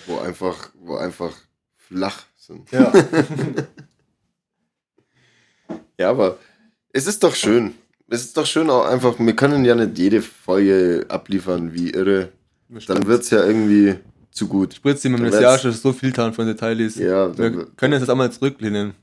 Wo 0.08 0.18
einfach, 0.20 0.70
wo 0.80 0.96
einfach 0.96 1.32
flach 1.78 2.24
sind. 2.38 2.72
Ja. 2.72 2.92
Ja, 6.00 6.12
aber 6.12 6.38
es 7.00 7.08
ist 7.08 7.24
doch 7.24 7.34
schön. 7.34 7.76
Es 8.10 8.26
ist 8.26 8.36
doch 8.36 8.46
schön 8.46 8.70
auch 8.70 8.86
einfach, 8.86 9.16
wir 9.18 9.36
können 9.36 9.64
ja 9.64 9.74
nicht 9.74 9.98
jede 9.98 10.22
Folge 10.22 11.06
abliefern 11.08 11.74
wie 11.74 11.92
irre. 11.92 12.30
Dann 12.88 13.08
wird 13.08 13.24
es 13.24 13.30
ja 13.30 13.46
irgendwie 13.46 13.96
zu 14.32 14.48
gut. 14.48 14.74
Spritzt 14.74 15.06
ihm 15.06 15.16
im 15.16 15.32
schon 15.32 15.72
so 15.72 15.94
viel 15.94 16.10
getan 16.10 16.34
von 16.34 16.46
den 16.46 16.58
Teilis. 16.58 16.96
Ja, 16.96 17.36
Wir 17.38 17.68
können 17.78 17.94
uns 17.94 18.02
das 18.02 18.10
auch 18.10 18.16
mal 18.16 18.32
zurücklehnen. 18.32 18.94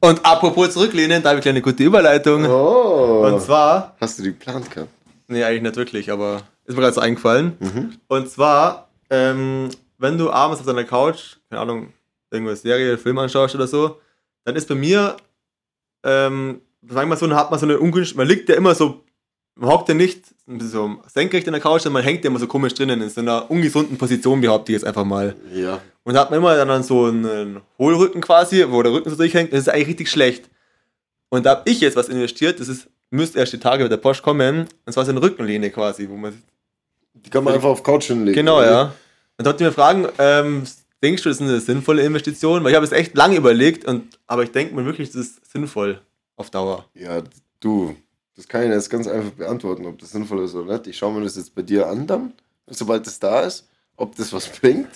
Und 0.00 0.24
apropos 0.24 0.72
zurücklehnen, 0.72 1.22
da 1.22 1.30
habe 1.30 1.40
ich 1.40 1.48
eine 1.48 1.60
gute 1.60 1.84
Überleitung. 1.84 2.46
Oh. 2.46 3.26
Und 3.26 3.42
zwar, 3.42 3.96
Hast 4.00 4.18
du 4.18 4.22
die 4.22 4.30
geplant 4.30 4.70
gehabt? 4.70 4.90
nee, 5.28 5.44
eigentlich 5.44 5.62
nicht 5.62 5.76
wirklich, 5.76 6.10
aber 6.10 6.42
ist 6.64 6.74
mir 6.74 6.80
gerade 6.82 6.94
so 6.94 7.00
eingefallen. 7.00 7.52
Mhm. 7.60 7.92
Und 8.08 8.30
zwar, 8.30 8.88
ähm, 9.10 9.68
wenn 9.98 10.16
du 10.16 10.30
abends 10.30 10.60
auf 10.60 10.66
deiner 10.66 10.84
Couch, 10.84 11.36
keine 11.50 11.60
Ahnung, 11.60 11.92
irgendwas 12.30 12.62
Serie, 12.62 12.96
Film 12.96 13.18
anschaust 13.18 13.54
oder 13.54 13.66
so, 13.66 14.00
dann 14.44 14.56
ist 14.56 14.68
bei 14.68 14.74
mir, 14.74 15.16
ähm, 16.02 16.60
sagen 16.88 17.08
wir 17.10 17.16
so, 17.16 17.26
dann 17.26 17.36
hat 17.36 17.50
man 17.50 17.60
so 17.60 17.66
eine 17.66 17.78
ungünstige, 17.78 18.18
man 18.18 18.28
liegt 18.28 18.48
ja 18.48 18.56
immer 18.56 18.74
so, 18.74 19.02
man 19.54 19.70
hockt 19.70 19.88
ja 19.88 19.94
nicht 19.94 20.24
so 20.58 20.96
senkrecht 21.06 21.46
in 21.46 21.52
der 21.52 21.60
Couch, 21.60 21.82
sondern 21.82 22.02
man 22.02 22.04
hängt 22.04 22.24
ja 22.24 22.30
immer 22.30 22.38
so 22.38 22.46
komisch 22.46 22.74
drinnen, 22.74 23.00
in 23.00 23.08
so 23.08 23.20
einer 23.20 23.50
ungesunden 23.50 23.96
Position, 23.98 24.40
behaupte 24.40 24.72
ich 24.72 24.74
jetzt 24.74 24.84
einfach 24.86 25.04
mal. 25.04 25.36
Ja. 25.52 25.80
Und 26.04 26.14
da 26.14 26.20
hat 26.20 26.30
man 26.30 26.40
immer 26.40 26.56
dann 26.56 26.82
so 26.82 27.06
einen 27.06 27.60
Hohlrücken 27.78 28.20
quasi, 28.20 28.64
wo 28.68 28.82
der 28.82 28.92
Rücken 28.92 29.10
so 29.10 29.16
durchhängt, 29.16 29.52
das 29.52 29.60
ist 29.60 29.68
eigentlich 29.68 29.88
richtig 29.88 30.10
schlecht. 30.10 30.50
Und 31.28 31.46
da 31.46 31.50
habe 31.50 31.70
ich 31.70 31.80
jetzt 31.80 31.96
was 31.96 32.08
investiert, 32.08 32.60
das 32.60 32.68
ist, 32.68 32.88
müsste 33.10 33.38
erst 33.38 33.52
die 33.52 33.58
Tage 33.58 33.84
mit 33.84 33.92
der 33.92 33.98
Porsche 33.98 34.22
kommen, 34.22 34.66
und 34.84 34.92
zwar 34.92 35.04
so 35.04 35.10
eine 35.10 35.22
Rückenlehne 35.22 35.70
quasi, 35.70 36.08
wo 36.08 36.16
man 36.16 36.42
Die 37.14 37.30
kann 37.30 37.44
man 37.44 37.54
einfach 37.54 37.68
auf 37.68 37.82
Couch 37.82 38.06
hinlegen. 38.06 38.34
Genau, 38.34 38.58
oder? 38.58 38.70
ja. 38.70 38.94
Und 39.38 39.46
ich 39.46 39.60
mir 39.60 39.72
fragen, 39.72 40.08
ähm, 40.18 40.64
denkst 41.02 41.22
du, 41.22 41.28
das 41.28 41.40
ist 41.40 41.42
eine 41.42 41.60
sinnvolle 41.60 42.02
Investition? 42.02 42.62
Weil 42.62 42.70
ich 42.70 42.76
habe 42.76 42.86
es 42.86 42.92
echt 42.92 43.16
lange 43.16 43.36
überlegt, 43.36 43.84
und, 43.84 44.18
aber 44.26 44.42
ich 44.42 44.52
denke 44.52 44.74
mir 44.74 44.84
wirklich, 44.84 45.10
das 45.10 45.20
ist 45.20 45.52
sinnvoll 45.52 46.00
auf 46.42 46.50
Dauer. 46.50 46.84
Ja, 46.94 47.22
du, 47.60 47.96
das 48.36 48.46
kann 48.48 48.62
ich 48.64 48.68
jetzt 48.70 48.90
ganz 48.90 49.06
einfach 49.08 49.30
beantworten, 49.30 49.86
ob 49.86 49.98
das 49.98 50.10
sinnvoll 50.10 50.44
ist 50.44 50.54
oder 50.54 50.72
nicht. 50.74 50.86
Ich 50.88 50.98
schaue 50.98 51.12
mir 51.14 51.24
das 51.24 51.36
jetzt 51.36 51.54
bei 51.54 51.62
dir 51.62 51.86
an 51.88 52.06
dann, 52.06 52.32
sobald 52.68 53.06
es 53.06 53.18
da 53.18 53.40
ist, 53.40 53.68
ob 53.96 54.16
das 54.16 54.32
was 54.32 54.48
bringt. 54.48 54.88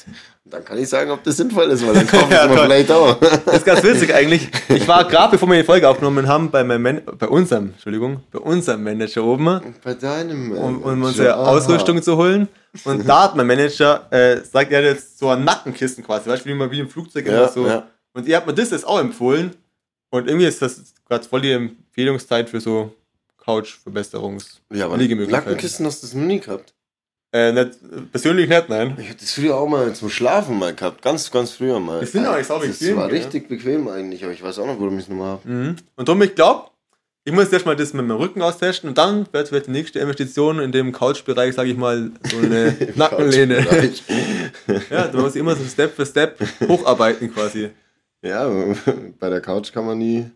Und 0.44 0.52
dann 0.54 0.64
kann 0.64 0.78
ich 0.78 0.88
sagen, 0.88 1.10
ob 1.10 1.22
das 1.22 1.36
sinnvoll 1.36 1.70
ist, 1.70 1.86
weil 1.86 1.94
dann 1.94 2.06
kaufen 2.06 2.30
Ja, 2.32 2.42
sie 2.44 2.48
mir 2.48 2.54
toll. 2.56 2.64
vielleicht 2.66 2.90
auch. 2.90 3.16
Das 3.44 3.56
ist 3.58 3.64
ganz 3.66 3.82
witzig 3.82 4.14
eigentlich. 4.18 4.48
Ich 4.68 4.88
war 4.88 5.04
gerade, 5.06 5.32
bevor 5.32 5.48
wir 5.48 5.56
die 5.58 5.64
Folge 5.64 5.88
aufgenommen 5.88 6.26
haben, 6.26 6.50
bei, 6.50 6.64
meinem 6.64 7.02
bei 7.18 7.28
unserem, 7.28 7.70
Entschuldigung, 7.74 8.20
bei 8.32 8.38
unserem 8.38 8.82
Manager 8.82 9.22
oben, 9.24 9.60
bei 9.84 9.94
deinem. 9.94 10.52
äh, 10.52 10.58
um, 10.58 10.76
um 10.82 10.82
Manager. 10.82 11.06
unsere 11.08 11.34
Aha. 11.34 11.46
Ausrüstung 11.50 12.02
zu 12.02 12.16
holen. 12.16 12.48
Und 12.84 13.06
da 13.08 13.24
hat 13.24 13.36
mein 13.36 13.46
Manager, 13.46 14.06
äh, 14.10 14.40
sagt 14.44 14.72
er 14.72 14.82
jetzt 14.82 15.18
so 15.18 15.28
ein 15.28 15.44
Nackenkissen 15.44 16.02
quasi, 16.04 16.28
weißt 16.28 16.44
du, 16.46 16.48
wie 16.50 16.70
wie 16.70 16.80
im 16.80 16.88
Flugzeug 16.88 17.26
immer 17.26 17.42
Ja, 17.42 17.48
so. 17.48 17.66
ja. 17.66 17.86
Und 18.14 18.26
ihr 18.26 18.36
habt 18.36 18.46
mir 18.46 18.54
das 18.54 18.70
jetzt 18.70 18.86
auch 18.86 18.98
empfohlen. 18.98 19.54
Und 20.10 20.28
irgendwie 20.28 20.46
ist 20.46 20.62
das 20.62 20.94
gerade 21.08 21.26
voll 21.28 21.40
die 21.42 21.52
Empfehlungszeit 21.52 22.48
für 22.50 22.60
so 22.60 22.94
Couch-Verbesserungs- 23.44 24.58
Ja, 24.72 24.86
aber. 24.86 24.96
Nackenkissen 24.96 25.86
hast 25.86 26.02
du 26.02 26.06
das 26.06 26.14
noch 26.14 26.24
nie 26.24 26.40
gehabt. 26.40 26.72
Äh, 27.32 27.52
nicht, 27.52 27.72
persönlich 28.12 28.48
nicht, 28.48 28.68
nein. 28.68 28.96
Ich 28.98 29.08
habe 29.08 29.18
das 29.18 29.32
früher 29.32 29.56
auch 29.56 29.68
mal 29.68 29.92
zum 29.94 30.08
Schlafen 30.08 30.58
mal 30.58 30.74
gehabt. 30.74 31.02
Ganz, 31.02 31.30
ganz 31.30 31.50
früher 31.50 31.78
mal. 31.80 32.00
Die 32.00 32.06
sind 32.06 32.24
auch 32.24 32.36
nicht 32.36 32.46
sau 32.46 32.58
Das 32.60 32.78
bequem, 32.78 32.96
war 32.96 33.08
gell? 33.08 33.18
richtig 33.18 33.48
bequem 33.48 33.88
eigentlich, 33.88 34.22
aber 34.24 34.32
ich 34.32 34.42
weiß 34.42 34.58
auch 34.60 34.66
noch, 34.66 34.78
warum 34.80 34.96
ich 34.96 35.04
es 35.04 35.08
nochmal 35.08 35.32
habe. 35.32 35.48
Mhm. 35.48 35.76
Und 35.96 36.08
darum, 36.08 36.22
ich 36.22 36.34
glaube, 36.34 36.70
ich 37.24 37.32
muss 37.32 37.48
erst 37.52 37.66
mal 37.66 37.74
das 37.76 37.92
mit 37.92 38.06
meinem 38.06 38.18
Rücken 38.18 38.40
austesten 38.40 38.88
und 38.88 38.96
dann 38.98 39.26
wird 39.32 39.48
vielleicht 39.48 39.66
die 39.66 39.72
nächste 39.72 39.98
Investition 39.98 40.60
in 40.60 40.70
dem 40.70 40.92
Couch-Bereich, 40.92 41.54
sage 41.56 41.70
ich 41.70 41.76
mal, 41.76 42.10
so 42.30 42.38
eine 42.38 42.76
Nackenlehne. 42.94 43.66
ja, 44.90 45.08
da 45.08 45.18
muss 45.18 45.34
ich 45.34 45.40
immer 45.40 45.56
so 45.56 45.64
Step 45.64 45.94
für 45.96 46.06
Step 46.06 46.38
hocharbeiten 46.66 47.32
quasi. 47.34 47.70
Ja, 48.26 48.48
bei 49.20 49.30
der 49.30 49.40
Couch 49.40 49.72
kann 49.72 49.86
man 49.86 49.98
nie 49.98 50.30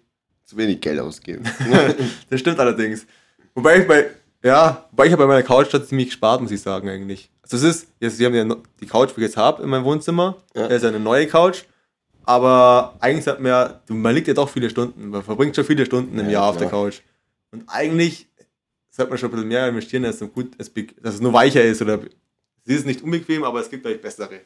zu 0.44 0.56
wenig 0.56 0.80
Geld 0.80 1.00
ausgeben. 1.00 1.44
Das 2.30 2.40
stimmt 2.40 2.58
allerdings. 2.58 3.06
Wobei 3.54 3.80
ich 3.80 3.86
bei, 3.88 4.10
ja, 4.42 4.86
wobei 4.90 5.06
ich 5.06 5.16
bei 5.16 5.26
meiner 5.26 5.42
Couch 5.42 5.68
da 5.72 5.84
ziemlich 5.84 6.08
gespart, 6.08 6.40
muss 6.40 6.50
ich 6.50 6.60
sagen, 6.62 6.88
eigentlich. 6.88 7.30
Also 7.42 7.56
es 7.56 7.62
ist, 7.76 7.88
jetzt, 8.00 8.18
wir 8.18 8.26
haben 8.26 8.34
ja 8.50 8.56
die 8.80 8.86
Couch, 8.86 9.10
die 9.16 9.20
ich 9.20 9.26
jetzt 9.26 9.36
habe 9.36 9.62
in 9.62 9.68
meinem 9.68 9.84
Wohnzimmer, 9.84 10.36
Ja. 10.54 10.68
das 10.68 10.82
ist 10.82 10.88
eine 10.88 11.00
neue 11.00 11.26
Couch, 11.26 11.64
aber 12.24 12.96
eigentlich 13.00 13.24
sagt 13.24 13.40
man 13.40 13.50
ja, 13.50 13.80
man 13.88 14.14
liegt 14.14 14.28
ja 14.28 14.34
doch 14.34 14.48
viele 14.48 14.70
Stunden, 14.70 15.08
man 15.08 15.22
verbringt 15.22 15.56
schon 15.56 15.64
viele 15.64 15.84
Stunden 15.86 16.18
im 16.18 16.26
Ja, 16.26 16.32
Jahr 16.32 16.48
auf 16.50 16.56
der 16.58 16.68
klar. 16.68 16.84
Couch. 16.84 17.00
Und 17.50 17.64
eigentlich 17.68 18.28
sollte 18.90 19.10
man 19.10 19.18
schon 19.18 19.30
ein 19.30 19.32
bisschen 19.32 19.48
mehr 19.48 19.68
investieren, 19.68 20.02
dass 20.04 20.20
es, 20.20 20.32
gut, 20.32 20.52
dass 20.58 21.14
es 21.14 21.20
nur 21.20 21.32
weicher 21.32 21.62
ist 21.64 21.82
oder 21.82 21.98
sie 22.64 22.74
ist 22.74 22.86
nicht 22.86 23.02
unbequem, 23.02 23.42
aber 23.44 23.60
es 23.60 23.68
gibt 23.70 23.82
vielleicht 23.84 24.02
bessere. 24.02 24.40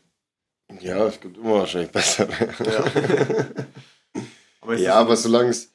Ja, 0.80 1.06
es 1.06 1.20
gibt 1.20 1.36
immer 1.36 1.54
wahrscheinlich 1.60 1.90
bessere. 1.90 2.28
Aber 4.60 4.74
es 4.74 4.80
Ja, 4.80 4.94
aber 4.94 5.14
solange 5.16 5.50
es 5.50 5.70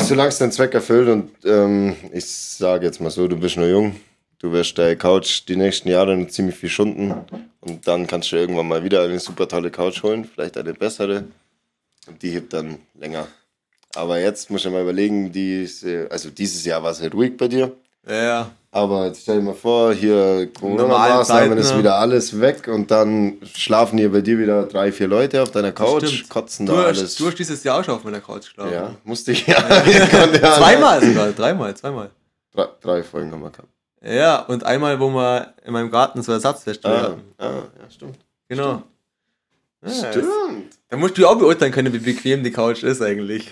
solange 0.00 0.30
es 0.30 0.38
deinen 0.38 0.50
Zweck 0.50 0.74
erfüllt 0.74 1.08
und 1.08 1.30
ähm, 1.44 1.94
ich 2.12 2.26
sage 2.26 2.86
jetzt 2.86 3.00
mal 3.00 3.10
so, 3.10 3.28
du 3.28 3.36
bist 3.36 3.56
nur 3.56 3.68
jung, 3.68 3.94
du 4.40 4.50
wirst 4.50 4.76
deine 4.76 4.96
Couch 4.96 5.42
die 5.46 5.54
nächsten 5.54 5.88
Jahre 5.88 6.16
noch 6.16 6.28
ziemlich 6.28 6.56
viel 6.56 6.68
Stunden 6.68 7.14
und 7.60 7.86
dann 7.86 8.08
kannst 8.08 8.32
du 8.32 8.36
irgendwann 8.36 8.66
mal 8.66 8.82
wieder 8.82 9.02
eine 9.02 9.20
super 9.20 9.46
tolle 9.46 9.70
Couch 9.70 10.02
holen, 10.02 10.24
vielleicht 10.24 10.56
eine 10.56 10.74
bessere 10.74 11.24
und 12.08 12.20
die 12.22 12.30
hebt 12.30 12.52
dann 12.52 12.78
länger. 12.94 13.28
Aber 13.94 14.20
jetzt 14.20 14.50
muss 14.50 14.64
ich 14.64 14.70
mal 14.70 14.82
überlegen, 14.82 15.32
diese, 15.32 16.08
also 16.10 16.30
dieses 16.30 16.64
Jahr 16.64 16.82
war 16.82 16.90
es 16.90 17.00
halt 17.00 17.14
ruhig 17.14 17.36
bei 17.36 17.48
dir. 17.48 17.72
Ja, 18.08 18.50
Aber 18.70 19.06
jetzt 19.06 19.22
stell 19.22 19.36
dir 19.36 19.42
mal 19.42 19.54
vor, 19.54 19.92
hier 19.92 20.48
Corona-Maßnahmen 20.58 21.58
ist 21.58 21.72
ne? 21.72 21.78
wieder 21.80 21.96
alles 21.96 22.40
weg 22.40 22.68
und 22.68 22.90
dann 22.90 23.38
schlafen 23.54 23.98
hier 23.98 24.10
bei 24.12 24.20
dir 24.22 24.38
wieder 24.38 24.64
drei, 24.64 24.92
vier 24.92 25.08
Leute 25.08 25.42
auf 25.42 25.50
deiner 25.50 25.72
Couch, 25.72 26.06
stimmt. 26.08 26.28
kotzen 26.30 26.66
du, 26.66 26.72
da 26.72 26.84
alles. 26.84 27.16
du 27.16 27.26
hast 27.26 27.38
dieses 27.38 27.62
Jahr 27.64 27.80
auch 27.80 27.84
schon 27.84 27.94
auf 27.94 28.04
meiner 28.04 28.20
Couch 28.20 28.44
geschlafen. 28.46 28.72
ja, 28.72 28.94
musste 29.04 29.32
ich 29.32 29.46
ja. 29.46 29.56
ja 29.58 30.54
Zweimal 30.56 31.02
sogar, 31.04 31.32
dreimal, 31.32 31.74
zweimal. 31.76 32.10
Drei, 32.54 32.66
drei 32.80 33.02
Folgen 33.02 33.30
haben 33.32 33.42
wir 33.42 33.50
gehabt. 33.50 33.68
Ja, 34.02 34.40
und 34.46 34.64
einmal, 34.64 34.98
wo 35.00 35.10
wir 35.10 35.54
in 35.64 35.72
meinem 35.72 35.90
Garten 35.90 36.22
so 36.22 36.32
Ersatzfestival 36.32 36.96
Ah, 36.96 37.02
hatten. 37.02 37.22
ah, 37.38 37.62
ja, 37.82 37.90
stimmt. 37.90 38.18
Genau. 38.48 38.82
Ja, 39.84 39.90
Stimmt. 40.12 40.26
Da 40.88 40.96
musst 40.96 41.18
du 41.18 41.26
auch 41.26 41.36
beurteilen 41.38 41.72
können, 41.72 41.92
wie 41.92 41.98
bequem 41.98 42.42
die 42.42 42.50
Couch 42.52 42.82
ist 42.82 43.02
eigentlich. 43.02 43.50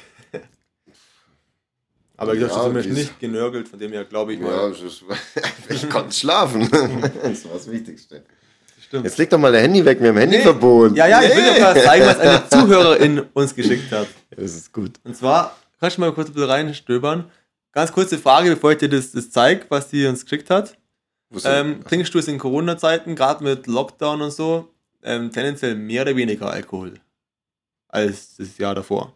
Aber 2.16 2.35
ich 2.35 2.40
Ja, 2.40 2.48
habe 2.48 2.64
zumindest 2.68 2.90
nicht 2.90 3.20
genörgelt, 3.20 3.68
von 3.68 3.79
dem 3.79 3.92
her 3.92 4.05
glaube 4.05 4.33
ich 4.35 4.40
Ja, 4.40 4.46
mal. 4.46 4.70
es 4.70 4.81
ist, 4.81 5.05
ich 5.68 5.88
konnte 5.90 6.14
schlafen. 6.14 6.68
das 7.22 7.44
war 7.44 7.52
das 7.55 7.70
Wichtigste. 7.70 8.24
Stimmt. 8.81 9.05
Jetzt 9.05 9.18
leg 9.18 9.29
doch 9.31 9.38
mal 9.38 9.50
dein 9.52 9.62
Handy 9.62 9.85
weg, 9.85 10.00
wir 10.00 10.11
haben 10.11 10.16
Handyverbot. 10.18 10.96
Ja, 10.96 11.07
ja, 11.09 11.20
ich 11.22 11.35
will 11.35 11.42
dir 11.55 11.61
mal 11.61 11.74
zeigen, 11.76 12.07
was 12.07 12.18
eine 12.20 12.48
Zuhörerin 12.50 13.26
uns 13.35 13.55
geschickt 13.55 13.90
hat. 13.90 14.07
Das 14.31 14.55
ist 14.55 14.72
gut. 14.72 14.92
Und 15.05 15.16
zwar, 15.16 15.57
kannst 15.81 15.96
du 15.96 16.02
mal 16.02 16.12
kurz 16.12 16.29
ein 16.29 16.35
bisschen 16.35 16.48
reinstöbern? 16.50 17.31
Ganz 17.72 17.92
kurze 17.92 18.16
Frage, 18.16 18.50
bevor 18.50 18.72
ich 18.72 18.79
dir 18.79 18.88
das, 18.88 19.11
das 19.12 19.31
zeige, 19.31 19.66
was 19.68 19.88
die 19.88 20.07
uns 20.07 20.24
geschickt 20.24 20.50
hat. 20.50 20.79
Ähm, 21.44 21.83
trinkst 21.85 22.14
du 22.14 22.18
es 22.20 22.29
in 22.29 22.38
Corona-Zeiten, 22.38 23.16
gerade 23.16 23.42
mit 23.42 23.66
Lockdown 23.66 24.22
und 24.22 24.31
so, 24.31 24.72
ähm, 25.02 25.33
tendenziell 25.33 25.74
mehr 25.74 26.02
oder 26.02 26.14
weniger 26.16 26.48
Alkohol 26.50 26.94
als 27.88 28.37
das 28.37 28.57
Jahr 28.57 28.74
davor? 28.76 29.12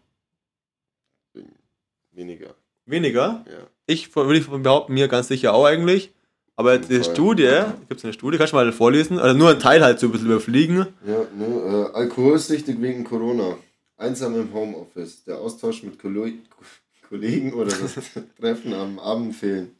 weniger? 2.11 2.53
Weniger? 2.85 3.45
Ja. 3.47 3.67
Ich 3.85 4.15
würde 4.15 4.37
ich 4.37 4.47
behaupten, 4.47 4.93
mir 4.93 5.07
ganz 5.07 5.27
sicher 5.27 5.53
auch 5.53 5.65
eigentlich. 5.65 6.11
Aber 6.55 6.77
die. 6.77 7.03
Studie, 7.03 7.63
gibt 7.87 7.99
es 7.99 8.03
eine 8.03 8.13
Studie, 8.13 8.37
kannst 8.37 8.53
du 8.53 8.57
mal 8.57 8.71
vorlesen? 8.71 9.17
Oder 9.19 9.33
nur 9.33 9.49
ein 9.49 9.59
Teil 9.59 9.83
halt 9.83 9.99
so 9.99 10.07
ein 10.07 10.11
bisschen 10.11 10.27
überfliegen. 10.27 10.87
Ja, 11.05 11.25
ne, 11.35 11.89
äh, 11.91 11.95
alkoholsüchtig 11.95 12.81
wegen 12.81 13.03
Corona. 13.03 13.57
Einsam 13.97 14.35
im 14.35 14.53
Homeoffice. 14.53 15.23
Der 15.23 15.39
Austausch 15.39 15.83
mit 15.83 15.99
Kollo 15.99 16.27
Kollegen 17.09 17.53
oder 17.53 17.71
das 17.71 17.95
Treffen 18.39 18.73
am 18.73 18.99
Abend 18.99 19.35
fehlen. 19.35 19.75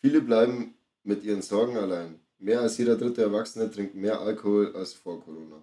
Viele 0.00 0.20
bleiben 0.20 0.74
mit 1.02 1.24
ihren 1.24 1.42
Sorgen 1.42 1.76
allein. 1.76 2.20
Mehr 2.38 2.60
als 2.60 2.78
jeder 2.78 2.96
dritte 2.96 3.22
Erwachsene 3.22 3.70
trinkt 3.70 3.94
mehr 3.94 4.20
Alkohol 4.20 4.74
als 4.76 4.92
vor 4.92 5.20
Corona. 5.20 5.56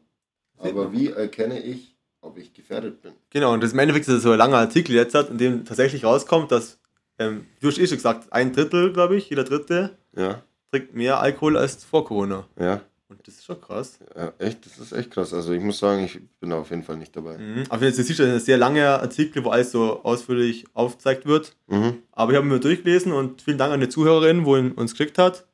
Aber 0.58 0.92
wie 0.92 1.10
erkenne 1.10 1.60
ich, 1.60 1.95
ob 2.26 2.38
ich 2.38 2.54
gefährdet 2.54 3.02
bin? 3.02 3.14
Genau, 3.30 3.54
und 3.54 3.62
das 3.64 3.74
im 3.74 3.80
Endeffekt 3.80 4.08
ist 4.08 4.22
so 4.24 4.32
ein 4.32 4.38
langer 4.38 4.58
Artikel 4.58 4.94
jetzt, 4.96 5.14
hat, 5.16 5.30
in 5.30 5.38
dem 5.38 5.66
tatsächlich 5.66 6.04
rauskommt, 6.04 6.52
dass, 6.52 6.80
ähm, 7.20 7.46
du 7.62 7.68
hast 7.68 7.78
eh 7.78 7.88
schon 7.88 7.98
gesagt, 7.98 8.32
ein 8.34 8.52
Drittel, 8.54 8.92
glaube 8.94 9.16
ich, 9.16 9.30
jeder 9.30 9.44
Dritte 9.44 9.98
Ja, 10.16 10.42
trinkt 10.72 10.94
mehr 10.96 11.20
Alkohol 11.20 11.58
als 11.58 11.84
vor 11.84 12.04
Corona. 12.06 12.48
ja, 12.60 12.82
Und 13.08 13.26
das 13.28 13.36
ist 13.36 13.46
schon 13.46 13.62
krass. 13.62 14.00
ja, 14.16 14.34
echt, 14.40 14.66
das 14.66 14.80
ist 14.80 14.92
echt 14.92 15.12
krass. 15.12 15.34
Also 15.34 15.54
ich 15.54 15.62
muss 15.62 15.80
sagen, 15.80 16.04
ich 16.04 16.20
bin 16.40 16.50
da 16.50 16.58
auf 16.60 16.70
jeden 16.72 16.84
Fall 16.84 16.98
nicht 16.98 17.16
dabei. 17.16 17.38
Mhm. 17.38 17.64
Aber 17.70 17.86
jetzt 17.86 17.98
siehst 17.98 18.20
du, 18.20 18.24
ein 18.24 18.40
sehr 18.40 18.58
langer 18.58 19.02
Artikel, 19.02 19.44
wo 19.46 19.50
alles 19.52 19.72
so 19.72 20.02
ausführlich 20.04 20.66
aufgezeigt 20.74 21.26
wird. 21.26 21.56
Mhm. 21.68 22.00
Aber 22.12 22.32
ich 22.32 22.38
habe 22.38 22.48
mir 22.48 22.60
durchgelesen 22.60 23.12
und 23.14 23.42
vielen 23.44 23.58
Dank 23.60 23.72
an 23.74 23.80
die 23.82 23.90
Zuhörerin, 23.90 24.46
wo 24.46 24.58
ihn 24.58 24.72
uns 24.72 24.92
geschickt 24.92 25.18
hat. 25.18 25.46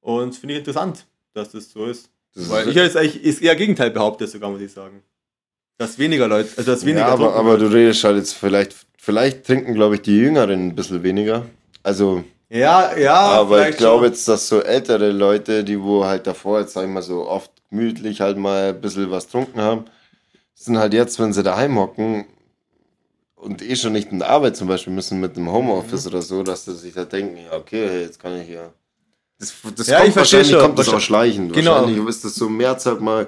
Und 0.00 0.34
finde 0.36 0.54
ich 0.54 0.58
interessant, 0.60 1.06
dass 1.32 1.50
das 1.52 1.70
so 1.70 1.86
ist. 1.86 2.10
Das 2.34 2.48
Weil 2.48 2.62
ist, 2.62 2.68
ich 2.70 2.76
hätte 2.76 2.84
jetzt 2.86 2.96
eigentlich 2.96 3.24
ist 3.24 3.42
eher 3.42 3.56
Gegenteil 3.56 3.90
behauptet, 3.90 4.30
sogar 4.30 4.50
muss 4.50 4.60
ich 4.60 4.70
sagen. 4.72 5.02
Dass 5.80 5.98
weniger 5.98 6.28
Leute, 6.28 6.50
also 6.58 6.72
dass 6.72 6.84
weniger 6.84 7.06
ja, 7.06 7.12
aber, 7.14 7.34
aber 7.36 7.56
du 7.56 7.64
redest 7.72 8.04
halt 8.04 8.18
jetzt 8.18 8.34
vielleicht, 8.34 8.76
vielleicht 8.98 9.46
trinken, 9.46 9.72
glaube 9.72 9.94
ich, 9.94 10.02
die 10.02 10.14
Jüngeren 10.18 10.68
ein 10.68 10.74
bisschen 10.74 11.02
weniger. 11.02 11.46
Also, 11.82 12.22
Ja, 12.50 12.94
ja, 12.98 13.14
aber 13.14 13.66
ich 13.70 13.78
glaube 13.78 14.04
jetzt, 14.08 14.28
dass 14.28 14.46
so 14.48 14.60
ältere 14.60 15.10
Leute, 15.10 15.64
die 15.64 15.80
wo 15.80 16.04
halt 16.04 16.26
davor, 16.26 16.60
jetzt 16.60 16.74
sag 16.74 16.82
ich 16.84 16.90
mal 16.90 17.00
so 17.00 17.26
oft 17.26 17.50
gemütlich 17.70 18.20
halt 18.20 18.36
mal 18.36 18.68
ein 18.74 18.80
bisschen 18.82 19.10
was 19.10 19.24
getrunken 19.24 19.58
haben, 19.62 19.86
sind 20.54 20.76
halt 20.76 20.92
jetzt, 20.92 21.18
wenn 21.18 21.32
sie 21.32 21.42
daheim 21.42 21.78
hocken 21.78 22.26
und 23.36 23.62
eh 23.62 23.74
schon 23.74 23.94
nicht 23.94 24.12
in 24.12 24.18
der 24.18 24.28
Arbeit 24.28 24.58
zum 24.58 24.68
Beispiel 24.68 24.92
müssen 24.92 25.18
mit 25.18 25.34
dem 25.34 25.50
Homeoffice 25.50 26.04
Mhm. 26.04 26.10
oder 26.10 26.20
so, 26.20 26.42
dass 26.42 26.66
sie 26.66 26.74
sich 26.74 26.92
da 26.92 27.06
denken, 27.06 27.38
ja, 27.38 27.56
okay, 27.56 27.88
hey, 27.88 28.02
jetzt 28.02 28.20
kann 28.20 28.38
ich 28.38 28.50
ja. 28.50 28.68
Das, 29.38 29.54
das 29.74 29.86
Ja, 29.86 29.96
kommt 29.96 30.08
ich 30.08 30.12
verstehe 30.12 30.40
wahrscheinlich 30.40 30.50
schon. 30.50 30.60
kommt 30.60 30.78
das 30.78 30.88
auch 30.90 31.00
schleichend. 31.00 31.54
Genau. 31.54 31.70
Wahrscheinlich 31.76 32.06
ist 32.06 32.22
das 32.26 32.34
so 32.34 32.50
März 32.50 32.84
halt 32.84 33.00
mal 33.00 33.26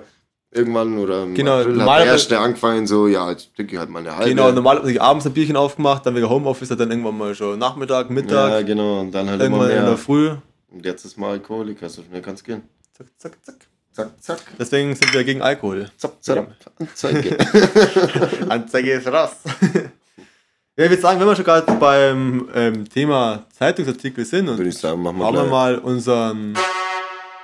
irgendwann 0.52 0.98
oder 0.98 1.24
im 1.24 1.34
Genau, 1.34 1.60
April 1.60 1.82
hat 1.82 1.98
der 2.00 2.06
erste 2.06 2.38
angefangen, 2.38 2.86
so, 2.86 3.08
ja, 3.08 3.30
jetzt 3.30 3.54
trinke 3.56 3.74
ich 3.74 3.78
halt 3.78 3.90
mal 3.90 4.00
eine 4.00 4.14
halbe. 4.16 4.28
Genau, 4.30 4.52
normal 4.52 4.78
habe 4.78 4.92
ich 4.92 5.00
abends 5.00 5.26
ein 5.26 5.32
Bierchen 5.32 5.56
aufgemacht, 5.56 6.04
dann 6.06 6.14
wieder 6.14 6.28
Homeoffice, 6.28 6.68
dann 6.68 6.90
irgendwann 6.90 7.16
mal 7.18 7.34
schon 7.34 7.58
Nachmittag, 7.58 8.06
Ja, 8.08 8.12
Mittag, 8.12 8.66
genau, 8.66 9.00
und 9.00 9.12
dann 9.12 9.28
halt 9.28 9.40
immer 9.42 9.56
irgendwann 9.56 9.70
in 9.70 9.76
der 9.76 9.84
mehr. 9.84 9.96
Früh. 9.98 10.30
Und 10.70 10.84
jetzt 10.84 11.04
ist 11.04 11.18
mal 11.18 11.30
Alkoholiker, 11.32 11.88
so 11.88 12.02
schnell 12.02 12.22
kann's 12.22 12.44
gehen. 12.44 12.62
Zack, 12.96 13.06
zack, 13.18 13.38
zack. 13.44 13.56
Zack, 13.94 14.10
zack, 14.22 14.38
Deswegen 14.58 14.94
sind 14.94 15.12
wir 15.12 15.22
gegen 15.22 15.42
Alkohol. 15.42 15.90
zack, 15.98 16.12
zack, 16.22 16.46
Anzeige. 16.78 17.36
Anzeige 18.48 18.92
ist 18.92 19.06
raus. 19.06 19.32
ja, 19.64 20.84
ich 20.84 20.90
würde 20.90 20.96
sagen, 20.96 21.20
wenn 21.20 21.26
wir 21.26 21.36
schon 21.36 21.44
gerade 21.44 21.70
beim 21.72 22.48
ähm, 22.54 22.88
Thema 22.88 23.44
Zeitungsartikel 23.52 24.24
sind 24.24 24.48
und 24.48 24.56
Würde 24.56 24.70
ich 24.70 24.78
sagen, 24.78 25.02
machen 25.02 25.18
wir 25.18 25.24
Machen 25.24 25.36
wir 25.36 25.44
mal 25.44 25.78
unseren. 25.78 26.54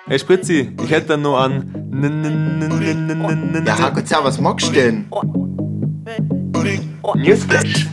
Hey 0.08 0.18
Spritzi, 0.18 0.74
ich 0.82 0.90
hätte 0.90 1.08
dann 1.08 1.20
nur 1.20 1.38
an. 1.38 1.84
Ja, 3.66 3.78
Hakuza, 3.78 4.24
was 4.24 4.40
magst 4.40 4.68
du 4.68 4.72
denn? 4.72 5.06
Newsflash. 7.14 7.86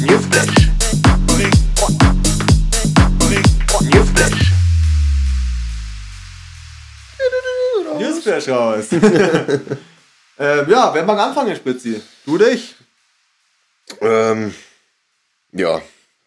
Newsflash. 0.00 0.70
Newsflash. 3.80 4.52
Newsflash 7.98 8.48
raus. 8.48 8.86
ähm, 10.38 10.66
ja, 10.68 10.92
wer 10.92 11.04
mag 11.04 11.18
anfangen, 11.20 11.54
Spritzi? 11.54 12.02
Du 12.24 12.34
oder 12.34 12.50
ich? 12.50 12.74
Ähm, 14.00 14.52
ja, 15.52 15.80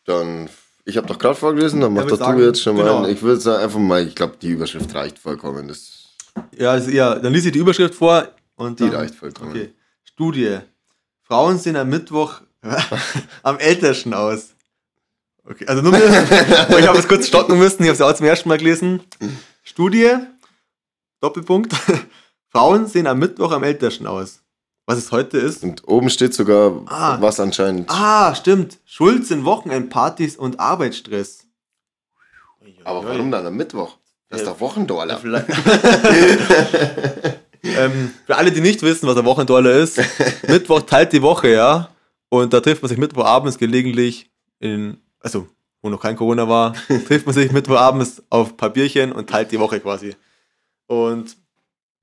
dann. 0.05 0.49
Ich 0.89 0.97
habe 0.97 1.05
doch 1.05 1.19
gerade 1.19 1.35
vorgelesen, 1.35 1.81
dann 1.81 1.93
mach 1.93 2.05
doch 2.05 2.17
du 2.17 2.43
jetzt 2.43 2.63
schon 2.63 2.75
mal. 2.75 2.83
genau. 2.83 3.07
Ich 3.07 3.21
würde 3.21 3.39
sagen, 3.39 3.63
einfach 3.63 3.79
mal, 3.79 4.05
ich 4.05 4.15
glaube, 4.15 4.37
die 4.41 4.49
Überschrift 4.49 4.93
reicht 4.95 5.19
vollkommen. 5.19 5.67
Das, 5.67 6.15
Ja, 6.57 6.71
also, 6.71 6.89
ja, 6.89 7.15
dann 7.15 7.31
lies 7.31 7.45
ich 7.45 7.51
die 7.51 7.59
Überschrift 7.59 7.93
vor 7.93 8.27
und 8.55 8.79
die 8.79 8.89
dann, 8.89 8.95
reicht 8.95 9.13
vollkommen. 9.13 9.51
Okay. 9.51 9.73
Studie. 10.03 10.57
Frauen 11.21 11.59
sehen 11.59 11.75
am 11.75 11.89
Mittwoch 11.89 12.41
am 13.43 13.59
ältesten 13.59 14.15
aus. 14.15 14.55
Okay, 15.43 15.67
also 15.67 15.83
nur 15.83 15.93
ich 16.79 16.87
habe 16.87 16.97
es 16.97 17.07
kurz 17.07 17.27
stocken 17.27 17.59
müssen, 17.59 17.83
ich 17.83 17.89
habe 17.89 17.95
es 17.95 18.01
auch 18.01 18.13
zum 18.13 18.25
ersten 18.25 18.49
Mal 18.49 18.57
gelesen. 18.57 19.01
Studie, 19.61 20.15
Doppelpunkt. 21.21 21.73
Frauen 22.49 22.87
sehen 22.87 23.05
am 23.05 23.19
Mittwoch 23.19 23.51
am 23.51 23.63
ältesten 23.63 24.07
aus. 24.07 24.41
Was 24.89 24.97
es 24.97 25.11
heute 25.11 25.37
ist? 25.37 25.63
Und 25.63 25.87
oben 25.87 26.09
steht 26.09 26.33
sogar, 26.33 26.81
Ah. 26.87 27.17
was 27.21 27.39
anscheinend. 27.39 27.91
Ah, 27.91 28.33
stimmt. 28.33 28.79
Schuld 28.85 29.23
sind 29.27 29.45
Wochenendpartys 29.45 30.35
und 30.35 30.59
Arbeitsstress. 30.59 31.45
Aber 32.85 33.03
warum 33.05 33.29
dann 33.29 33.45
am 33.45 33.55
Mittwoch? 33.55 33.97
Das 34.29 34.41
ist 34.41 34.47
doch 34.47 34.59
Wochendollar. 34.59 35.19
Vielleicht- 35.19 35.47
ähm, 37.63 38.11
für 38.25 38.35
alle, 38.35 38.51
die 38.51 38.61
nicht 38.61 38.81
wissen, 38.81 39.07
was 39.07 39.15
ein 39.15 39.25
Wochendollar 39.25 39.73
ist, 39.73 39.99
Mittwoch 40.47 40.81
teilt 40.81 41.13
die 41.13 41.21
Woche, 41.21 41.49
ja. 41.49 41.89
Und 42.29 42.51
da 42.53 42.59
trifft 42.59 42.81
man 42.81 42.89
sich 42.89 42.97
Mittwochabends 42.97 43.59
gelegentlich 43.59 44.31
in, 44.59 44.97
also 45.19 45.47
wo 45.83 45.89
noch 45.89 46.01
kein 46.01 46.15
Corona 46.15 46.49
war, 46.49 46.73
trifft 47.07 47.27
man 47.27 47.35
sich 47.35 47.51
Mittwochabends 47.51 48.23
auf 48.31 48.57
Papierchen 48.57 49.11
und 49.11 49.29
teilt 49.29 49.51
die 49.51 49.59
Woche 49.59 49.79
quasi. 49.79 50.15
Und 50.87 51.37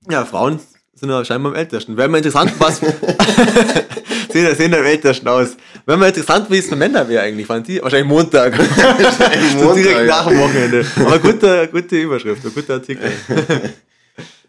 ja, 0.09 0.23
Frauen 0.23 0.61
sind 0.99 1.09
ja 1.09 1.23
scheinbar 1.23 1.51
am 1.51 1.57
ältesten. 1.57 1.95
Wäre 1.95 2.07
mal 2.09 2.17
interessant, 2.17 2.53
was 2.57 2.79
sehen, 4.31 4.55
sehen 4.55 4.73
am 4.73 4.83
ältesten 4.83 5.27
aus. 5.27 5.55
Wäre 5.85 5.97
mal 5.97 6.07
interessant, 6.07 6.49
wie 6.49 6.57
es 6.57 6.67
für 6.67 6.75
Männer 6.75 7.07
wäre 7.07 7.23
eigentlich, 7.23 7.45
fand 7.45 7.67
die? 7.67 7.81
Wahrscheinlich 7.81 8.09
Montag. 8.09 8.55
so 9.59 9.73
direkt 9.73 10.07
nach 10.07 10.27
dem 10.27 10.39
Wochenende. 10.39 10.85
Aber 10.95 11.19
gute, 11.19 11.67
gute 11.71 11.97
Überschrift, 11.97 12.43
ein 12.43 12.53
guter 12.53 12.75
Artikel. 12.75 13.11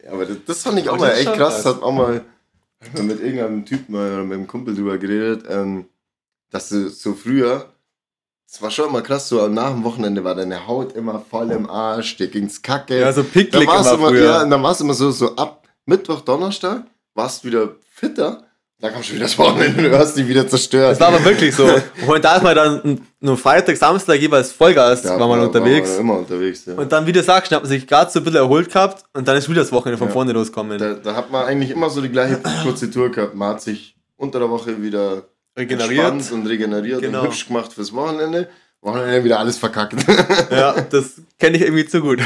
Ja, 0.04 0.14
aber 0.14 0.24
das, 0.24 0.38
das 0.46 0.62
fand 0.62 0.78
ich 0.78 0.88
auch 0.88 0.96
mal 0.96 1.10
das 1.10 1.18
echt 1.18 1.34
krass. 1.34 1.62
krass. 1.62 1.64
Hat 1.66 1.82
auch 1.82 1.92
mal 1.92 2.24
mit 2.94 3.20
irgendeinem 3.20 3.66
Typen 3.66 3.94
oder 3.94 4.24
mit 4.24 4.38
einem 4.38 4.46
Kumpel 4.46 4.74
drüber 4.74 4.96
geredet, 4.96 5.44
ähm, 5.50 5.84
dass 6.50 6.70
du 6.70 6.88
so 6.88 7.12
früher, 7.12 7.74
es 8.50 8.62
war 8.62 8.70
schon 8.70 8.88
immer 8.88 9.02
krass, 9.02 9.28
so 9.28 9.48
nach 9.48 9.70
dem 9.70 9.84
Wochenende 9.84 10.24
war 10.24 10.34
deine 10.34 10.66
Haut 10.66 10.94
immer 10.94 11.20
voll 11.20 11.50
im 11.50 11.68
Arsch, 11.68 12.16
dir 12.16 12.28
ging's 12.28 12.62
kacke. 12.62 13.00
Ja, 13.00 13.12
so 13.12 13.22
picklig 13.22 13.64
immer 13.64 13.80
immer, 13.80 14.08
früher. 14.08 14.24
ja, 14.24 14.42
und 14.44 14.48
dann 14.48 14.62
war 14.62 14.72
es 14.72 14.80
immer 14.80 14.94
so, 14.94 15.10
so 15.10 15.36
ab 15.36 15.67
Mittwoch, 15.88 16.20
Donnerstag, 16.20 16.82
warst 17.14 17.42
du 17.42 17.48
wieder 17.48 17.70
fitter, 17.90 18.42
dann 18.78 18.92
kam 18.92 19.02
schon 19.02 19.16
wieder 19.16 19.24
das 19.24 19.38
Wochenende 19.38 19.86
und 19.86 19.90
du 19.90 19.98
hast 19.98 20.14
dich 20.18 20.28
wieder 20.28 20.46
zerstört. 20.46 20.92
Das 20.92 21.00
war 21.00 21.08
aber 21.08 21.24
wirklich 21.24 21.54
so. 21.56 21.66
Und 22.06 22.22
da 22.22 22.36
ist 22.36 22.42
man 22.42 22.54
dann 22.54 23.00
nur 23.20 23.38
Freitag, 23.38 23.74
Samstag 23.78 24.20
jeweils 24.20 24.52
Vollgas, 24.52 25.00
Da 25.02 25.18
war 25.18 25.26
man 25.26 25.40
unterwegs. 25.40 25.88
War 25.88 25.96
man 25.96 26.04
immer 26.04 26.18
unterwegs, 26.18 26.66
ja. 26.66 26.74
Und 26.74 26.92
dann, 26.92 27.06
wie 27.06 27.12
du 27.12 27.22
sagst, 27.22 27.50
hat 27.52 27.62
man 27.62 27.68
sich 27.70 27.86
gerade 27.86 28.10
so 28.10 28.20
ein 28.20 28.24
bisschen 28.24 28.38
erholt 28.38 28.70
gehabt 28.70 29.02
und 29.14 29.26
dann 29.26 29.38
ist 29.38 29.48
wieder 29.48 29.62
das 29.62 29.72
Wochenende 29.72 29.96
von 29.96 30.10
vorne 30.10 30.32
losgekommen. 30.32 30.78
Da, 30.78 30.92
da 30.94 31.16
hat 31.16 31.30
man 31.32 31.46
eigentlich 31.46 31.70
immer 31.70 31.88
so 31.88 32.02
die 32.02 32.10
gleiche 32.10 32.36
Prozedur 32.36 33.10
gehabt. 33.10 33.34
Man 33.34 33.48
hat 33.54 33.62
sich 33.62 33.96
unter 34.16 34.38
der 34.40 34.50
Woche 34.50 34.80
wieder 34.82 35.22
Regeneriert. 35.56 36.30
und 36.30 36.46
regeneriert 36.46 37.00
Genau. 37.00 37.20
und 37.22 37.26
hübsch 37.28 37.46
gemacht 37.48 37.72
fürs 37.72 37.92
Wochenende. 37.94 38.48
Wochenende 38.82 39.24
wieder 39.24 39.38
alles 39.40 39.56
verkackt. 39.56 39.94
Ja, 40.50 40.80
das 40.90 41.14
kenne 41.38 41.56
ich 41.56 41.62
irgendwie 41.62 41.86
zu 41.86 42.00
gut. 42.02 42.20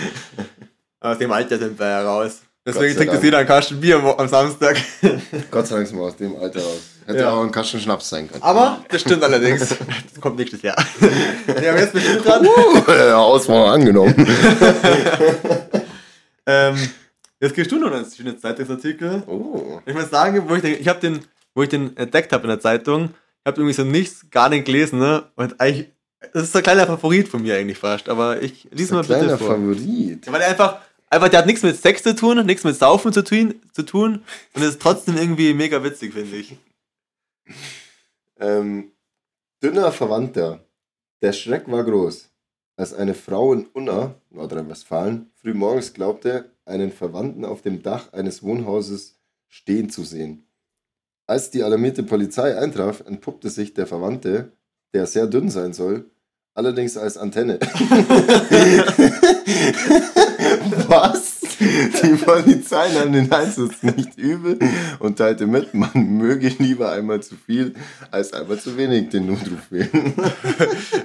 Aus 1.00 1.18
dem 1.18 1.30
Alter 1.32 1.58
sind 1.58 1.78
wir 1.78 1.86
ja 1.88 2.02
raus. 2.02 2.40
Deswegen 2.68 2.96
trinkt 2.96 3.14
es 3.14 3.22
jeder 3.22 3.38
einen 3.38 3.48
Kasten 3.48 3.80
Bier 3.80 3.96
am- 3.96 4.06
am 4.06 4.28
Samstag. 4.28 4.76
Gott 5.50 5.66
sei 5.66 5.76
Dank 5.76 5.88
sind 5.88 5.96
wir 5.98 6.04
aus 6.04 6.16
dem 6.16 6.36
Alter 6.36 6.60
raus. 6.60 6.80
Hätte 7.06 7.20
Ja. 7.20 7.30
auch 7.32 7.42
ein 7.42 7.50
Kasten 7.50 7.80
Schnaps 7.80 8.08
sein 8.10 8.28
können. 8.30 8.42
Aber 8.42 8.84
das 8.90 9.00
stimmt 9.00 9.22
allerdings. 9.24 9.68
Das 9.70 9.78
kommt 10.20 10.36
nächstes 10.38 10.60
Jahr. 10.62 10.76
Ja, 11.62 11.70
aber 11.72 11.80
jetzt 11.80 11.94
du 11.94 11.98
dran. 12.22 12.46
ja, 12.86 13.16
Auswahl 13.16 13.68
angenommen. 13.74 14.14
Ähm, 16.46 16.76
jetzt 17.40 17.54
gehst 17.54 17.70
du 17.72 17.78
noch 17.78 17.92
einen 17.92 18.06
schönen 18.10 18.38
Zeitungsartikel. 18.38 19.22
Oh. 19.26 19.80
Ich 19.86 19.94
muss 19.94 20.10
sagen, 20.10 20.42
wo 20.48 20.54
ich 20.54 20.62
den, 20.62 20.80
ich 20.80 20.88
habe 20.88 21.00
den, 21.00 21.20
wo 21.54 21.62
ich 21.62 21.68
den 21.68 21.96
entdeckt 21.96 22.32
habe 22.32 22.44
in 22.44 22.48
der 22.50 22.60
Zeitung, 22.60 23.04
ich 23.06 23.46
habe 23.46 23.60
irgendwie 23.60 23.74
so 23.74 23.84
nichts, 23.84 24.26
gar 24.30 24.48
nicht 24.48 24.64
gelesen, 24.64 24.98
ne? 24.98 25.24
Und 25.36 25.60
eigentlich, 25.60 25.88
das 26.32 26.44
ist 26.44 26.52
so 26.52 26.58
ein 26.58 26.64
kleiner 26.64 26.86
Favorit 26.86 27.28
von 27.28 27.42
mir 27.42 27.56
eigentlich 27.56 27.78
fast, 27.78 28.08
aber 28.08 28.42
ich 28.42 28.68
lies 28.72 28.90
mal 28.90 29.02
bitte 29.02 29.18
Kleiner 29.20 29.38
vor. 29.38 29.48
Favorit. 29.48 30.26
Ja, 30.26 30.32
Weil 30.32 30.40
er 30.42 30.48
einfach, 30.48 30.78
einfach, 31.10 31.28
der 31.28 31.40
hat 31.40 31.46
nichts 31.46 31.62
mit 31.62 31.76
Sex 31.76 32.02
zu 32.02 32.14
tun, 32.14 32.44
nichts 32.46 32.64
mit 32.64 32.76
Saufen 32.76 33.12
zu 33.12 33.22
tun, 33.22 33.54
zu 33.72 33.82
tun 33.82 34.22
und 34.54 34.62
es 34.62 34.70
ist 34.70 34.82
trotzdem 34.82 35.16
irgendwie 35.16 35.54
mega 35.54 35.82
witzig, 35.82 36.12
finde 36.14 36.36
ich. 36.36 36.56
Ähm, 38.38 38.92
dünner 39.62 39.92
Verwandter. 39.92 40.64
Der 41.22 41.32
Schreck 41.32 41.70
war 41.70 41.82
groß, 41.84 42.28
als 42.76 42.94
eine 42.94 43.14
Frau 43.14 43.52
in 43.52 43.66
Unna, 43.72 44.14
Nordrhein-Westfalen, 44.30 45.30
frühmorgens 45.34 45.92
glaubte, 45.94 46.52
einen 46.64 46.92
Verwandten 46.92 47.44
auf 47.44 47.62
dem 47.62 47.82
Dach 47.82 48.12
eines 48.12 48.42
Wohnhauses 48.42 49.18
stehen 49.48 49.90
zu 49.90 50.04
sehen. 50.04 50.44
Als 51.26 51.50
die 51.50 51.62
alarmierte 51.62 52.02
Polizei 52.04 52.56
eintraf, 52.56 53.00
entpuppte 53.06 53.50
sich 53.50 53.74
der 53.74 53.86
Verwandte, 53.86 54.52
der 54.94 55.06
sehr 55.06 55.26
dünn 55.26 55.50
sein 55.50 55.72
soll, 55.72 56.08
allerdings 56.54 56.96
als 56.96 57.18
Antenne. 57.18 57.58
Was? 60.88 61.36
Die 61.60 62.14
Polizei 62.24 62.92
nahm 62.92 63.12
den 63.12 63.30
Einsatz 63.32 63.82
nicht 63.82 64.16
übel 64.16 64.58
und 65.00 65.16
teilte 65.18 65.46
mit, 65.46 65.74
man 65.74 65.90
möge 65.94 66.48
lieber 66.58 66.92
einmal 66.92 67.20
zu 67.20 67.34
viel 67.46 67.74
als 68.10 68.32
einmal 68.32 68.58
zu 68.58 68.76
wenig 68.76 69.08
den 69.10 69.26
Notruf 69.26 69.58
wählen. 69.70 70.14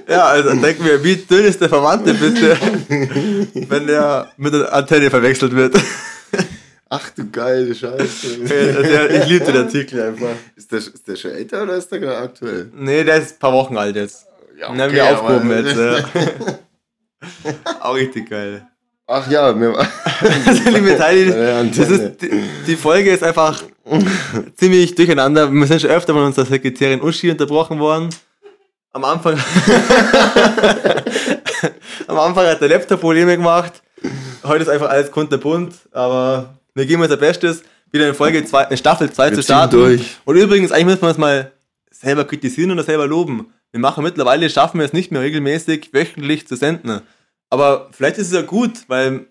Ja, 0.08 0.26
also 0.26 0.54
denken 0.54 0.84
wir, 0.84 1.02
wie 1.02 1.16
dünn 1.16 1.44
ist 1.44 1.60
der 1.60 1.68
Verwandte 1.68 2.14
bitte, 2.14 2.56
wenn 3.68 3.86
der 3.86 4.30
mit 4.36 4.54
der 4.54 4.72
Antenne 4.72 5.10
verwechselt 5.10 5.54
wird. 5.54 5.76
Ach 6.88 7.10
du 7.10 7.28
geile 7.30 7.74
Scheiße. 7.74 8.38
Der- 8.48 9.10
ich 9.22 9.26
liebe 9.28 9.44
den 9.46 9.56
Artikel 9.56 10.00
einfach. 10.02 10.34
Ist 10.54 10.70
der, 10.70 10.78
ist 10.78 11.08
der 11.08 11.16
schon 11.16 11.32
älter 11.32 11.62
oder 11.64 11.74
ist 11.76 11.88
der 11.90 11.98
gerade 11.98 12.18
aktuell? 12.18 12.70
Nee, 12.74 13.02
der 13.02 13.16
ist 13.16 13.32
ein 13.32 13.38
paar 13.40 13.52
Wochen 13.52 13.76
alt 13.76 13.96
jetzt. 13.96 14.26
Ja, 14.58 14.70
Den 14.70 14.80
haben 14.80 14.92
wir 14.92 15.04
aufgehoben 15.18 15.50
jetzt. 15.50 15.76
Ja. 15.76 16.04
Auch 17.80 17.94
richtig 17.96 18.30
geil. 18.30 18.66
Ach 19.06 19.30
ja, 19.30 19.52
mir 19.52 19.72
war. 19.72 19.86
Also, 20.46 20.70
liebe 20.70 20.96
Teile, 20.96 21.68
das 21.76 21.90
ist, 21.90 22.22
die, 22.22 22.30
die 22.66 22.76
Folge 22.76 23.10
ist 23.10 23.22
einfach 23.22 23.62
ziemlich 24.56 24.94
durcheinander. 24.94 25.52
Wir 25.52 25.66
sind 25.66 25.82
schon 25.82 25.90
öfter 25.90 26.14
von 26.14 26.22
unserer 26.24 26.46
Sekretärin 26.46 27.02
Uschi 27.02 27.30
unterbrochen 27.30 27.78
worden. 27.78 28.08
Am 28.92 29.04
Anfang, 29.04 29.34
am 32.06 32.18
Anfang 32.18 32.46
hat 32.46 32.60
der 32.60 32.68
Laptop 32.68 33.00
Probleme 33.00 33.36
gemacht. 33.36 33.82
Heute 34.44 34.62
ist 34.62 34.68
einfach 34.68 34.88
alles 34.88 35.10
kunterbunt, 35.10 35.74
aber 35.90 36.54
wir 36.74 36.86
geben 36.86 37.02
unser 37.02 37.16
Bestes, 37.16 37.64
wieder 37.90 38.08
in 38.08 38.14
Folge 38.14 38.44
2, 38.44 38.64
in 38.64 38.76
Staffel 38.76 39.10
2 39.10 39.30
Wir 39.30 39.36
zu 39.36 39.42
starten. 39.42 39.76
durch. 39.76 40.16
Und 40.24 40.36
übrigens, 40.36 40.70
eigentlich 40.70 40.86
müssen 40.86 41.02
wir 41.02 41.08
uns 41.08 41.18
mal 41.18 41.50
selber 41.90 42.24
kritisieren 42.24 42.70
oder 42.70 42.84
selber 42.84 43.06
loben. 43.06 43.52
Wir 43.72 43.80
machen 43.80 44.04
mittlerweile, 44.04 44.48
schaffen 44.48 44.78
wir 44.78 44.86
es 44.86 44.92
nicht 44.92 45.10
mehr 45.10 45.22
regelmäßig 45.22 45.90
wöchentlich 45.92 46.46
zu 46.46 46.54
senden. 46.56 47.00
Aber 47.50 47.88
vielleicht 47.92 48.18
ist 48.18 48.28
es 48.28 48.32
ja 48.32 48.42
gut, 48.42 48.72
weil, 48.88 49.26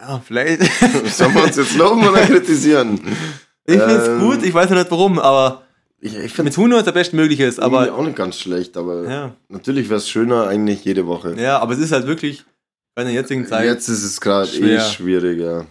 ja, 0.00 0.20
vielleicht. 0.24 0.62
Sollen 1.14 1.34
wir 1.34 1.44
uns 1.44 1.56
jetzt 1.56 1.76
loben 1.76 2.06
oder 2.06 2.22
kritisieren? 2.26 3.00
Ich 3.64 3.74
finde 3.78 3.94
es 3.94 4.08
Ähm, 4.08 4.18
gut, 4.18 4.42
ich 4.42 4.52
weiß 4.52 4.68
noch 4.70 4.76
nicht 4.76 4.90
warum, 4.90 5.20
aber 5.20 5.62
Ich, 6.00 6.16
ich 6.16 6.32
finde 6.32 6.48
es 6.48 6.56
tun 6.56 6.68
nur 6.68 6.80
unser 6.80 6.90
Bestmögliches, 6.90 7.60
aber 7.60 7.94
auch 7.94 8.02
nicht 8.04 8.16
ganz 8.16 8.36
schlecht, 8.40 8.76
aber 8.76 9.08
ja, 9.08 9.36
natürlich 9.48 9.88
wäre 9.88 9.98
es 9.98 10.08
schöner 10.08 10.48
eigentlich 10.48 10.84
jede 10.84 11.06
Woche. 11.06 11.40
ja, 11.40 11.60
aber 11.60 11.74
es 11.74 11.78
ist 11.78 11.92
halt 11.92 12.08
wirklich 12.08 12.44
bei 12.96 13.04
der 13.04 13.12
jetzigen 13.12 13.46
Zeit. 13.46 13.66
Jetzt 13.66 13.88
ist 13.88 14.02
es 14.02 14.20
gerade 14.20 14.50
eh 14.50 14.80
schwieriger. 14.80 15.66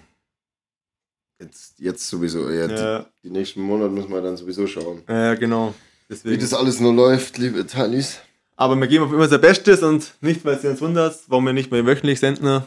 Jetzt, 1.41 1.79
jetzt 1.79 2.07
sowieso. 2.07 2.49
Jetzt, 2.49 2.79
ja, 2.79 3.05
Die 3.23 3.29
nächsten 3.29 3.59
Monate 3.61 3.89
müssen 3.91 4.09
wir 4.11 4.21
dann 4.21 4.37
sowieso 4.37 4.67
schauen. 4.67 5.03
ja, 5.09 5.35
genau. 5.35 5.73
Wie 6.07 6.13
Deswegen. 6.15 6.39
das 6.41 6.53
alles 6.53 6.79
nur 6.79 6.93
läuft, 6.93 7.37
liebe 7.37 7.67
Talis. 7.67 8.19
Aber 8.61 8.75
wir 8.75 8.85
geben 8.85 9.05
auf 9.05 9.11
immer 9.11 9.23
unser 9.23 9.39
Bestes 9.39 9.81
und 9.81 10.13
nicht, 10.21 10.45
weil 10.45 10.59
sie 10.59 10.67
uns 10.67 10.79
wundert, 10.81 11.17
warum 11.29 11.47
wir 11.47 11.53
nicht 11.53 11.71
mehr 11.71 11.83
wöchentlich 11.83 12.19
senden. 12.19 12.61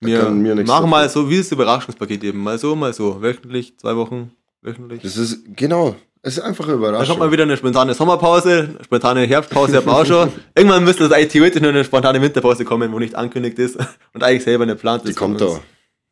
Wir 0.00 0.30
nichts 0.30 0.66
machen 0.66 0.88
mal 0.88 1.02
dafür. 1.04 1.24
so 1.24 1.30
wie 1.30 1.36
das 1.36 1.52
Überraschungspaket 1.52 2.24
eben. 2.24 2.42
Mal 2.42 2.58
so, 2.58 2.74
mal 2.74 2.94
so. 2.94 3.20
Wöchentlich, 3.20 3.76
zwei 3.76 3.96
Wochen, 3.96 4.32
wöchentlich. 4.62 5.02
Das 5.02 5.18
ist, 5.18 5.42
genau, 5.54 5.94
es 6.22 6.38
ist 6.38 6.42
einfach 6.42 6.64
eine 6.64 6.72
Dann 6.72 6.80
Überraschung. 6.80 7.06
kommt 7.06 7.20
mal 7.20 7.30
wieder 7.32 7.42
eine 7.42 7.54
spontane 7.58 7.92
Sommerpause, 7.92 8.76
eine 8.76 8.82
spontane 8.84 9.26
Herbstpause 9.26 9.76
haben 9.76 9.84
wir 9.84 9.92
auch 9.94 10.06
schon. 10.06 10.32
Irgendwann 10.56 10.84
müsste 10.84 11.02
das 11.02 11.12
eigentlich 11.12 11.32
theoretisch 11.32 11.60
nur 11.60 11.72
eine 11.72 11.84
spontane 11.84 12.22
Winterpause 12.22 12.64
kommen, 12.64 12.90
wo 12.90 12.98
nicht 12.98 13.14
angekündigt 13.14 13.58
ist 13.58 13.76
und 14.14 14.24
eigentlich 14.24 14.44
selber 14.44 14.62
eine 14.64 14.74
plant 14.74 15.04
ist. 15.04 15.10
Die 15.10 15.14
kommt 15.14 15.38
da 15.38 15.44
uns. 15.48 15.60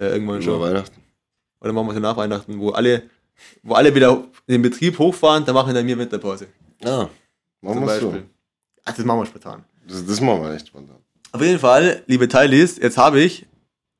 Ja, 0.01 0.09
irgendwann 0.09 0.43
über 0.43 0.53
schon. 0.53 0.61
Weihnachten. 0.61 1.01
Oder 1.63 1.73
machen 1.73 1.87
wir 1.87 1.95
sie 1.95 2.01
nach 2.01 2.19
Weihnachten, 2.19 2.59
wo 2.59 2.73
alle, 2.73 3.05
wo 3.63 3.73
alle 3.73 3.95
wieder 3.95 4.23
in 4.47 4.53
den 4.53 4.61
Betrieb 4.63 4.99
hochfahren, 4.99 5.47
dann 5.47 5.55
machen 5.55 5.69
wir 5.69 5.75
dann 5.77 5.87
mir 5.87 5.97
Winterpause. 5.97 6.49
Ja, 6.85 7.09
machen 7.63 7.79
Zum 7.79 7.87
wir 7.87 7.99
so. 7.99 8.15
Ach, 8.85 8.95
das 8.95 9.05
machen 9.05 9.21
wir 9.21 9.27
spontan. 9.27 9.65
Das, 9.87 10.05
das 10.05 10.21
machen 10.21 10.43
wir 10.43 10.55
echt 10.55 10.69
spontan. 10.69 10.97
Auf 11.33 11.41
jeden 11.41 11.59
Fall, 11.59 12.03
liebe 12.07 12.29
Teilis, 12.29 12.79
jetzt 12.79 12.99
habe 12.99 13.21
ich, 13.21 13.47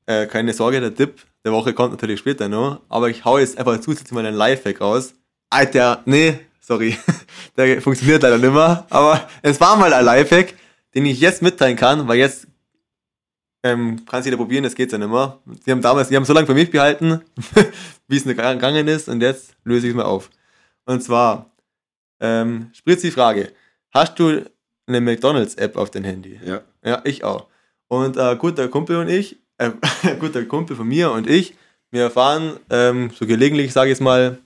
äh, 0.05 0.27
keine 0.27 0.53
Sorge, 0.53 0.79
der 0.79 0.93
Tipp 0.93 1.25
der 1.43 1.51
Woche 1.51 1.73
kommt 1.73 1.91
natürlich 1.91 2.19
später 2.19 2.47
noch, 2.47 2.81
aber 2.89 3.09
ich 3.09 3.25
hau 3.25 3.37
jetzt 3.37 3.57
einfach 3.57 3.79
zusätzlich 3.79 4.11
mal 4.11 4.25
einen 4.25 4.37
Lifehack 4.37 4.79
raus. 4.79 5.13
Alter, 5.49 6.01
nee, 6.05 6.39
sorry, 6.61 6.97
der 7.57 7.81
funktioniert 7.81 8.23
leider 8.23 8.37
nicht 8.37 8.53
mehr, 8.53 8.85
aber 8.89 9.27
es 9.41 9.59
war 9.59 9.75
mal 9.75 9.93
ein 9.93 10.05
Lifehack, 10.05 10.53
den 10.95 11.05
ich 11.05 11.19
jetzt 11.19 11.41
mitteilen 11.41 11.75
kann, 11.75 12.07
weil 12.07 12.17
jetzt 12.17 12.47
ähm, 13.63 14.05
kann 14.05 14.19
es 14.19 14.25
jeder 14.25 14.37
probieren, 14.37 14.63
das 14.63 14.75
geht's 14.75 14.91
ja 14.91 14.97
nicht 14.97 15.09
mehr. 15.09 15.39
Sie 15.65 15.71
haben 15.71 15.81
damals, 15.81 16.09
die 16.09 16.15
haben 16.15 16.25
so 16.25 16.33
lange 16.33 16.47
für 16.47 16.53
mich 16.53 16.69
behalten, 16.69 17.21
wie 18.07 18.17
es 18.17 18.25
nicht 18.25 18.37
gegangen 18.37 18.87
ist 18.87 19.09
und 19.09 19.21
jetzt 19.21 19.55
löse 19.63 19.87
ich 19.87 19.91
es 19.91 19.97
mal 19.97 20.03
auf. 20.03 20.29
Und 20.85 21.01
zwar, 21.01 21.51
ähm, 22.19 22.69
spritzt 22.73 23.03
die 23.03 23.11
Frage, 23.11 23.51
hast 23.91 24.19
du 24.19 24.45
eine 24.87 25.01
McDonalds-App 25.01 25.77
auf 25.77 25.91
dein 25.91 26.03
Handy? 26.03 26.39
Ja. 26.45 26.61
Ja, 26.83 27.01
ich 27.05 27.23
auch. 27.23 27.47
Und 27.87 28.17
äh, 28.17 28.35
guter 28.35 28.67
Kumpel 28.67 28.97
und 28.97 29.09
ich, 29.09 29.37
äh, 29.57 29.71
guter 30.19 30.43
Kumpel 30.45 30.75
von 30.75 30.87
mir 30.87 31.11
und 31.11 31.29
ich, 31.29 31.55
wir 31.91 32.09
fahren 32.09 32.59
ähm, 32.69 33.11
so 33.13 33.25
gelegentlich, 33.27 33.71
sage 33.71 33.89
ich 33.91 33.97
jetzt 33.97 34.01
mal, 34.03 34.39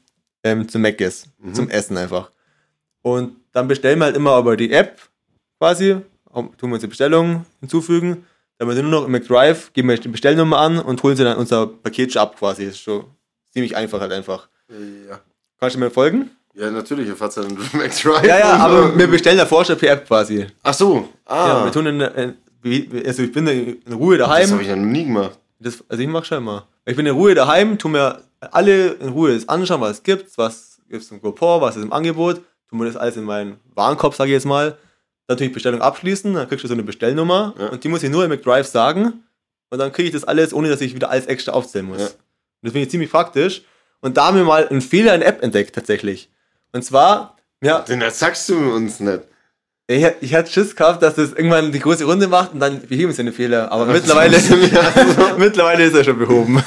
ähm, 0.43 0.67
zum 0.67 0.81
Mc's, 0.81 1.27
Mhm. 1.39 1.53
zum 1.53 1.69
Essen 1.69 1.97
einfach. 1.97 2.31
Und 3.01 3.35
dann 3.53 3.67
bestellen 3.67 3.99
wir 3.99 4.05
halt 4.05 4.15
immer 4.17 4.37
über 4.37 4.57
die 4.57 4.71
App 4.71 4.99
quasi, 5.59 5.97
tun 6.33 6.51
wir 6.69 6.73
unsere 6.73 6.89
Bestellung 6.89 7.45
hinzufügen, 7.61 8.25
dann 8.57 8.67
haben 8.67 8.75
wir 8.75 8.83
nur 8.83 8.91
noch 8.91 9.05
im 9.05 9.11
McDrive, 9.11 9.71
geben 9.73 9.89
wir 9.89 9.97
die 9.97 10.07
Bestellnummer 10.07 10.57
an 10.57 10.79
und 10.79 11.01
holen 11.03 11.15
sie 11.15 11.23
dann 11.23 11.37
unser 11.37 11.67
Paket 11.67 12.11
schon 12.13 12.21
ab 12.23 12.37
quasi. 12.37 12.65
Das 12.65 12.73
ist 12.75 12.81
schon 12.81 13.05
ziemlich 13.51 13.75
einfach 13.75 13.99
halt 14.01 14.11
einfach. 14.11 14.49
Ja. 15.07 15.19
Kannst 15.59 15.75
du 15.75 15.79
mir 15.79 15.89
folgen? 15.91 16.31
Ja, 16.57 16.71
natürlich, 16.71 17.07
ihr 17.07 17.15
fahrt 17.15 17.37
dann 17.37 17.55
Max 17.73 18.01
Drive. 18.01 18.25
Ja, 18.25 18.39
ja, 18.39 18.53
aber 18.57 18.97
wir 18.97 19.07
bestellen 19.07 19.37
davor 19.37 19.63
schon 19.63 19.77
per 19.77 19.91
App 19.91 20.07
quasi. 20.07 20.47
Ach 20.63 20.73
so. 20.73 21.07
Ah. 21.25 21.47
Ja, 21.47 21.65
wir 21.65 21.71
tun 21.71 21.85
in, 21.85 22.01
also 23.05 23.21
ich 23.23 23.31
bin 23.31 23.47
in 23.47 23.93
Ruhe 23.93 24.17
daheim. 24.17 24.41
das 24.41 24.51
habe 24.51 24.61
ich 24.63 24.67
ja 24.69 24.75
noch 24.75 24.85
nie 24.85 25.05
gemacht. 25.05 25.37
Das, 25.59 25.83
also 25.87 26.01
ich 26.01 26.09
mach 26.09 26.25
schon 26.25 26.39
immer. 26.39 26.67
Ich 26.85 26.95
bin 26.95 27.05
in 27.05 27.13
Ruhe 27.13 27.35
daheim, 27.35 27.77
tu 27.77 27.89
mir 27.89 28.21
alle 28.51 28.93
in 28.93 29.09
Ruhe 29.09 29.33
das 29.35 29.47
anschauen, 29.47 29.81
was 29.81 29.97
es 29.97 30.03
gibt, 30.03 30.35
was 30.37 30.79
gibt 30.89 31.03
es 31.03 31.11
im 31.11 31.21
Coupon, 31.21 31.61
was 31.61 31.75
ist 31.75 31.83
im 31.83 31.93
Angebot, 31.93 32.41
tu 32.69 32.75
mir 32.75 32.85
das 32.85 32.95
alles 32.97 33.17
in 33.17 33.23
meinen 33.23 33.57
Warenkorb, 33.75 34.15
sage 34.15 34.29
ich 34.31 34.33
jetzt 34.33 34.45
mal. 34.45 34.71
Dann 35.27 35.35
natürlich 35.35 35.53
Bestellung 35.53 35.81
abschließen, 35.81 36.33
dann 36.33 36.47
kriegst 36.47 36.63
du 36.63 36.67
so 36.67 36.73
eine 36.73 36.83
Bestellnummer 36.83 37.53
Ja. 37.59 37.67
und 37.67 37.83
die 37.83 37.87
muss 37.89 38.01
ich 38.01 38.09
nur 38.09 38.23
im 38.23 38.29
McDrive 38.31 38.65
sagen 38.67 39.23
und 39.69 39.77
dann 39.79 39.91
kriege 39.91 40.07
ich 40.07 40.13
das 40.13 40.23
alles, 40.23 40.53
ohne 40.53 40.69
dass 40.69 40.81
ich 40.81 40.95
wieder 40.95 41.09
alles 41.11 41.25
extra 41.27 41.51
aufzählen 41.51 41.85
muss. 41.85 41.99
Ja. 41.99 42.05
Und 42.07 42.13
das 42.63 42.71
finde 42.71 42.85
ich 42.85 42.89
ziemlich 42.91 43.11
praktisch. 43.11 43.61
Und 43.99 44.15
da 44.17 44.27
haben 44.27 44.37
wir 44.37 44.43
mal 44.45 44.67
einen 44.67 44.81
Fehler 44.81 45.13
in 45.15 45.19
der 45.21 45.29
App 45.29 45.43
entdeckt, 45.43 45.75
tatsächlich. 45.75 46.29
Und 46.71 46.83
zwar, 46.83 47.37
ja, 47.61 47.79
Den 47.79 47.99
das 47.99 48.19
sagst 48.19 48.47
du 48.49 48.55
uns 48.75 48.99
nicht. 48.99 49.21
ich, 49.87 50.05
ich 50.21 50.33
hatte 50.35 50.51
Schiss 50.51 50.75
gehabt, 50.75 51.01
dass 51.01 51.15
das 51.15 51.31
irgendwann 51.33 51.71
die 51.71 51.79
große 51.79 52.05
Runde 52.05 52.27
macht 52.27 52.53
und 52.53 52.59
dann 52.59 52.81
beheben 52.87 53.11
sie 53.11 53.23
den 53.23 53.33
Fehler. 53.33 53.71
Aber 53.71 53.85
mittlerweile, 53.85 54.37
mittlerweile 55.37 55.83
ist 55.85 55.95
er 55.95 56.03
schon 56.03 56.19
behoben. 56.19 56.63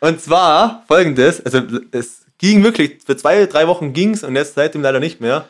Und 0.00 0.20
zwar 0.20 0.84
folgendes, 0.88 1.44
also 1.44 1.62
es 1.92 2.22
ging 2.38 2.62
wirklich, 2.64 2.98
für 3.04 3.16
zwei, 3.16 3.44
drei 3.46 3.66
Wochen 3.66 3.92
ging's 3.92 4.24
und 4.24 4.34
jetzt 4.36 4.54
seitdem 4.54 4.82
leider 4.82 5.00
nicht 5.00 5.20
mehr. 5.20 5.46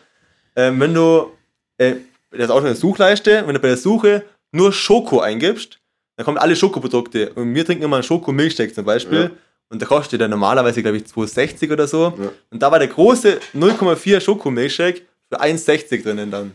Ähm, 0.57 0.81
wenn 0.81 0.95
du, 0.95 1.31
äh, 1.79 1.95
das 2.31 2.45
ist 2.45 2.51
auch 2.51 2.59
schon 2.59 2.67
eine 2.67 2.75
Suchleiste, 2.75 3.47
wenn 3.47 3.55
du 3.55 3.61
bei 3.61 3.69
der 3.69 3.77
Suche 3.77 4.25
nur 4.53 4.73
Schoko 4.73 5.21
eingibst, 5.21 5.79
dann 6.17 6.25
kommen 6.25 6.39
alle 6.39 6.57
Schokoprodukte. 6.57 7.33
Und 7.35 7.55
wir 7.55 7.65
trinken 7.65 7.85
immer 7.85 7.97
einen 7.97 8.03
Schoko-Milchshake 8.03 8.75
zum 8.75 8.85
Beispiel. 8.85 9.23
Ja. 9.23 9.31
Und 9.71 9.81
der 9.81 9.89
kostet 9.89 10.21
dann 10.21 10.31
normalerweise, 10.31 10.83
glaube 10.83 10.97
ich, 10.99 11.05
2,60 11.05 11.73
oder 11.73 11.87
so. 11.87 12.13
Ja. 12.21 12.31
Und 12.51 12.61
da 12.63 12.71
war 12.71 12.79
der 12.79 12.89
große 12.89 13.39
0,4 13.55 14.21
Schokomilchshake 14.21 15.03
für 15.29 15.41
1,60 15.41 16.03
drinnen 16.03 16.31
dann. 16.31 16.53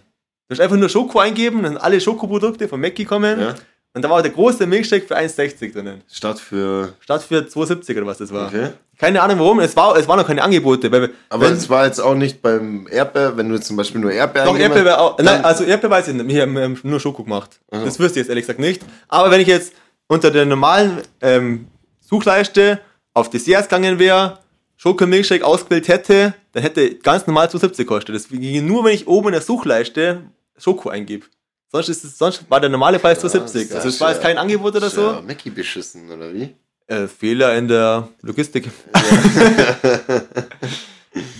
Du 0.48 0.54
hast 0.54 0.60
einfach 0.60 0.76
nur 0.76 0.90
Schoko 0.90 1.20
eingeben, 1.20 1.64
dann 1.64 1.74
sind 1.74 1.82
alle 1.82 2.00
Schokoprodukte 2.00 2.68
von 2.68 2.80
Mackie 2.80 3.06
kommen. 3.06 3.40
Ja. 3.40 3.56
Und 3.94 4.02
da 4.02 4.10
war 4.10 4.22
der 4.22 4.32
große 4.32 4.68
Milkshake 4.68 5.08
für 5.08 5.16
1,60 5.18 5.72
drinnen. 5.72 6.02
Statt 6.12 6.38
für. 6.38 6.94
Statt 7.00 7.24
für 7.24 7.38
2,70 7.40 7.96
oder 7.98 8.06
was 8.06 8.18
das 8.18 8.34
war. 8.34 8.48
Okay. 8.48 8.72
Keine 8.98 9.22
Ahnung 9.22 9.40
warum, 9.40 9.62
es 9.62 9.74
war, 9.78 9.96
es 9.96 10.06
waren 10.08 10.20
noch 10.20 10.28
keine 10.28 10.44
Angebote. 10.44 10.92
Weil, 10.92 11.12
Aber 11.30 11.50
es 11.50 11.70
war 11.70 11.86
jetzt 11.86 12.00
auch 12.02 12.14
nicht 12.16 12.42
beim 12.42 12.88
Erdbeer, 12.92 13.38
wenn 13.38 13.48
du 13.48 13.56
jetzt 13.56 13.68
zum 13.68 13.78
Beispiel 13.78 14.02
nur 14.02 14.12
Erdbeer 14.12 14.44
doch, 14.44 14.58
Erdbeer 14.58 15.00
auch. 15.00 15.16
dann- 15.16 15.26
Nein, 15.26 15.46
also 15.46 15.64
Erdbeer 15.64 15.90
weiß 15.90 16.10
ich 16.10 16.14
nicht. 16.16 16.28
Wir 16.28 16.42
haben 16.42 16.78
nur 16.84 17.00
Schoko 17.00 17.24
gemacht. 17.24 17.58
Aha. 17.72 17.86
Das 17.86 17.98
wüsste 17.98 18.20
ich 18.20 18.26
jetzt 18.26 18.30
ehrlich 18.30 18.44
gesagt 18.44 18.60
nicht. 18.60 18.82
Aber 19.08 19.32
wenn 19.32 19.40
ich 19.40 19.48
jetzt 19.48 19.74
unter 20.08 20.30
der 20.30 20.46
normalen 20.46 21.00
ähm, 21.22 21.68
Suchleiste 22.02 22.80
auf 23.16 23.32
Desserts 23.32 23.68
gegangen 23.68 23.98
wäre, 23.98 24.38
Schokomilkshake 24.78 25.44
ausgewählt 25.44 25.88
hätte, 25.88 26.36
dann 26.52 26.62
hätte 26.62 26.96
ganz 26.96 27.26
normal 27.26 27.48
2,70 27.48 27.78
gekostet. 27.78 28.14
Das 28.14 28.28
ginge 28.28 28.62
nur, 28.62 28.84
wenn 28.84 28.94
ich 28.94 29.08
oben 29.08 29.30
in 29.30 29.34
der 29.34 29.42
Suchleiste 29.42 30.22
Schoko 30.58 30.90
eingebe. 30.90 31.26
Sonst, 31.72 31.90
ist 31.90 32.04
es, 32.04 32.18
sonst 32.18 32.50
war 32.50 32.60
der 32.60 32.70
normale 32.70 33.00
Preis 33.00 33.24
2,70. 33.24 33.74
Also 33.74 33.90
es 33.90 34.00
war 34.00 34.12
jetzt 34.12 34.22
kein 34.22 34.38
Angebot 34.38 34.76
oder 34.76 34.90
so. 34.90 35.02
Ja, 35.02 35.22
Mackie 35.26 35.50
beschissen, 35.50 36.12
oder 36.12 36.32
wie? 36.34 36.54
Äh, 36.88 37.08
Fehler 37.08 37.58
in 37.58 37.68
der 37.68 38.10
Logistik. 38.22 38.70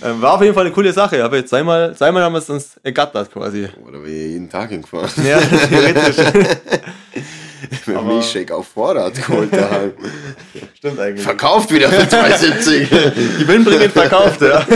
ähm, 0.02 0.20
war 0.20 0.34
auf 0.34 0.42
jeden 0.42 0.54
Fall 0.54 0.66
eine 0.66 0.74
coole 0.74 0.92
Sache. 0.92 1.22
Aber 1.22 1.36
jetzt 1.36 1.50
zweimal, 1.50 1.94
zweimal 1.94 2.22
haben 2.22 2.32
wir 2.32 2.38
es 2.38 2.50
uns 2.50 2.76
ergattert 2.82 3.32
quasi. 3.32 3.68
Oder 3.86 4.02
wir 4.04 4.28
jeden 4.28 4.50
Tag 4.50 4.70
hingefahren. 4.70 5.08
Ja, 5.24 5.38
theoretisch. 5.40 6.16
Mit 7.70 7.86
dem 7.86 8.06
Milchshake 8.06 8.52
auf 8.54 8.68
Vorrat 8.68 9.14
geholt 9.14 9.52
daheim. 9.52 9.92
Stimmt 10.74 10.98
eigentlich. 10.98 11.22
Verkauft 11.24 11.72
wieder 11.72 11.88
für 11.90 12.02
3,70. 12.02 13.38
Gewinnbringend 13.38 13.92
verkauft, 13.92 14.40
ja. 14.42 14.66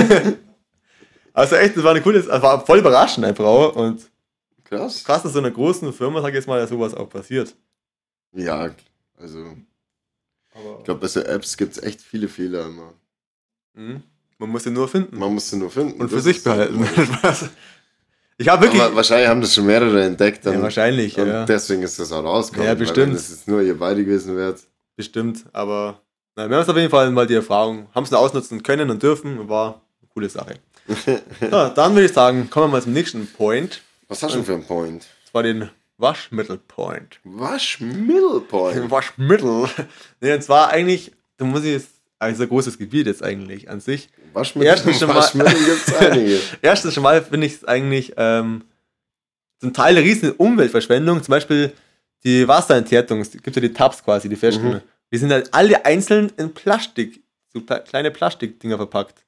Also 1.32 1.56
echt, 1.56 1.76
das 1.76 1.84
war 1.84 1.90
eine 1.92 2.00
coole, 2.02 2.18
also 2.18 2.42
war 2.42 2.64
voll 2.64 2.78
überraschend 2.78 3.24
einfach 3.26 3.44
auch. 3.44 3.76
Und 3.76 4.02
Krass. 4.64 5.04
krass, 5.04 5.22
dass 5.22 5.32
so 5.32 5.38
einer 5.40 5.50
großen 5.50 5.92
Firma, 5.92 6.20
sag 6.22 6.28
ich 6.30 6.34
jetzt 6.36 6.48
mal, 6.48 6.58
dass 6.60 6.70
sowas 6.70 6.94
auch 6.94 7.08
passiert. 7.08 7.54
Ja, 8.32 8.70
also 9.18 9.38
Aber 10.54 10.76
ich 10.78 10.84
glaube, 10.84 11.00
bei 11.00 11.08
so 11.08 11.20
Apps 11.20 11.56
gibt 11.56 11.72
es 11.76 11.82
echt 11.82 12.00
viele 12.00 12.28
Fehler 12.28 12.66
immer. 12.66 12.94
mhm. 13.74 14.02
man 14.38 14.48
muss 14.50 14.62
sie 14.64 14.70
nur 14.70 14.88
finden 14.88 15.18
Man 15.18 15.34
muss 15.34 15.50
sie 15.50 15.56
nur 15.56 15.70
finden. 15.70 16.00
und 16.00 16.08
für 16.08 16.16
Das 16.16 16.24
sich 16.24 16.36
ist- 16.38 16.44
behalten. 16.44 16.88
Ich 18.40 18.48
habe 18.48 18.62
wirklich. 18.62 18.80
Aber 18.80 18.96
wahrscheinlich 18.96 19.28
haben 19.28 19.42
das 19.42 19.54
schon 19.54 19.66
mehrere 19.66 20.02
entdeckt. 20.02 20.46
ja, 20.46 20.52
Dann, 20.52 20.62
wahrscheinlich, 20.62 21.18
und 21.18 21.28
ja. 21.28 21.44
deswegen 21.44 21.82
ist 21.82 21.98
das 21.98 22.10
auch 22.10 22.24
rausgekommen. 22.24 22.68
Ja, 22.68 22.74
bestimmt. 22.74 23.08
Wenn 23.08 23.12
das 23.12 23.28
jetzt 23.28 23.46
nur 23.46 23.60
ihr 23.60 23.78
beide 23.78 24.02
gewesen 24.02 24.34
wäre. 24.34 24.54
Bestimmt, 24.96 25.44
aber 25.52 26.00
na, 26.36 26.48
wir 26.48 26.56
haben 26.56 26.62
es 26.62 26.68
auf 26.70 26.76
jeden 26.76 26.88
Fall 26.88 27.10
mal 27.10 27.26
die 27.26 27.34
Erfahrung, 27.34 27.88
haben 27.94 28.04
es 28.04 28.12
ausnutzen 28.14 28.62
können 28.62 28.88
und 28.90 29.02
dürfen, 29.02 29.50
war 29.50 29.82
eine 30.00 30.08
coole 30.14 30.30
Sache. 30.30 30.54
ja, 31.50 31.68
dann 31.68 31.92
würde 31.92 32.06
ich 32.06 32.12
sagen, 32.14 32.48
kommen 32.48 32.68
wir 32.68 32.76
mal 32.76 32.82
zum 32.82 32.94
nächsten 32.94 33.26
Point. 33.26 33.82
Was 34.08 34.22
hast 34.22 34.34
du 34.34 34.42
für 34.42 34.54
einen 34.54 34.64
Point? 34.64 35.06
Das 35.24 35.34
war 35.34 35.42
den 35.42 35.68
Waschmittel-Point. 35.98 37.20
Waschmittelpoint. 37.24 38.90
Waschmittel. 38.90 39.68
nee, 40.22 40.32
und 40.32 40.42
zwar 40.42 40.70
eigentlich, 40.70 41.12
da 41.36 41.44
muss 41.44 41.62
ich 41.64 41.72
jetzt, 41.72 41.90
also 42.20 42.46
großes 42.46 42.78
Gebiet 42.78 43.06
jetzt 43.06 43.22
eigentlich 43.24 43.68
an 43.68 43.80
sich. 43.80 44.08
Waschmittel, 44.32 44.68
Erstens 44.68 44.98
schon 45.00 45.08
mal- 45.08 45.28
gibt 45.32 45.88
es 45.88 45.94
einige. 45.98 46.38
Erstens 46.62 46.94
schon 46.94 47.02
mal 47.02 47.20
finde 47.22 47.46
ich 47.48 47.54
es 47.54 47.64
eigentlich 47.64 48.12
ähm, 48.16 48.62
zum 49.58 49.72
Teil 49.72 49.96
eine 49.96 50.04
riesen 50.06 50.30
Umweltverschwendung. 50.32 51.22
Zum 51.22 51.32
Beispiel 51.32 51.72
die 52.22 52.46
Wasserenthärtung, 52.46 53.20
es 53.20 53.32
gibt 53.32 53.56
ja 53.56 53.62
die 53.62 53.72
Tabs 53.72 54.04
quasi, 54.04 54.28
die 54.28 54.36
festen. 54.36 54.68
Mhm. 54.68 54.80
Die 55.12 55.18
sind 55.18 55.32
halt 55.32 55.52
alle 55.52 55.84
einzeln 55.84 56.30
in 56.36 56.54
Plastik, 56.54 57.20
so 57.52 57.60
kleine 57.62 58.10
Plastikdinger 58.12 58.76
verpackt. 58.76 59.24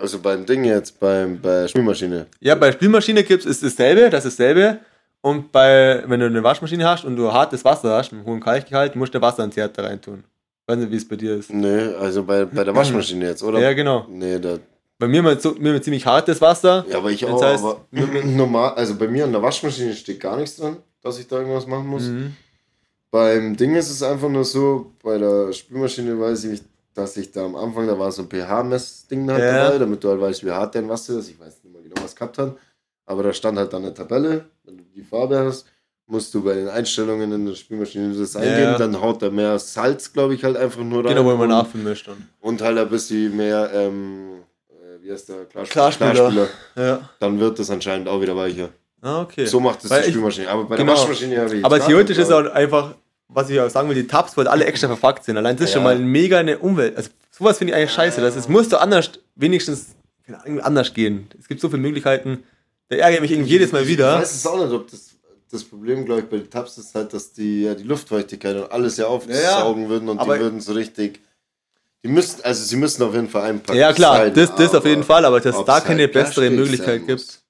Also 0.00 0.20
beim 0.20 0.46
Ding 0.46 0.64
jetzt, 0.64 1.00
beim, 1.00 1.40
bei 1.40 1.62
der 1.62 1.68
Spülmaschine. 1.68 2.26
Ja, 2.40 2.54
bei 2.54 2.70
Spülmaschine 2.70 3.24
gibt's 3.24 3.44
ist 3.44 3.62
dasselbe, 3.62 4.08
das 4.08 4.24
ist 4.24 4.38
dasselbe. 4.38 4.78
Und 5.20 5.50
bei, 5.50 6.04
wenn 6.06 6.20
du 6.20 6.26
eine 6.26 6.44
Waschmaschine 6.44 6.88
hast 6.88 7.04
und 7.04 7.16
du 7.16 7.32
hartes 7.32 7.64
Wasser 7.64 7.96
hast, 7.96 8.12
mit 8.12 8.24
hohem 8.24 8.40
Kalkgehalt, 8.40 8.94
musst 8.94 9.12
du 9.14 9.20
Wasserenthärter 9.20 9.82
reintun. 9.82 10.22
Weiß 10.68 10.76
nicht, 10.76 10.90
wie 10.92 10.96
es 10.96 11.08
bei 11.08 11.16
dir 11.16 11.36
ist. 11.36 11.50
Nee, 11.50 11.94
also 11.98 12.22
bei, 12.24 12.44
bei 12.44 12.62
der 12.62 12.74
Waschmaschine 12.76 13.26
jetzt, 13.26 13.42
oder? 13.42 13.58
Ja, 13.58 13.72
genau. 13.72 14.06
Nee, 14.10 14.38
da, 14.38 14.58
Bei 14.98 15.08
mir 15.08 15.22
mal 15.22 15.40
so, 15.40 15.52
mir 15.54 15.72
mal 15.72 15.82
ziemlich 15.82 16.04
hartes 16.04 16.40
Wasser. 16.42 16.84
ja, 16.90 16.98
aber 16.98 17.10
ich 17.10 17.24
auch, 17.24 17.42
heißt, 17.42 17.64
aber 17.64 17.86
normal, 18.24 18.74
also 18.74 18.94
bei 18.96 19.08
mir 19.08 19.24
an 19.24 19.32
der 19.32 19.40
Waschmaschine 19.42 19.94
steht 19.94 20.20
gar 20.20 20.36
nichts 20.36 20.56
dran, 20.56 20.76
dass 21.02 21.18
ich 21.18 21.26
da 21.26 21.38
irgendwas 21.38 21.66
machen 21.66 21.86
muss. 21.86 22.02
Mhm. 22.02 22.36
Beim 23.10 23.56
Ding 23.56 23.74
ist 23.76 23.88
es 23.90 24.02
einfach 24.02 24.28
nur 24.28 24.44
so, 24.44 24.92
bei 25.02 25.16
der 25.16 25.52
Spülmaschine 25.54 26.20
weiß 26.20 26.44
ich, 26.44 26.60
dass 26.92 27.16
ich 27.16 27.30
da 27.32 27.46
am 27.46 27.56
Anfang, 27.56 27.86
da 27.86 27.98
war 27.98 28.12
so 28.12 28.22
ein 28.22 28.28
pH-Mess-Ding 28.28 29.30
halt 29.30 29.42
Ja. 29.42 29.64
dabei, 29.64 29.78
damit 29.78 30.04
du 30.04 30.10
halt 30.10 30.20
weißt, 30.20 30.44
wie 30.44 30.50
hart 30.50 30.74
dein 30.74 30.88
Wasser 30.90 31.18
ist. 31.18 31.30
Ich 31.30 31.40
weiß 31.40 31.64
nicht 31.64 31.72
mehr 31.72 31.82
genau, 31.82 31.94
was 32.02 32.14
gehabt 32.14 32.36
hat. 32.36 32.56
Aber 33.06 33.22
da 33.22 33.32
stand 33.32 33.56
halt 33.56 33.72
dann 33.72 33.84
eine 33.84 33.94
Tabelle, 33.94 34.44
wenn 34.64 34.76
du 34.76 34.84
die 34.94 35.02
Farbe 35.02 35.38
hast, 35.38 35.64
musst 36.10 36.32
du 36.34 36.42
bei 36.42 36.54
den 36.54 36.68
Einstellungen 36.68 37.30
in 37.32 37.46
der 37.46 37.54
Spülmaschine 37.54 38.14
das 38.14 38.34
eingeben, 38.34 38.60
Ja. 38.62 38.78
dann 38.78 39.00
haut 39.00 39.22
er 39.22 39.30
mehr 39.30 39.58
Salz, 39.58 40.12
glaube 40.12 40.34
ich, 40.34 40.42
halt 40.42 40.56
einfach 40.56 40.82
nur 40.82 41.04
rein. 41.04 41.14
Genau, 41.14 41.24
wo 41.30 41.36
man 41.36 41.48
nachfüllen 41.50 41.84
möchte. 41.84 42.10
dann. 42.10 42.28
und 42.40 42.60
halt 42.62 42.78
ein 42.78 42.88
bisschen 42.88 43.36
mehr, 43.36 43.70
ähm, 43.74 44.30
äh, 44.70 45.04
wie 45.04 45.12
heißt 45.12 45.28
der, 45.28 45.46
Klarspül- 45.48 45.68
Klarspüler. 45.70 46.48
Ja. 46.76 47.08
Dann 47.20 47.38
wird 47.38 47.58
das 47.58 47.70
anscheinend 47.70 48.08
auch 48.08 48.20
wieder 48.20 48.34
weicher. 48.34 48.70
Ah, 49.02 49.20
okay. 49.22 49.44
So 49.46 49.60
macht 49.60 49.84
es 49.84 49.90
Weil 49.90 50.00
die 50.02 50.08
ich- 50.08 50.14
Spülmaschine. 50.14 50.48
Aber 50.48 50.64
bei 50.64 50.76
genau. 50.76 50.92
der 50.94 51.00
Waschmaschine 51.02 51.40
habe 51.40 51.56
ich 51.56 51.64
Aber 51.64 51.78
theoretisch 51.78 52.18
ist 52.18 52.32
auch 52.32 52.46
einfach, 52.52 52.94
was 53.28 53.50
ich 53.50 53.60
auch 53.60 53.68
sagen 53.70 53.88
will, 53.88 53.94
die 53.94 54.06
Tabs, 54.06 54.34
wo 54.34 54.38
halt 54.38 54.48
alle 54.48 54.64
extra 54.64 54.88
verpackt 54.88 55.24
sind. 55.24 55.36
Allein 55.36 55.56
das 55.56 55.66
ist 55.66 55.74
schon 55.74 55.84
mal 55.84 55.98
mega 55.98 56.38
eine 56.38 56.58
Umwelt. 56.58 56.96
Also 56.96 57.10
sowas 57.30 57.58
finde 57.58 57.72
ich 57.74 57.76
eigentlich 57.78 57.92
scheiße. 57.92 58.20
Das 58.22 58.34
ist, 58.34 58.48
musst 58.48 58.72
du 58.72 58.78
anders, 58.80 59.10
wenigstens 59.36 59.88
anders 60.62 60.94
gehen. 60.94 61.28
Es 61.38 61.46
gibt 61.46 61.60
so 61.60 61.68
viele 61.68 61.82
Möglichkeiten. 61.82 62.42
Da 62.88 62.96
ärgere 62.96 63.16
ich 63.16 63.20
mich 63.20 63.30
irgendwie 63.32 63.50
jedes 63.50 63.70
Mal 63.72 63.82
Ich 63.82 63.88
wieder. 63.88 64.18
weiß 64.18 64.34
es 64.34 64.46
auch 64.46 64.58
nicht, 64.64 64.72
ob 64.72 64.90
das, 64.90 65.10
das 65.50 65.64
Problem, 65.64 66.04
glaube 66.04 66.22
ich, 66.22 66.28
bei 66.28 66.38
den 66.38 66.50
Tabs 66.50 66.78
ist 66.78 66.94
halt, 66.94 67.12
dass 67.12 67.32
die 67.32 67.62
ja 67.62 67.74
die 67.74 67.84
Luftfeuchtigkeit 67.84 68.56
und 68.56 68.70
alles 68.70 68.96
ja 68.96 69.06
aufsaugen 69.06 69.88
würden 69.88 70.08
und 70.08 70.20
die 70.20 70.26
würden 70.26 70.60
so 70.60 70.72
richtig. 70.72 71.20
Die 72.04 72.08
müssten, 72.08 72.42
also 72.42 72.62
sie 72.62 72.76
müssen 72.76 73.02
auf 73.02 73.14
jeden 73.14 73.28
Fall 73.28 73.42
einpacken. 73.42 73.78
Ja 73.78 73.92
klar, 73.92 74.18
sein, 74.18 74.34
das, 74.34 74.54
das 74.54 74.68
auf 74.68 74.76
aber 74.76 74.88
jeden 74.88 75.02
Fall, 75.02 75.24
aber 75.24 75.40
dass 75.40 75.56
ob's 75.56 75.66
da 75.66 75.74
halt 75.74 75.84
keine 75.84 76.06
bessere 76.06 76.48
Plastik 76.48 76.52
Möglichkeit 76.52 77.06
gibt. 77.06 77.42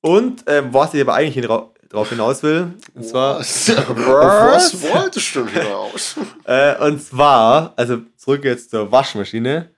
Und 0.00 0.44
ähm, 0.46 0.68
was 0.72 0.94
ich 0.94 1.00
aber 1.00 1.14
eigentlich 1.14 1.46
drauf 1.46 2.08
hinaus 2.08 2.42
will, 2.42 2.72
und 2.94 3.04
zwar, 3.04 3.38
Was? 3.40 3.68
Was 3.68 4.82
wolltest 4.82 5.34
du 5.34 5.44
denn 5.44 5.66
raus? 5.66 6.16
äh, 6.44 6.86
und 6.86 7.02
zwar, 7.02 7.74
also 7.76 7.98
zurück 8.16 8.44
jetzt 8.44 8.70
zur 8.70 8.90
Waschmaschine. 8.90 9.70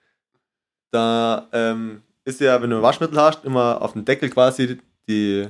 Da 0.91 1.47
ähm, 1.51 2.01
ist 2.25 2.39
ja, 2.39 2.61
wenn 2.61 2.69
du 2.69 2.81
Waschmittel 2.81 3.19
hast, 3.19 3.43
immer 3.43 3.81
auf 3.81 3.93
dem 3.93 4.05
Deckel 4.05 4.29
quasi 4.29 4.79
die, 5.07 5.47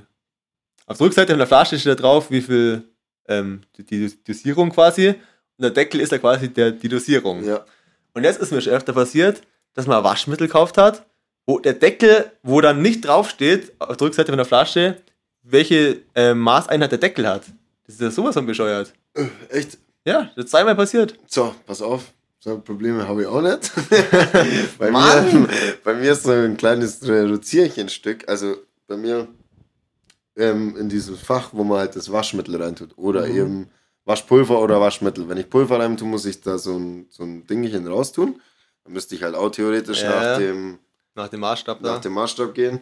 auf 0.89 0.97
der 0.97 1.05
Rückseite 1.05 1.33
von 1.33 1.37
der 1.37 1.47
Flasche 1.47 1.77
steht 1.77 1.91
da 1.91 1.95
drauf, 2.01 2.31
wie 2.31 2.41
viel 2.41 2.83
ähm, 3.27 3.61
die, 3.77 3.83
die 3.83 4.23
Dosierung 4.23 4.71
quasi. 4.71 5.09
Und 5.09 5.15
der 5.59 5.69
Deckel 5.69 6.01
ist 6.01 6.11
ja 6.11 6.17
quasi 6.17 6.49
der, 6.49 6.71
die 6.71 6.89
Dosierung. 6.89 7.43
Ja. 7.43 7.63
Und 8.13 8.23
jetzt 8.23 8.39
ist 8.39 8.51
mir 8.51 8.61
schon 8.61 8.73
öfter 8.73 8.93
passiert, 8.93 9.41
dass 9.75 9.85
man 9.85 10.03
Waschmittel 10.03 10.47
gekauft 10.47 10.77
hat, 10.77 11.05
wo 11.45 11.59
der 11.59 11.73
Deckel, 11.73 12.31
wo 12.41 12.59
dann 12.59 12.81
nicht 12.81 13.01
draufsteht, 13.01 13.71
auf 13.77 13.97
der 13.97 14.07
Rückseite 14.07 14.31
von 14.31 14.37
der 14.37 14.45
Flasche, 14.45 14.97
welche 15.43 16.01
äh, 16.15 16.33
Maßeinheit 16.33 16.91
der 16.91 16.99
Deckel 16.99 17.27
hat. 17.27 17.43
Das 17.85 17.95
ist 17.95 18.01
ja 18.01 18.11
sowas 18.11 18.33
von 18.33 18.45
bescheuert. 18.47 18.93
Echt? 19.49 19.77
Ja, 20.05 20.31
das 20.35 20.45
ist 20.45 20.51
zweimal 20.51 20.75
passiert. 20.75 21.13
So, 21.27 21.53
pass 21.67 21.81
auf. 21.83 22.13
So 22.39 22.57
Probleme 22.59 23.07
habe 23.07 23.21
ich 23.21 23.27
auch 23.27 23.41
nicht. 23.41 23.71
bei, 24.79 24.89
Mann! 24.89 25.41
mir, 25.41 25.49
bei 25.83 25.93
mir 25.93 26.13
ist 26.13 26.23
so 26.23 26.31
ein 26.31 26.57
kleines 26.57 27.07
Reduzierchenstück. 27.07 28.27
Also 28.27 28.55
bei 28.87 28.97
mir 28.97 29.27
ähm, 30.39 30.75
in 30.77 30.89
dieses 30.89 31.19
Fach, 31.19 31.49
wo 31.53 31.63
man 31.63 31.79
halt 31.79 31.95
das 31.95 32.11
Waschmittel 32.11 32.61
reintut. 32.61 32.97
Oder 32.97 33.27
Mhm. 33.27 33.35
eben 33.37 33.69
Waschpulver 34.05 34.59
oder 34.61 34.79
Waschmittel. 34.81 35.27
Wenn 35.29 35.37
ich 35.37 35.49
Pulver 35.49 35.79
reintue, 35.79 36.07
muss 36.07 36.25
ich 36.25 36.41
da 36.41 36.57
so 36.57 36.77
ein, 36.77 37.05
so 37.09 37.23
ein 37.23 37.45
Dingchen 37.45 37.85
raustun. 37.87 38.41
Dann 38.83 38.93
müsste 38.93 39.13
ich 39.15 39.21
halt 39.23 39.35
auch 39.35 39.49
theoretisch 39.51 40.01
Ja. 40.01 40.09
nach, 40.31 40.37
dem, 40.39 40.79
Nach 41.15 41.27
dem 41.27 41.41
Maßstab 41.41 41.81
da. 41.83 41.93
nach 41.93 42.01
dem 42.01 42.13
Maßstab 42.13 42.53
gehen. 42.53 42.81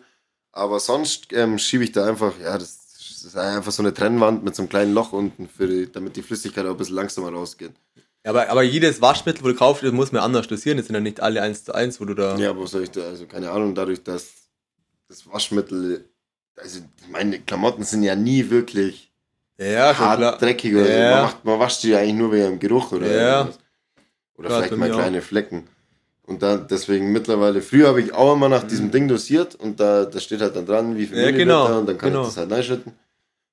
Aber 0.54 0.80
sonst 0.80 1.28
ähm, 1.34 1.58
schiebe 1.60 1.84
ich 1.84 1.92
da 1.92 2.06
einfach, 2.08 2.34
ja, 2.42 2.58
das, 2.58 2.78
das 2.98 3.24
ist 3.26 3.38
einfach 3.38 3.72
so 3.72 3.82
eine 3.84 3.94
Trennwand 3.94 4.44
mit 4.44 4.56
so 4.56 4.62
einem 4.62 4.70
kleinen 4.70 4.94
Loch 4.94 5.12
unten, 5.12 5.50
die, 5.60 5.92
damit 5.92 6.16
die 6.16 6.22
Flüssigkeit 6.22 6.66
auch 6.66 6.72
ein 6.72 6.78
bisschen 6.78 6.96
langsamer 6.96 7.32
rausgeht. 7.32 7.74
Aber, 8.24 8.50
aber 8.50 8.64
jedes 8.64 9.02
Waschmittel, 9.02 9.44
wo 9.44 9.48
du 9.48 9.56
kaufst, 9.56 9.84
das 9.84 9.92
muss 9.92 10.12
man 10.12 10.22
anders 10.22 10.48
dosieren. 10.48 10.78
Das 10.78 10.88
sind 10.88 10.96
ja 10.96 11.00
nicht 11.00 11.20
alle 11.22 11.42
eins 11.42 11.64
zu 11.64 11.74
eins, 11.74 12.00
wo 12.02 12.06
du 12.06 12.14
da. 12.14 12.36
Ja, 12.38 12.50
aber 12.52 12.64
was 12.64 12.72
soll 12.72 12.84
ich 12.84 12.92
da, 12.92 13.02
also 13.02 13.26
keine 13.26 13.52
Ahnung, 13.52 13.74
dadurch, 13.76 14.04
dass 14.04 14.28
das 15.08 15.26
Waschmittel, 15.32 16.06
also 16.58 16.82
meine 17.12 17.40
Klamotten 17.40 17.84
sind 17.84 18.04
ja 18.04 18.16
nie 18.16 18.50
wirklich 18.50 19.12
Ja, 19.58 19.98
hart 19.98 20.18
klar. 20.20 20.38
dreckig 20.38 20.76
oder 20.76 20.86
so. 20.86 20.92
Ja. 20.92 21.10
Man, 21.12 21.22
macht, 21.24 21.46
man 21.46 21.60
wascht 21.60 21.84
die 21.84 21.90
ja 21.90 22.00
eigentlich 22.00 22.16
nur 22.16 22.32
wegen 22.32 22.44
dem 22.46 22.60
Geruch 22.60 22.92
oder 22.92 23.08
Ja. 23.08 23.38
irgendwas. 23.40 23.60
Oder 24.38 24.48
Klar, 24.50 24.60
vielleicht 24.64 24.78
mal 24.78 24.88
mir 24.90 24.96
auch. 24.96 25.00
kleine 25.00 25.22
Flecken. 25.22 25.68
Und 26.28 26.44
da 26.44 26.58
deswegen 26.58 27.12
mittlerweile, 27.14 27.62
früher 27.62 27.88
habe 27.88 28.02
ich 28.02 28.14
auch 28.14 28.34
immer 28.34 28.50
nach 28.50 28.64
diesem 28.64 28.92
Ding 28.92 29.08
dosiert 29.08 29.56
und 29.56 29.80
da, 29.80 30.04
da 30.06 30.20
steht 30.20 30.42
halt 30.42 30.56
dann 30.56 30.66
dran, 30.66 30.98
wie 30.98 31.06
viel 31.08 31.16
Mhm. 31.18 31.22
Ja, 31.24 31.26
Milliliter 31.32 31.46
genau, 31.68 31.80
und 31.80 31.86
dann 31.88 31.98
kann 31.98 32.10
genau. 32.12 32.22
ich 32.24 32.28
das 32.28 32.38
halt 32.38 32.52
reinschütten. 32.52 32.92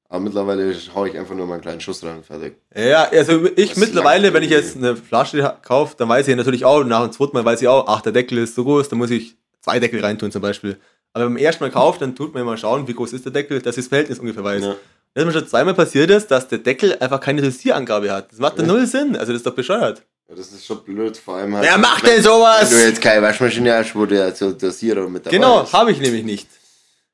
Aber 0.08 0.20
mittlerweile 0.20 0.74
haue 0.94 1.08
ich 1.08 1.16
einfach 1.18 1.34
nur 1.34 1.46
mal 1.46 1.54
einen 1.54 1.62
kleinen 1.62 1.80
Schuss 1.80 2.04
rein 2.04 2.16
und 2.18 2.26
fertig. 2.26 2.56
Ja, 2.76 3.04
also 3.10 3.46
ich 3.56 3.70
Das 3.70 3.78
mittlerweile, 3.78 4.32
wenn 4.34 4.42
ich 4.42 4.50
jetzt 4.50 4.76
eine 4.76 4.96
Flasche 4.96 5.56
kaufe, 5.62 5.94
dann 5.96 6.08
weiß 6.08 6.28
ich 6.28 6.36
natürlich 6.36 6.64
auch, 6.64 6.84
nach 6.84 7.02
dem 7.04 7.12
zweiten 7.12 7.34
Mal 7.36 7.44
weiß 7.44 7.62
ich 7.62 7.68
auch, 7.68 7.86
ach, 7.88 8.00
der 8.02 8.12
Deckel 8.12 8.38
ist 8.38 8.54
so 8.54 8.64
groß, 8.64 8.88
dann 8.88 8.98
muss 8.98 9.10
ich 9.10 9.36
zwei 9.60 9.78
Deckel 9.80 10.00
reintun 10.04 10.30
zum 10.30 10.42
Beispiel. 10.42 10.76
Aber 11.14 11.24
beim 11.26 11.36
ersten 11.36 11.62
Mal 11.64 11.70
kauft, 11.70 12.02
dann 12.02 12.14
tut 12.14 12.34
man 12.34 12.42
immer 12.42 12.56
schauen, 12.56 12.86
wie 12.88 12.92
groß 12.92 13.12
ist 13.12 13.24
der 13.24 13.32
Deckel, 13.32 13.62
dass 13.62 13.76
das 13.76 13.86
Verhältnis 13.86 14.18
ungefähr 14.18 14.42
weiß. 14.44 14.62
Ja. 14.64 14.74
Dass 15.14 15.24
mir 15.24 15.32
schon 15.32 15.46
zweimal 15.46 15.74
passiert 15.74 16.10
ist, 16.10 16.28
dass 16.30 16.48
der 16.48 16.58
Deckel 16.58 16.96
einfach 16.98 17.20
keine 17.20 17.40
Dosierangabe 17.40 18.10
hat. 18.12 18.32
Das 18.32 18.40
macht 18.40 18.58
ja 18.58 18.64
null 18.64 18.84
Sinn. 18.86 19.16
Also 19.16 19.32
das 19.32 19.38
ist 19.40 19.46
doch 19.46 19.54
bescheuert. 19.54 20.02
Ja, 20.28 20.34
das 20.34 20.50
ist 20.52 20.66
schon 20.66 20.82
blöd, 20.82 21.16
vor 21.16 21.36
allem 21.36 21.54
halt. 21.54 21.64
Wer 21.66 21.78
macht 21.78 22.02
wenn- 22.04 22.14
denn 22.16 22.22
sowas? 22.24 22.68
Wenn 22.70 22.78
du 22.78 22.86
jetzt 22.88 23.00
keine 23.00 23.22
Waschmaschine 23.22 23.74
hast, 23.74 23.94
wo 23.94 24.06
der 24.06 24.34
so 24.34 24.50
Dosierer 24.52 25.08
mit 25.08 25.24
dabei 25.24 25.36
Genau, 25.36 25.72
habe 25.72 25.92
ich 25.92 26.00
nämlich 26.00 26.24
nicht. 26.24 26.48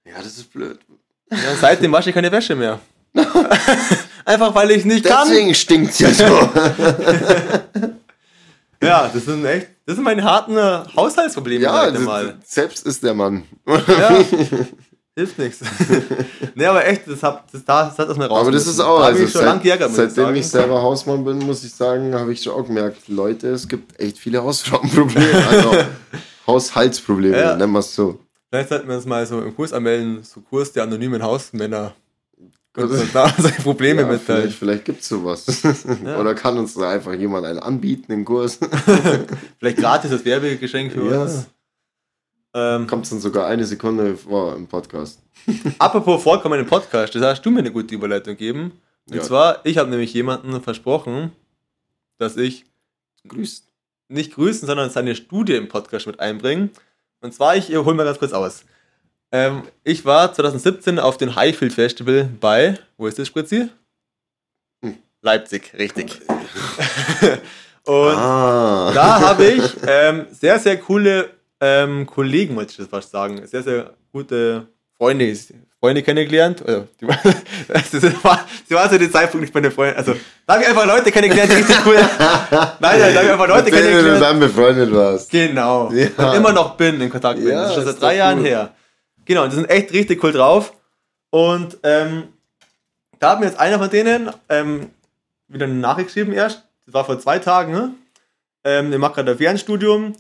Ja, 0.06 0.14
das 0.16 0.38
ist 0.38 0.50
blöd. 0.52 0.78
Ja, 1.30 1.36
seitdem 1.60 1.92
wasche 1.92 2.08
ich 2.08 2.14
keine 2.14 2.32
Wäsche 2.32 2.56
mehr. 2.56 2.80
einfach 4.24 4.54
weil 4.54 4.70
ich 4.70 4.84
nicht 4.86 5.04
kann. 5.04 5.28
Deswegen 5.28 5.54
stinkt's 5.54 5.98
ja 5.98 6.10
so. 6.14 6.24
Ja, 8.82 9.10
das 9.12 9.26
sind 9.26 9.44
echt, 9.44 9.66
das 9.90 9.96
sind 9.96 10.04
meine 10.04 10.22
harten 10.22 10.56
äh, 10.56 10.82
Haushaltsprobleme 10.96 11.64
ja, 11.64 11.90
mal. 11.98 12.38
selbst 12.44 12.86
ist 12.86 13.02
der 13.02 13.12
Mann. 13.12 13.42
Ja, 13.66 14.24
hilft 15.16 15.36
nichts. 15.36 15.62
nee, 16.54 16.64
aber 16.64 16.86
echt, 16.86 17.08
das, 17.08 17.20
hab, 17.24 17.50
das, 17.50 17.64
das 17.64 17.98
hat 17.98 18.08
das 18.08 18.16
mal 18.16 18.28
raus. 18.28 18.42
Aber 18.42 18.52
das 18.52 18.68
ist 18.68 18.78
auch, 18.78 19.00
da 19.00 19.06
also 19.06 19.24
ich 19.24 19.32
schon 19.32 19.42
seit, 19.42 19.62
geärgert, 19.64 19.90
ich 19.90 19.96
seitdem 19.96 20.24
sagen. 20.26 20.36
ich 20.36 20.46
selber 20.46 20.80
Hausmann 20.80 21.24
bin, 21.24 21.38
muss 21.40 21.64
ich 21.64 21.74
sagen, 21.74 22.14
habe 22.14 22.32
ich 22.32 22.40
schon 22.40 22.52
auch 22.52 22.64
gemerkt, 22.64 23.08
Leute, 23.08 23.48
es 23.48 23.66
gibt 23.66 23.98
echt 23.98 24.16
viele 24.18 24.44
Hausfrauenprobleme. 24.44 25.44
Also 25.50 25.72
Haushaltsprobleme, 26.46 27.36
Ja. 27.36 27.56
nennen 27.56 27.72
wir 27.72 27.80
es 27.80 27.92
so. 27.92 28.20
Vielleicht 28.48 28.68
sollten 28.68 28.86
wir 28.86 28.94
uns 28.94 29.06
mal 29.06 29.26
so 29.26 29.40
im 29.42 29.56
Kurs 29.56 29.72
anmelden, 29.72 30.22
so 30.22 30.40
Kurs 30.40 30.70
der 30.70 30.84
anonymen 30.84 31.20
Hausmänner. 31.20 31.94
Und 32.84 32.90
uns 32.90 33.12
da 33.12 33.32
solche 33.38 33.62
Probleme 33.62 34.02
Ja, 34.02 34.06
mitteilen. 34.08 34.42
vielleicht, 34.42 34.58
vielleicht 34.58 34.84
gibt 34.84 35.00
es 35.02 35.08
sowas. 35.08 35.46
Oder 36.18 36.34
kann 36.34 36.58
uns 36.58 36.74
da 36.74 36.90
einfach 36.90 37.14
jemand 37.14 37.46
einen 37.46 37.58
anbieten, 37.58 38.12
einen 38.12 38.24
Kurs? 38.24 38.58
Vielleicht 39.58 39.78
gratis 39.78 40.10
als 40.12 40.24
Werbegeschenk 40.24 40.92
für 40.92 41.10
Ja. 41.10 41.22
uns. 41.22 41.46
Ähm, 42.52 42.86
Kommt 42.86 43.10
dann 43.10 43.20
sogar 43.20 43.46
eine 43.46 43.64
Sekunde 43.64 44.16
vor 44.16 44.56
im 44.56 44.66
Podcast. 44.66 45.20
apropos 45.78 46.22
vorkommenden 46.22 46.66
Podcast, 46.66 47.14
das 47.14 47.22
hast 47.22 47.42
du 47.42 47.50
mir 47.50 47.60
eine 47.60 47.70
gute 47.70 47.94
Überleitung 47.94 48.34
gegeben. 48.36 48.72
Und 49.08 49.16
Ja. 49.16 49.22
zwar, 49.22 49.60
ich 49.64 49.78
habe 49.78 49.88
nämlich 49.90 50.12
jemanden 50.14 50.60
versprochen, 50.60 51.32
dass 52.18 52.36
ich 52.36 52.64
Grüßt. 53.28 53.64
nicht 54.08 54.34
grüßen, 54.34 54.66
sondern 54.66 54.90
seine 54.90 55.14
Studie 55.14 55.54
im 55.54 55.68
Podcast 55.68 56.06
mit 56.08 56.18
einbringen. 56.20 56.70
Und 57.20 57.32
zwar, 57.34 57.54
ich 57.56 57.68
hole 57.68 57.94
mal 57.94 58.04
ganz 58.04 58.18
kurz 58.18 58.32
aus. 58.32 58.64
Ähm, 59.32 59.62
ich 59.84 60.04
war 60.04 60.32
2017 60.32 60.98
auf 60.98 61.16
dem 61.16 61.36
Highfield 61.36 61.72
Festival 61.72 62.28
bei, 62.40 62.78
wo 62.96 63.06
ist 63.06 63.18
das, 63.18 63.28
Spritzi? 63.28 63.68
Hm. 64.84 64.96
Leipzig, 65.22 65.72
richtig. 65.78 66.20
Und 67.86 68.14
Ah. 68.16 68.90
da 68.94 69.20
habe 69.20 69.44
ich 69.46 69.62
ähm, 69.86 70.26
sehr, 70.32 70.58
sehr 70.58 70.76
coole 70.78 71.30
ähm, 71.60 72.06
Kollegen, 72.06 72.56
wollte 72.56 72.72
ich 72.72 72.76
das 72.76 72.88
fast 72.88 73.10
sagen. 73.10 73.46
Sehr, 73.46 73.62
sehr 73.62 73.90
gute 74.12 74.66
Freunde, 74.98 75.34
Freunde 75.78 76.02
kennengelernt. 76.02 76.62
Also, 76.66 76.86
die, 77.00 77.08
war- 77.08 77.18
sie 78.68 78.90
zu 78.90 78.98
dem 78.98 79.10
Zeitpunkt 79.12 79.42
nicht 79.42 79.54
meine 79.54 79.70
Freunde. 79.70 79.96
Also, 79.96 80.14
da 80.46 80.54
habe 80.54 80.62
ich 80.64 80.68
einfach 80.68 80.86
Leute 80.86 81.10
kennengelernt, 81.10 81.50
die 81.50 81.56
richtig 81.56 81.76
cool. 81.86 81.94
Nein, 82.20 82.78
nein, 82.80 83.14
da 83.14 83.14
habe 83.14 83.26
ich 83.26 83.32
einfach 83.32 83.48
Leute 83.48 83.64
Mit 83.64 83.74
denen 83.74 83.82
du 83.84 83.88
kennengelernt. 83.92 84.22
dann 84.22 84.40
befreundet 84.40 84.92
warst. 84.94 85.30
Genau. 85.30 85.90
Ja. 85.92 86.08
Und 86.30 86.36
immer 86.36 86.52
noch 86.52 86.76
bin, 86.76 87.00
in 87.00 87.08
Kontakt 87.10 87.38
bin. 87.38 87.48
Ja, 87.48 87.62
das 87.62 87.68
ist 87.70 87.74
schon 87.76 87.84
seit 87.86 88.00
drei 88.02 88.16
Jahren 88.16 88.38
gut. 88.38 88.46
her. 88.46 88.74
Genau, 89.30 89.46
die 89.46 89.54
sind 89.54 89.70
echt 89.70 89.92
richtig 89.92 90.24
cool 90.24 90.32
drauf. 90.32 90.72
Und 91.30 91.78
ähm, 91.84 92.24
da 93.20 93.30
hat 93.30 93.38
mir 93.38 93.46
jetzt 93.46 93.60
einer 93.60 93.78
von 93.78 93.88
denen 93.88 94.28
ähm, 94.48 94.90
wieder 95.46 95.66
eine 95.66 95.74
Nachricht 95.74 96.08
geschrieben 96.08 96.32
erst. 96.32 96.64
Das 96.84 96.94
war 96.94 97.04
vor 97.04 97.16
zwei 97.20 97.38
Tagen. 97.38 97.70
Ne? 97.70 97.94
Ähm, 98.64 98.90
der 98.90 98.98
macht 98.98 99.14
gerade 99.14 99.30
ein 99.30 99.38
Fernstudium. 99.38 100.14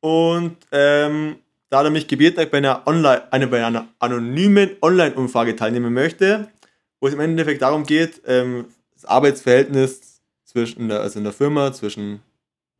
Und 0.00 0.58
ähm, 0.70 1.36
da 1.70 1.78
hat 1.78 1.86
er 1.86 1.90
mich 1.90 2.08
gebeten, 2.08 2.36
dass 2.36 2.44
ich 2.44 2.50
bei 2.50 2.58
einer, 2.58 2.86
Online, 2.86 3.22
eine, 3.32 3.46
bei 3.46 3.64
einer 3.64 3.88
anonymen 3.98 4.76
Online-Umfrage 4.82 5.56
teilnehmen 5.56 5.94
möchte, 5.94 6.48
wo 7.00 7.06
es 7.06 7.14
im 7.14 7.20
Endeffekt 7.20 7.62
darum 7.62 7.86
geht, 7.86 8.20
ähm, 8.26 8.66
das 8.92 9.06
Arbeitsverhältnis 9.06 10.20
zwischen 10.44 10.90
der, 10.90 11.00
also 11.00 11.18
in 11.18 11.24
der 11.24 11.32
Firma, 11.32 11.72
zwischen 11.72 12.20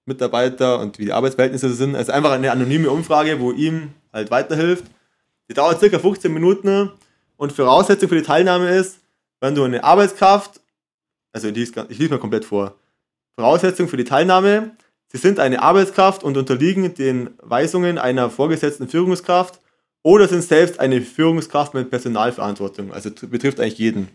Mitarbeiter 0.04 0.80
und 0.80 0.98
wie 0.98 1.06
die 1.06 1.12
Arbeitsverhältnisse 1.14 1.72
sind. 1.72 1.96
Also 1.96 2.12
einfach 2.12 2.32
eine 2.32 2.52
anonyme 2.52 2.90
Umfrage, 2.90 3.40
wo 3.40 3.52
ihm 3.52 3.94
halt 4.12 4.30
weiterhilft. 4.30 4.84
Die 5.52 5.56
dauert 5.56 5.80
circa 5.80 5.98
15 5.98 6.32
Minuten 6.32 6.92
und 7.36 7.52
Voraussetzung 7.52 8.08
für 8.08 8.14
die 8.14 8.22
Teilnahme 8.22 8.70
ist, 8.70 9.00
wenn 9.38 9.54
du 9.54 9.64
eine 9.64 9.84
Arbeitskraft, 9.84 10.62
also 11.30 11.48
ich 11.48 11.54
lese, 11.54 12.08
mal 12.08 12.18
komplett 12.18 12.46
vor. 12.46 12.74
Voraussetzung 13.34 13.86
für 13.86 13.98
die 13.98 14.04
Teilnahme, 14.04 14.70
sie 15.08 15.18
sind 15.18 15.38
eine 15.38 15.60
Arbeitskraft 15.60 16.24
und 16.24 16.38
unterliegen 16.38 16.94
den 16.94 17.32
Weisungen 17.42 17.98
einer 17.98 18.30
vorgesetzten 18.30 18.88
Führungskraft 18.88 19.60
oder 20.02 20.26
sind 20.26 20.42
selbst 20.42 20.80
eine 20.80 21.02
Führungskraft 21.02 21.74
mit 21.74 21.90
Personalverantwortung. 21.90 22.90
Also 22.90 23.10
betrifft 23.10 23.60
eigentlich 23.60 23.76
jeden. 23.76 24.08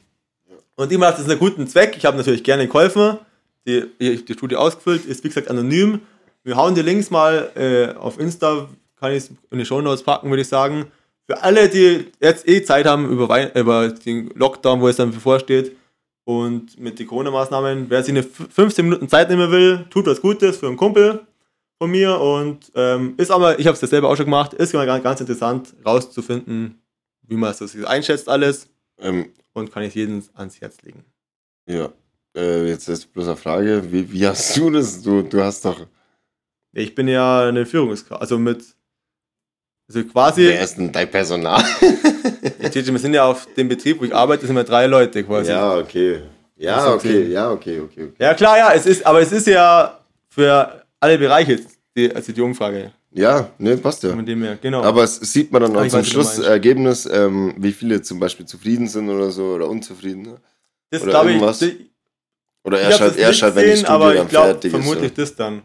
Und 0.76 0.92
mache 0.94 1.18
das 1.18 1.30
einen 1.30 1.38
guten 1.38 1.68
Zweck. 1.68 1.94
Ich 1.98 2.06
habe 2.06 2.18
natürlich 2.18 2.44
gerne 2.44 2.66
geholfen. 2.66 3.20
Die, 3.68 3.86
die 4.00 4.34
Studie 4.34 4.56
ausgefüllt, 4.56 5.06
ist 5.06 5.24
wie 5.24 5.28
gesagt 5.28 5.52
anonym. 5.52 6.02
Wir 6.44 6.56
hauen 6.56 6.74
die 6.74 6.82
Links 6.82 7.12
mal 7.12 7.52
äh, 7.54 7.96
auf 7.96 8.20
Insta, 8.20 8.68
kann 9.00 9.12
ich 9.12 9.18
es 9.26 9.32
in 9.52 9.60
die 9.60 9.66
Shownotes 9.66 10.02
packen, 10.02 10.32
würde 10.32 10.42
ich 10.42 10.48
sagen. 10.48 10.92
Für 11.30 11.44
alle, 11.44 11.68
die 11.70 12.06
jetzt 12.22 12.48
eh 12.48 12.64
Zeit 12.64 12.86
haben 12.86 13.10
über, 13.12 13.28
Wei- 13.30 13.52
über 13.54 13.90
den 13.90 14.30
Lockdown, 14.36 14.80
wo 14.82 14.88
es 14.88 14.96
dann 14.96 15.12
bevorsteht 15.12 15.76
und 16.26 16.80
mit 16.80 17.00
den 17.00 17.08
Corona-Maßnahmen, 17.08 17.90
wer 17.90 18.02
sich 18.04 18.12
eine 18.12 18.20
f- 18.22 18.48
15 18.50 18.86
Minuten 18.86 19.10
Zeit 19.10 19.30
nehmen 19.30 19.52
will, 19.52 19.86
tut 19.90 20.06
was 20.08 20.22
Gutes 20.22 20.58
für 20.58 20.68
einen 20.68 20.78
Kumpel 20.78 21.26
von 21.82 21.92
mir 21.92 22.20
und 22.20 22.72
ähm, 22.76 23.14
ist 23.18 23.30
aber, 23.30 23.60
ich 23.60 23.68
habe 23.68 23.76
es 23.76 23.82
ja 23.82 23.88
selber 23.88 24.10
auch 24.10 24.16
schon 24.16 24.26
gemacht, 24.26 24.54
ist 24.54 24.74
immer 24.74 24.86
ganz, 24.86 25.04
ganz 25.04 25.20
interessant 25.22 25.76
rauszufinden, 25.86 26.82
wie 27.28 27.36
man 27.36 27.52
es 27.52 27.58
so 27.60 27.86
einschätzt 27.86 28.30
alles 28.30 28.68
Ähm, 29.00 29.32
und 29.54 29.72
kann 29.72 29.84
ich 29.84 29.94
jedem 29.96 30.24
ans 30.34 30.60
Herz 30.62 30.78
legen. 30.82 31.04
ja. 31.70 31.90
Äh, 32.36 32.70
jetzt 32.70 32.88
ist 32.88 33.12
bloß 33.14 33.28
eine 33.30 33.36
Frage, 33.36 33.92
wie, 33.92 34.12
wie 34.12 34.28
hast 34.28 34.56
du 34.56 34.70
das? 34.70 35.02
Du, 35.02 35.24
du 35.24 35.42
hast 35.42 35.66
doch. 35.66 35.88
Ich 36.74 36.94
bin 36.94 37.08
ja 37.08 37.48
eine 37.48 37.66
Führungskraft, 37.66 38.22
also 38.22 38.38
mit, 38.38 38.64
also 39.88 40.04
quasi, 40.04 40.48
Wer 40.48 40.62
ist 40.64 40.76
denn 40.76 40.92
dein 40.92 41.10
Personal? 41.10 41.64
wir 42.60 43.00
sind 43.00 43.14
ja 43.14 43.26
auf 43.26 43.48
dem 43.56 43.70
Betrieb, 43.70 44.00
wo 44.00 44.06
ich 44.06 44.14
arbeite, 44.14 44.46
sind 44.46 44.56
wir 44.56 44.64
drei 44.64 44.86
Leute 44.88 45.24
quasi. 45.24 45.52
ja, 45.52 45.78
okay. 45.78 46.22
Ja, 46.58 46.94
okay, 46.94 47.28
ja, 47.28 47.52
okay, 47.52 47.80
okay, 47.80 48.04
okay. 48.06 48.14
Ja, 48.20 48.34
klar, 48.34 48.58
ja, 48.58 48.74
es 48.74 48.88
ist, 48.88 49.06
aber 49.06 49.22
es 49.22 49.32
ist 49.32 49.46
ja 49.46 50.00
für 50.28 50.84
alle 51.00 51.18
Bereiche, 51.18 51.60
die, 51.96 52.14
also 52.14 52.32
die 52.34 52.42
Umfrage. 52.42 52.92
Ja, 53.12 53.50
ne, 53.58 53.78
passt 53.78 54.04
ja. 54.04 54.12
Dem 54.14 54.44
her, 54.44 54.58
genau. 54.62 54.84
Aber 54.84 55.04
es 55.04 55.16
sieht 55.16 55.52
man 55.52 55.62
dann 55.62 55.76
auch 55.76 55.88
zum. 55.88 56.04
Schlussergebnis, 56.04 57.08
ähm, 57.12 57.54
wie 57.58 57.72
viele 57.72 58.02
zum 58.02 58.20
Beispiel 58.20 58.46
zufrieden 58.46 58.88
sind 58.88 59.10
oder 59.10 59.32
so 59.32 59.54
oder 59.54 59.70
unzufrieden. 59.70 60.24
ne? 60.24 60.36
das 60.90 61.02
oder 61.04 61.12
glaube 61.12 61.32
ich, 61.32 61.76
Oder 62.64 62.82
erst 62.82 63.02
halt, 63.02 63.18
erst 63.18 63.42
halt, 63.42 63.56
wenn 63.56 63.64
die 63.66 63.78
Studie 63.78 63.88
aber 63.88 64.14
dann 64.14 64.26
ich 64.26 64.30
glaube 64.30 64.48
fertig 64.48 64.72
vermutlich 64.72 65.12
ist. 65.12 65.18
das 65.18 65.36
dann. 65.36 65.62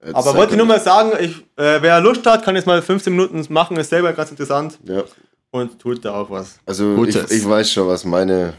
Das 0.00 0.14
Aber 0.14 0.34
wollte 0.36 0.52
ich 0.52 0.58
nur 0.58 0.66
mal 0.66 0.80
sagen, 0.80 1.12
ich, 1.20 1.36
äh, 1.56 1.80
wer 1.80 2.00
Lust 2.00 2.24
hat, 2.26 2.44
kann 2.44 2.54
jetzt 2.54 2.66
mal 2.66 2.80
15 2.82 3.12
Minuten 3.14 3.44
machen, 3.48 3.76
ist 3.76 3.90
selber 3.90 4.12
ganz 4.12 4.30
interessant 4.30 4.78
Ja, 4.84 5.02
und 5.50 5.78
tut 5.78 6.04
da 6.04 6.14
auch 6.14 6.30
was. 6.30 6.58
also 6.66 7.02
ich, 7.04 7.16
ich 7.16 7.48
weiß 7.48 7.70
schon, 7.72 7.88
was 7.88 8.04
meine 8.04 8.52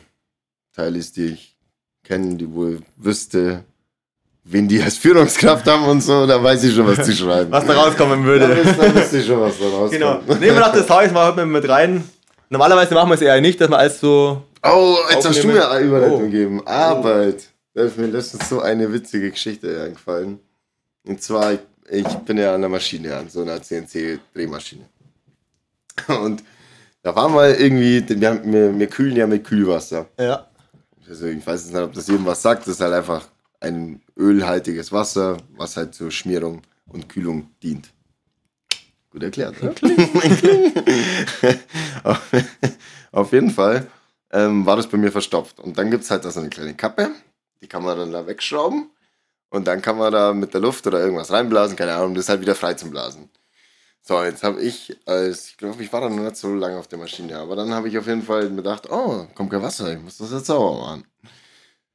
Teile 0.75 0.97
ist, 0.97 1.15
die 1.15 1.27
ich 1.33 1.55
kenne, 2.03 2.35
die 2.35 2.51
wohl 2.53 2.81
wüsste, 2.95 3.63
wen 4.43 4.67
die 4.67 4.81
als 4.81 4.97
Führungskraft 4.97 5.67
haben 5.67 5.85
und 5.85 6.01
so, 6.01 6.25
da 6.25 6.41
weiß 6.41 6.63
ich 6.63 6.73
schon, 6.75 6.87
was 6.87 7.05
zu 7.05 7.11
schreiben. 7.15 7.51
Was 7.51 7.65
da 7.65 7.73
rauskommen 7.73 8.21
Da 8.21 8.25
würde. 8.27 8.47
da 8.77 8.95
wüsste 8.95 9.17
ich 9.19 9.25
schon, 9.27 9.39
was 9.39 9.59
da 9.59 9.65
rauskommt. 9.69 9.91
genau. 9.91 10.13
Nehmen 10.27 10.41
wir 10.55 10.59
noch 10.59 10.73
das 10.73 10.89
Haus 10.89 11.11
mal 11.11 11.27
heute 11.31 11.45
mit 11.45 11.67
rein. 11.69 12.03
Normalerweise 12.49 12.93
machen 12.93 13.09
wir 13.09 13.15
es 13.15 13.21
eher 13.21 13.39
nicht, 13.41 13.59
dass 13.61 13.69
wir 13.69 13.77
alles 13.77 13.99
so. 13.99 14.41
Oh, 14.63 14.95
jetzt 15.11 15.17
hast 15.27 15.35
du 15.35 15.39
Aufnehmen. 15.49 15.53
mir 15.57 15.69
eine 15.69 15.85
Überleitung 15.85 16.15
Oh. 16.15 16.19
gegeben. 16.19 16.65
Arbeit. 16.67 17.43
Da 17.73 17.83
ist 17.83 17.97
mir 17.97 18.07
letztens 18.07 18.49
so 18.49 18.59
eine 18.61 18.91
witzige 18.91 19.29
Geschichte 19.31 19.81
eingefallen. 19.83 20.39
Und 21.07 21.21
zwar, 21.21 21.53
ich, 21.53 21.59
ich 21.89 22.07
bin 22.19 22.37
ja 22.37 22.53
an 22.53 22.61
der 22.61 22.69
Maschine, 22.69 23.15
an 23.15 23.29
so 23.29 23.41
einer 23.41 23.61
CNC-Drehmaschine. 23.61 24.85
Und 26.07 26.43
da 27.01 27.15
war 27.15 27.29
mal 27.29 27.53
irgendwie, 27.53 28.03
wir, 28.07 28.29
haben, 28.29 28.51
wir, 28.51 28.77
wir 28.77 28.87
kühlen 28.87 29.15
ja 29.15 29.27
mit 29.27 29.45
Kühlwasser. 29.45 30.07
Ja. 30.19 30.47
Also 31.07 31.27
ich 31.27 31.45
weiß 31.45 31.67
nicht, 31.67 31.75
ob 31.77 31.93
das 31.93 32.07
jedem 32.07 32.25
was 32.25 32.41
sagt. 32.41 32.63
Das 32.63 32.75
ist 32.75 32.81
halt 32.81 32.93
einfach 32.93 33.25
ein 33.59 34.01
ölhaltiges 34.17 34.91
Wasser, 34.91 35.37
was 35.55 35.77
halt 35.77 35.95
zur 35.95 36.11
Schmierung 36.11 36.61
und 36.85 37.07
Kühlung 37.07 37.51
dient. 37.63 37.89
Gut 39.09 39.23
erklärt, 39.23 39.63
ne? 39.63 39.73
auf, 42.03 42.31
auf 43.11 43.31
jeden 43.31 43.51
Fall 43.51 43.87
ähm, 44.31 44.65
war 44.65 44.75
das 44.75 44.87
bei 44.87 44.97
mir 44.97 45.11
verstopft. 45.11 45.59
Und 45.59 45.77
dann 45.77 45.89
gibt 45.89 46.03
es 46.03 46.11
halt 46.11 46.25
da 46.25 46.31
so 46.31 46.41
eine 46.41 46.49
kleine 46.49 46.75
Kappe, 46.75 47.11
die 47.61 47.67
kann 47.67 47.83
man 47.83 47.97
dann 47.97 48.11
da 48.11 48.27
wegschrauben. 48.27 48.89
Und 49.49 49.65
dann 49.67 49.81
kann 49.81 49.97
man 49.97 50.11
da 50.11 50.33
mit 50.33 50.53
der 50.53 50.59
Luft 50.61 50.85
oder 50.87 50.99
irgendwas 50.99 51.31
reinblasen, 51.31 51.77
keine 51.77 51.93
Ahnung, 51.95 52.15
das 52.15 52.25
ist 52.25 52.29
halt 52.29 52.41
wieder 52.41 52.55
frei 52.55 52.73
zum 52.73 52.91
Blasen. 52.91 53.29
So, 54.01 54.21
jetzt 54.23 54.43
habe 54.43 54.61
ich, 54.61 54.95
als 55.05 55.47
ich 55.49 55.57
glaube, 55.57 55.81
ich 55.83 55.91
war 55.91 55.99
da 56.01 56.09
noch 56.09 56.23
nicht 56.23 56.37
so 56.37 56.53
lange 56.53 56.77
auf 56.77 56.87
der 56.87 56.99
Maschine, 56.99 57.37
aber 57.37 57.55
dann 57.57 57.73
habe 57.73 57.89
ich 57.89 57.97
auf 57.97 58.07
jeden 58.07 58.23
Fall 58.23 58.49
gedacht, 58.49 58.89
oh, 58.89 59.25
kommt 59.35 59.51
kein 59.51 59.61
Wasser, 59.61 59.91
ich 59.93 59.99
muss 60.01 60.17
das 60.17 60.31
jetzt 60.31 60.45
sauber 60.47 60.79
machen. 60.79 61.03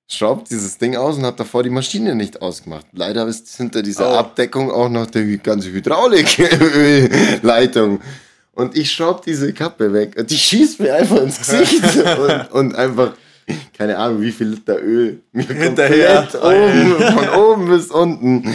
Schraubt 0.09 0.50
dieses 0.50 0.76
Ding 0.76 0.94
aus 0.96 1.16
und 1.16 1.24
habe 1.24 1.36
davor 1.38 1.62
die 1.62 1.70
Maschine 1.70 2.14
nicht 2.14 2.42
ausgemacht. 2.42 2.84
Leider 2.92 3.26
ist 3.26 3.57
hinter 3.57 3.80
dieser 3.82 4.11
Oh. 4.12 4.16
Abdeckung 4.16 4.70
auch 4.70 4.90
noch 4.90 5.07
die 5.07 5.38
ganze 5.38 5.72
Hydraulikleitung. 5.72 8.03
Und 8.55 8.76
ich 8.76 8.92
schraub 8.92 9.24
diese 9.24 9.55
Kappe 9.55 9.94
weg 9.94 10.14
und 10.18 10.30
die 10.30 10.36
schießt 10.36 10.80
mir 10.80 10.94
einfach 10.96 11.22
ins 11.22 11.38
Gesicht 11.38 11.82
und, 12.18 12.53
und 12.53 12.74
einfach, 12.74 13.14
keine 13.76 13.99
Ahnung, 13.99 14.20
wie 14.22 14.32
viel 14.32 14.49
Liter 14.49 14.80
Öl 14.80 15.20
mir 15.32 15.45
Hinterher. 15.45 16.28
oben, 16.34 17.01
von 17.12 17.28
oben 17.30 17.68
bis 17.68 17.90
unten. 17.90 18.55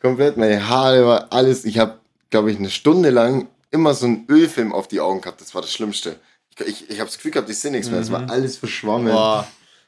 Komplett 0.00 0.36
meine 0.36 0.68
Haare 0.68 1.06
war 1.06 1.26
alles. 1.30 1.64
Ich 1.64 1.78
habe, 1.78 1.98
glaube 2.30 2.50
ich, 2.50 2.58
eine 2.58 2.70
Stunde 2.70 3.10
lang 3.10 3.48
immer 3.70 3.94
so 3.94 4.06
einen 4.06 4.24
Ölfilm 4.28 4.72
auf 4.72 4.88
die 4.88 5.00
Augen 5.00 5.20
gehabt. 5.20 5.40
Das 5.40 5.54
war 5.54 5.62
das 5.62 5.72
Schlimmste. 5.72 6.16
Ich, 6.56 6.66
ich, 6.66 6.90
ich 6.90 7.00
habe 7.00 7.08
das 7.08 7.16
Gefühl 7.16 7.30
gehabt, 7.32 7.50
ich 7.50 7.58
sehe 7.58 7.70
nichts 7.70 7.90
mehr. 7.90 8.00
Es 8.00 8.10
war 8.10 8.28
alles 8.30 8.56
verschwommen. 8.56 9.12
Boah, 9.12 9.46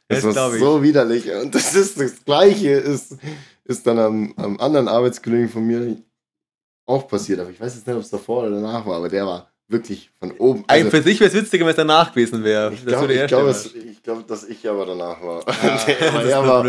Das 0.09 0.23
das 0.23 0.37
war 0.37 0.51
so 0.59 0.83
widerlich. 0.83 1.31
Und 1.33 1.55
das 1.55 1.75
ist 1.75 1.99
das 1.99 2.25
Gleiche, 2.25 2.71
ist, 2.71 3.17
ist 3.65 3.87
dann 3.87 3.99
am, 3.99 4.35
am 4.37 4.61
anderen 4.61 4.89
Arbeitskollegen 4.89 5.49
von 5.49 5.65
mir 5.67 5.97
auch 6.87 7.07
passiert. 7.09 7.41
Aber 7.41 7.51
ich 7.51 7.61
weiß 7.61 7.75
jetzt 7.77 7.87
nicht, 7.87 7.97
ob 7.97 8.03
es 8.03 8.11
davor 8.11 8.43
oder 8.43 8.51
danach 8.51 8.85
war, 8.85 8.97
aber 8.97 9.09
der 9.09 9.27
war 9.27 9.50
wirklich 9.71 10.11
von 10.19 10.33
oben. 10.33 10.65
Ey, 10.69 10.79
Also, 10.81 10.91
für 10.91 11.03
sich 11.03 11.21
wäre 11.21 11.29
es 11.31 11.35
witziger, 11.37 11.65
wenn 11.65 11.71
es 11.71 11.77
danach 11.77 12.13
gewesen 12.13 12.43
wäre. 12.45 12.73
ich 12.73 12.85
glaube, 12.85 13.13
ich 13.15 13.27
glaub, 13.29 13.47
es- 13.47 13.75
ich 13.75 14.03
glaub, 14.03 14.27
dass 14.27 14.45
ich 14.45 14.69
aber 14.69 14.85
danach 14.87 15.23
war. 15.23 15.41
aber 15.47 15.89
er, 16.29 16.47
war 16.47 16.67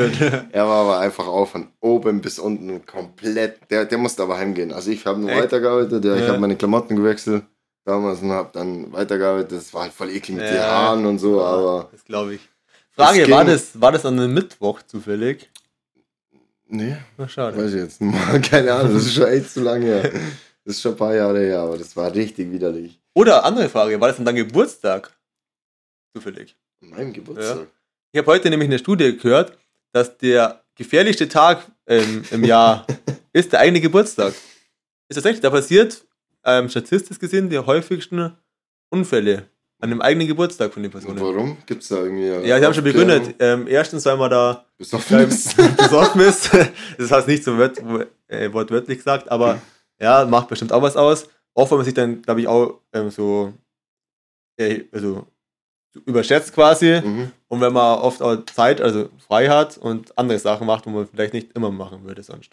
er 0.52 0.68
war 0.68 0.82
aber 0.86 1.00
einfach 1.00 1.28
auch 1.28 1.48
von 1.48 1.68
oben 1.80 2.22
bis 2.22 2.40
unten 2.40 2.86
komplett. 2.86 3.60
Der, 3.70 3.86
der 3.86 3.98
musste 3.98 4.24
aber 4.24 4.38
heimgehen. 4.38 4.72
Also 4.72 4.92
ich 4.92 5.06
habe 5.06 5.20
nur 5.20 5.32
Echt? 5.32 5.44
weitergearbeitet. 5.44 6.06
Ja, 6.06 6.16
Ich 6.16 6.22
Ja. 6.22 6.28
habe 6.30 6.40
meine 6.40 6.56
Klamotten 6.56 6.96
gewechselt 6.96 7.44
damals 7.86 8.22
und 8.22 8.32
habe 8.32 8.50
dann 8.54 8.94
weitergearbeitet. 8.94 9.52
Das 9.58 9.74
war 9.74 9.82
halt 9.84 9.94
voll 9.94 10.10
eklig 10.12 10.38
mit 10.38 10.46
Ja. 10.46 10.52
den 10.52 10.62
Haaren 10.62 11.06
und 11.08 11.18
so, 11.20 11.42
aber 11.44 11.90
Das 11.92 12.06
glaube 12.06 12.36
ich. 12.36 12.42
Frage, 12.94 13.30
war 13.32 13.46
das, 13.46 13.80
war 13.82 13.92
das 13.92 14.06
an 14.06 14.20
einem 14.20 14.34
Mittwoch 14.34 14.82
zufällig? 14.84 15.50
nee. 16.68 16.96
Na, 17.18 17.28
schade. 17.28 17.58
Weiß 17.58 17.74
ich 17.74 17.82
jetzt. 17.82 18.00
Keine 18.52 18.74
Ahnung, 18.74 18.94
das 18.94 19.04
ist 19.08 19.14
schon 19.16 19.28
echt 19.28 19.50
zu 19.52 19.62
lange 19.62 19.86
her. 19.86 20.12
Das 20.66 20.76
ist 20.76 20.82
schon 20.82 20.94
ein 20.94 20.98
paar 20.98 21.16
Jahre 21.16 21.40
her, 21.40 21.60
aber 21.60 21.78
das 21.78 21.96
war 21.96 22.14
richtig 22.14 22.52
widerlich. 22.52 23.00
Oder 23.14 23.44
andere 23.44 23.68
Frage, 23.70 24.00
war 24.00 24.08
das 24.10 24.20
an 24.20 24.26
deinem 24.26 24.48
Geburtstag? 24.48 25.12
Zufällig. 26.16 26.56
An 26.82 26.90
meinem 26.92 27.14
Geburtstag. 27.14 27.68
Ich 28.12 28.18
habe 28.20 28.28
heute 28.28 28.50
nämlich 28.50 28.70
eine 28.70 28.80
Studie 28.80 29.18
gehört, 29.18 29.58
dass 29.94 30.18
der 30.18 30.64
gefährlichste 30.76 31.28
Tag 31.28 31.66
ähm, 31.88 32.24
im 32.32 32.44
Jahr 32.44 32.86
ist 33.34 33.52
der 33.54 33.60
eigene 33.62 33.82
Geburtstag. 33.82 34.34
Ist 35.10 35.16
tatsächlich, 35.16 35.42
da 35.42 35.50
passiert 35.50 36.06
ähm, 36.46 36.70
statistisch 36.70 37.20
gesehen 37.20 37.50
die 37.50 37.60
häufigsten 37.60 38.36
Unfälle 38.90 39.48
an 39.80 39.90
dem 39.90 40.02
eigenen 40.02 40.28
Geburtstag 40.28 40.74
von 40.74 40.84
den 40.84 40.92
Und 40.92 41.00
Personen. 41.00 41.20
warum? 41.20 41.58
Gibt 41.66 41.82
es 41.82 41.90
da 41.90 41.98
irgendwie. 41.98 42.48
Ja, 42.48 42.60
die 42.60 42.66
haben 42.66 42.74
schon 42.74 42.84
begründet. 42.84 43.36
Ähm, 43.40 43.68
erstens, 43.68 44.06
weil 44.06 44.18
man 44.18 44.30
da 44.30 44.66
Besoffen 44.78 45.20
ist. 45.20 45.56
besorgt 45.78 46.16
ist. 46.18 46.52
Das 46.98 47.12
heißt 47.12 47.28
nicht 47.28 47.44
so 47.44 47.58
wört, 47.58 47.80
äh, 48.28 48.54
wortwörtlich 48.54 49.00
gesagt, 49.00 49.30
aber 49.32 49.60
ja, 50.02 50.26
macht 50.26 50.48
bestimmt 50.48 50.74
auch 50.74 50.82
was 50.82 50.96
aus. 50.98 51.28
Auch 51.54 51.70
wenn 51.70 51.78
man 51.78 51.86
sich 51.86 51.94
dann, 51.94 52.22
glaube 52.22 52.42
ich, 52.42 52.48
auch 52.48 52.80
ähm, 52.94 53.10
so, 53.12 53.54
äh, 54.58 54.84
also, 54.92 55.28
so 55.94 56.00
überschätzt 56.06 56.54
quasi. 56.54 57.02
Mhm. 57.04 57.32
Und 57.50 57.62
wenn 57.62 57.74
man 57.74 58.00
oft 58.00 58.22
auch 58.22 58.38
Zeit, 58.46 58.82
also 58.82 59.10
frei 59.28 59.50
hat 59.50 59.78
und 59.78 60.18
andere 60.18 60.40
Sachen 60.40 60.66
macht, 60.66 60.86
wo 60.86 60.90
man 60.92 61.08
vielleicht 61.08 61.34
nicht 61.34 61.52
immer 61.56 61.70
machen 61.72 62.04
würde 62.06 62.24
sonst. 62.24 62.52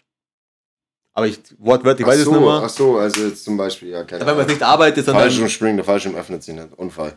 Aber 1.15 1.27
ich, 1.27 1.41
wortwörtlich 1.59 2.07
weiß 2.07 2.17
ich 2.17 2.21
es 2.21 2.27
so, 2.27 2.33
nicht 2.33 2.41
mehr. 2.41 2.61
ach 2.65 2.69
so, 2.69 2.99
also 2.99 3.27
jetzt 3.27 3.45
zum 3.45 3.57
Beispiel, 3.57 3.89
ja, 3.89 4.05
keine 4.05 4.25
Wenn 4.27 4.37
man 4.37 4.47
nicht 4.47 4.63
arbeitet, 4.63 5.05
sondern. 5.05 5.23
Fallschirmspringen, 5.25 5.77
der 5.77 5.85
Fallschirm 5.85 6.15
öffnet 6.15 6.43
sich 6.43 6.55
nicht. 6.55 6.69
Unfall. 6.77 7.17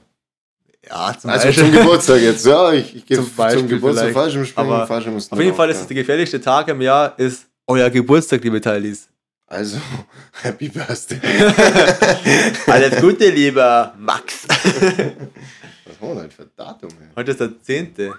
Ja, 0.88 1.16
zum 1.20 1.30
Also 1.30 1.46
Beispiel. 1.48 1.66
zum 1.66 1.74
Geburtstag 1.74 2.22
jetzt, 2.22 2.46
ja, 2.46 2.72
ich, 2.74 2.96
ich 2.96 3.06
gehe 3.06 3.18
Zum 3.18 3.28
zum, 3.36 3.68
Geburtstag 3.68 4.06
vielleicht. 4.06 4.14
Fallschirmspringen, 4.14 4.72
Aber 4.74 4.88
Fallschirm 4.88 5.18
ist 5.18 5.32
Auf 5.32 5.40
jeden 5.40 5.56
Fall 5.56 5.70
ist 5.70 5.82
es 5.82 5.88
der 5.88 5.96
gefährlichste 5.96 6.42
Tag 6.42 6.68
im 6.70 6.82
Jahr, 6.82 7.18
ist 7.20 7.46
euer 7.68 7.90
Geburtstag, 7.92 8.44
liebe 8.44 8.60
Teilis. 8.60 9.08
Also, 9.52 9.78
Happy 10.44 10.70
Birthday. 10.70 11.20
Alles 12.72 13.02
Gute, 13.02 13.30
lieber 13.32 13.94
Max. 13.98 14.48
Was 14.48 16.00
haben 16.00 16.16
wir 16.16 16.22
denn 16.22 16.32
für 16.32 16.46
Datum? 16.56 16.90
ey? 17.02 17.08
Heute 17.18 17.32
ist 17.32 17.42
der 17.42 17.62
10. 17.62 18.14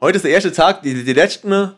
Heute 0.00 0.16
ist 0.16 0.24
der 0.24 0.32
erste 0.32 0.50
Tag, 0.50 0.82
die, 0.82 1.04
die 1.04 1.12
letzten, 1.12 1.52
also 1.52 1.76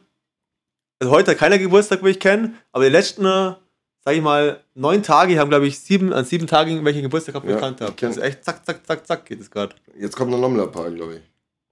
heute 1.11 1.33
hat 1.33 1.39
keiner 1.39 1.59
Geburtstag, 1.59 2.03
wo 2.03 2.07
ich 2.07 2.19
kenne, 2.19 2.55
aber 2.73 2.85
die 2.85 2.91
letzten, 2.91 3.25
sag 3.25 4.15
ich 4.15 4.23
mal, 4.23 4.65
neun 4.73 5.03
Tage 5.03 5.39
haben, 5.39 5.51
glaube 5.51 5.67
ich, 5.67 5.79
sieben, 5.79 6.15
an 6.15 6.25
sieben 6.25 6.47
Tagen, 6.47 6.83
welchen 6.83 7.03
Geburtstag 7.03 7.35
ich 7.37 7.51
Ja, 7.51 7.57
gekannt 7.57 7.83
habe. 7.83 8.07
Also 8.07 8.23
echt 8.23 8.43
zack, 8.45 8.65
zack, 8.65 8.87
zack, 8.87 9.07
zack 9.07 9.27
geht 9.27 9.43
es 9.43 9.51
gerade. 9.51 9.77
Jetzt 9.99 10.17
kommt 10.17 10.31
noch 10.31 10.41
nochmal 10.41 10.63
ein 10.63 10.73
paar, 10.73 10.91
glaube 10.91 11.17
ich. 11.17 11.23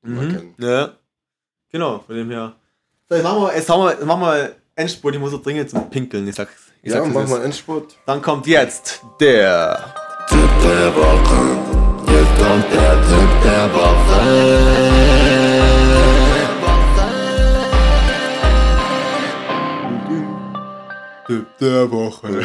Mhm. 0.02 0.54
Ja. 0.58 0.92
Genau, 1.72 2.00
von 2.00 2.16
dem 2.16 2.28
her. 2.28 2.54
So, 3.08 3.14
jetzt 3.14 3.24
machen 3.24 3.40
wir, 3.44 3.56
jetzt 3.56 3.68
machen 3.70 3.98
wir, 3.98 4.04
machen 4.04 4.20
wir 4.20 4.56
Endspurt, 4.76 5.14
ich 5.14 5.20
muss 5.22 5.30
so 5.30 5.38
dringend 5.38 5.70
zum 5.70 5.88
Pinkeln, 5.88 6.28
ich 6.28 6.34
sag's. 6.34 6.63
Ich 6.86 6.92
Ja, 6.92 7.02
mach 7.02 7.26
mal 7.26 7.42
Endspurt. 7.42 7.96
Dann 8.04 8.20
kommt 8.20 8.46
jetzt 8.46 9.00
der. 9.18 9.94
Tipp 10.28 10.50
der 10.62 10.94
Woche. 10.94 11.56
Jetzt 12.12 12.36
kommt 12.38 12.64
der 12.74 12.92
Tipp 13.08 13.42
der 13.42 13.74
Tipp 21.26 21.46
der 21.58 21.90
Woche. 21.90 22.44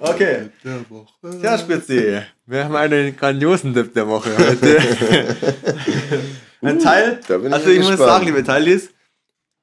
okay. 0.00 0.50
Der 0.62 0.90
Woche. 0.90 1.38
Ja, 1.42 1.56
Spitzi, 1.56 2.20
wir 2.44 2.64
haben 2.64 2.76
einen 2.76 3.16
grandiosen 3.16 3.72
Tipp 3.72 3.94
der 3.94 4.06
Woche 4.06 4.36
heute. 4.36 4.80
Ein 6.60 6.78
Teil, 6.78 7.20
ich 7.26 7.30
also 7.30 7.70
ich 7.70 7.78
muss 7.78 7.88
gespannt. 7.88 8.10
sagen, 8.10 8.26
liebe 8.26 8.44
Teilis, 8.44 8.90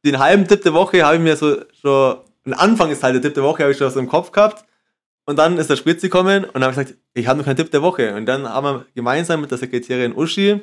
den 0.03 0.17
halben 0.17 0.47
Tipp 0.47 0.63
der 0.63 0.73
Woche 0.73 1.05
habe 1.05 1.17
ich 1.17 1.21
mir 1.21 1.35
so 1.35 1.57
schon, 1.79 2.17
ein 2.47 2.53
Anfangsteil 2.53 3.13
der 3.13 3.21
Tipp 3.21 3.33
der 3.35 3.43
Woche 3.43 3.63
habe 3.63 3.71
ich 3.71 3.77
schon 3.77 3.91
so 3.91 3.99
im 3.99 4.07
Kopf 4.07 4.31
gehabt. 4.31 4.65
Und 5.25 5.37
dann 5.37 5.57
ist 5.57 5.69
der 5.69 5.75
Spitzi 5.75 6.07
gekommen 6.07 6.45
und 6.45 6.63
habe 6.63 6.73
gesagt, 6.73 6.95
ich 7.13 7.27
habe 7.27 7.37
noch 7.37 7.45
keinen 7.45 7.57
Tipp 7.57 7.69
der 7.69 7.81
Woche. 7.81 8.15
Und 8.15 8.25
dann 8.25 8.47
haben 8.47 8.63
wir 8.63 8.85
gemeinsam 8.95 9.41
mit 9.41 9.51
der 9.51 9.57
Sekretärin 9.57 10.15
Uschi 10.15 10.61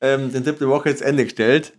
ähm, 0.00 0.32
den 0.32 0.44
Tipp 0.44 0.58
der 0.58 0.68
Woche 0.68 0.88
ins 0.88 1.02
Ende 1.02 1.24
gestellt. 1.24 1.72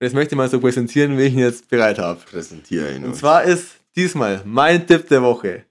Und 0.00 0.06
jetzt 0.06 0.14
möchte 0.14 0.34
ich 0.34 0.36
mal 0.36 0.48
so 0.48 0.58
präsentieren, 0.58 1.16
wie 1.16 1.22
ich 1.22 1.32
ihn 1.32 1.38
jetzt 1.38 1.68
bereit 1.68 2.00
habe. 2.00 2.20
Präsentiere 2.28 2.92
ihn. 2.92 3.04
Und 3.04 3.14
zwar 3.14 3.44
ist 3.44 3.76
diesmal 3.94 4.42
mein 4.44 4.84
Tipp 4.86 5.08
der 5.08 5.22
Woche. 5.22 5.64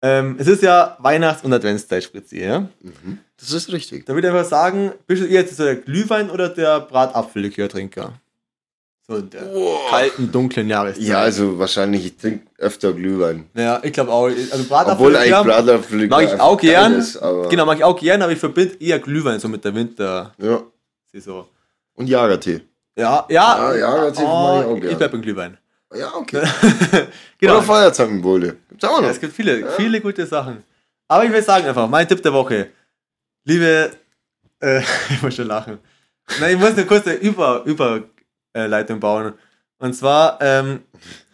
Ähm, 0.00 0.36
es 0.38 0.46
ist 0.46 0.62
ja 0.62 0.96
Weihnachts- 1.00 1.44
und 1.44 1.52
Adventszeit, 1.52 2.04
Spritzi, 2.04 2.40
ja? 2.40 2.60
Mhm. 2.80 3.18
Das 3.38 3.52
ist 3.52 3.70
richtig. 3.72 4.06
Da 4.06 4.14
würde 4.14 4.28
ich 4.28 4.34
einfach 4.34 4.48
sagen, 4.48 4.92
bist 5.06 5.22
du 5.22 5.26
eher 5.26 5.42
jetzt 5.42 5.56
so 5.56 5.64
der 5.64 5.76
Glühwein 5.76 6.30
oder 6.30 6.48
der 6.48 6.80
Bratapfellikörtrinker? 6.80 8.18
So 9.08 9.16
in 9.18 9.30
der 9.30 9.42
kalten, 9.88 10.32
dunklen 10.32 10.68
Jahreszeit. 10.68 11.02
Ja, 11.04 11.18
also 11.20 11.58
wahrscheinlich, 11.60 12.06
ich 12.06 12.16
trinke 12.16 12.46
öfter 12.58 12.92
Glühwein. 12.92 13.48
Ja, 13.54 13.80
ich 13.84 13.92
glaube 13.92 14.10
auch. 14.10 14.24
Also 14.24 14.64
Obwohl 14.68 15.14
eigentlich 15.16 15.32
Bratapfel 15.32 16.08
mag 16.08 16.24
ich 16.24 16.40
auch 16.40 16.60
gern. 16.60 16.94
Ist, 16.94 17.20
genau, 17.48 17.66
mag 17.66 17.78
ich 17.78 17.84
auch 17.84 17.98
gern, 17.98 18.20
aber 18.22 18.32
ich 18.32 18.38
verbinde 18.40 18.74
eher 18.80 18.98
Glühwein 18.98 19.38
so 19.38 19.46
mit 19.48 19.64
der 19.64 19.74
Wintersaison. 19.76 20.34
Ja. 21.14 21.44
Und 21.94 22.08
Jagertee. 22.08 22.62
Ja, 22.98 23.24
ja. 23.28 23.72
Ja, 23.72 23.74
Jagertee 23.76 24.22
mag 24.24 24.60
ich 24.60 24.66
auch 24.66 24.74
ich 24.76 24.82
gern. 24.82 24.98
bleib 24.98 25.12
beim 25.12 25.22
Glühwein. 25.22 25.58
Ja, 25.94 26.12
okay. 26.16 26.42
genau. 27.38 27.54
Oder 27.54 27.62
Feuerzangenbowle. 27.62 28.56
Gibt's 28.68 28.84
auch 28.84 28.96
Ja, 28.96 29.02
noch. 29.02 29.10
es 29.10 29.20
gibt 29.20 29.32
viele, 29.34 29.70
viele 29.76 30.00
gute 30.00 30.26
Sachen. 30.26 30.64
Aber 31.06 31.24
ich 31.24 31.30
will 31.32 31.42
sagen 31.42 31.64
einfach, 31.64 31.88
mein 31.88 32.08
Tipp 32.08 32.20
der 32.24 32.32
Woche. 32.32 32.70
Liebe, 33.44 33.92
äh, 34.60 34.80
ich 35.10 35.22
muss 35.22 35.36
schon 35.36 35.46
lachen. 35.46 35.78
Nein, 36.40 36.54
ich 36.56 36.60
muss 36.60 36.70
eine 36.72 36.84
kurze 36.86 37.12
Über, 37.12 37.62
Überleitung 38.64 39.00
bauen. 39.00 39.34
Und 39.78 39.94
zwar, 39.94 40.38
ähm, 40.40 40.80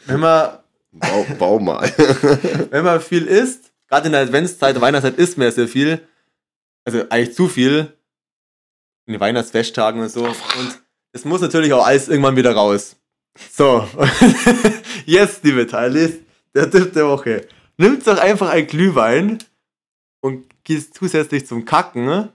wenn 0.07 0.21
man, 0.21 0.59
Bau, 0.93 1.27
bau 1.39 1.59
mal. 1.59 1.91
wenn 2.71 2.85
man 2.85 3.01
viel 3.01 3.27
isst, 3.27 3.73
gerade 3.89 4.07
in 4.07 4.13
der 4.13 4.23
Adventszeit, 4.23 4.79
Weihnachtszeit 4.79 5.17
isst 5.17 5.39
man 5.39 5.47
ja 5.47 5.53
sehr 5.53 5.69
viel. 5.69 6.07
Also 6.85 7.05
eigentlich 7.09 7.35
zu 7.35 7.49
viel. 7.49 7.97
In 9.07 9.15
den 9.15 9.21
Weihnachtsfesttagen 9.21 10.03
und 10.03 10.11
so. 10.11 10.25
Und 10.25 10.83
es 11.13 11.25
muss 11.25 11.41
natürlich 11.41 11.73
auch 11.73 11.87
alles 11.87 12.09
irgendwann 12.09 12.37
wieder 12.37 12.53
raus. 12.53 12.97
So. 13.51 13.89
Jetzt, 15.07 15.45
liebe 15.45 15.67
Teilis, 15.67 16.19
der 16.55 16.71
Tipp 16.71 16.93
der 16.93 17.09
Woche. 17.09 17.47
Nimmt 17.79 18.07
doch 18.07 18.19
einfach 18.19 18.51
ein 18.51 18.67
Glühwein 18.67 19.39
und 20.21 20.45
gießt 20.65 20.95
zusätzlich 20.95 21.47
zum 21.47 21.65
Kacken, 21.65 22.29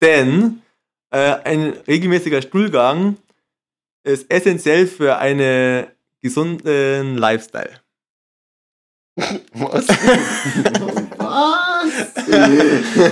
denn 0.00 0.62
äh, 1.10 1.34
ein 1.44 1.74
regelmäßiger 1.88 2.40
Stuhlgang 2.40 3.16
ist 4.06 4.30
essentiell 4.30 4.86
für 4.86 5.16
einen 5.18 5.86
gesunden 6.22 7.16
Lifestyle. 7.18 7.70
Was? 9.54 9.86
Was? 11.18 11.96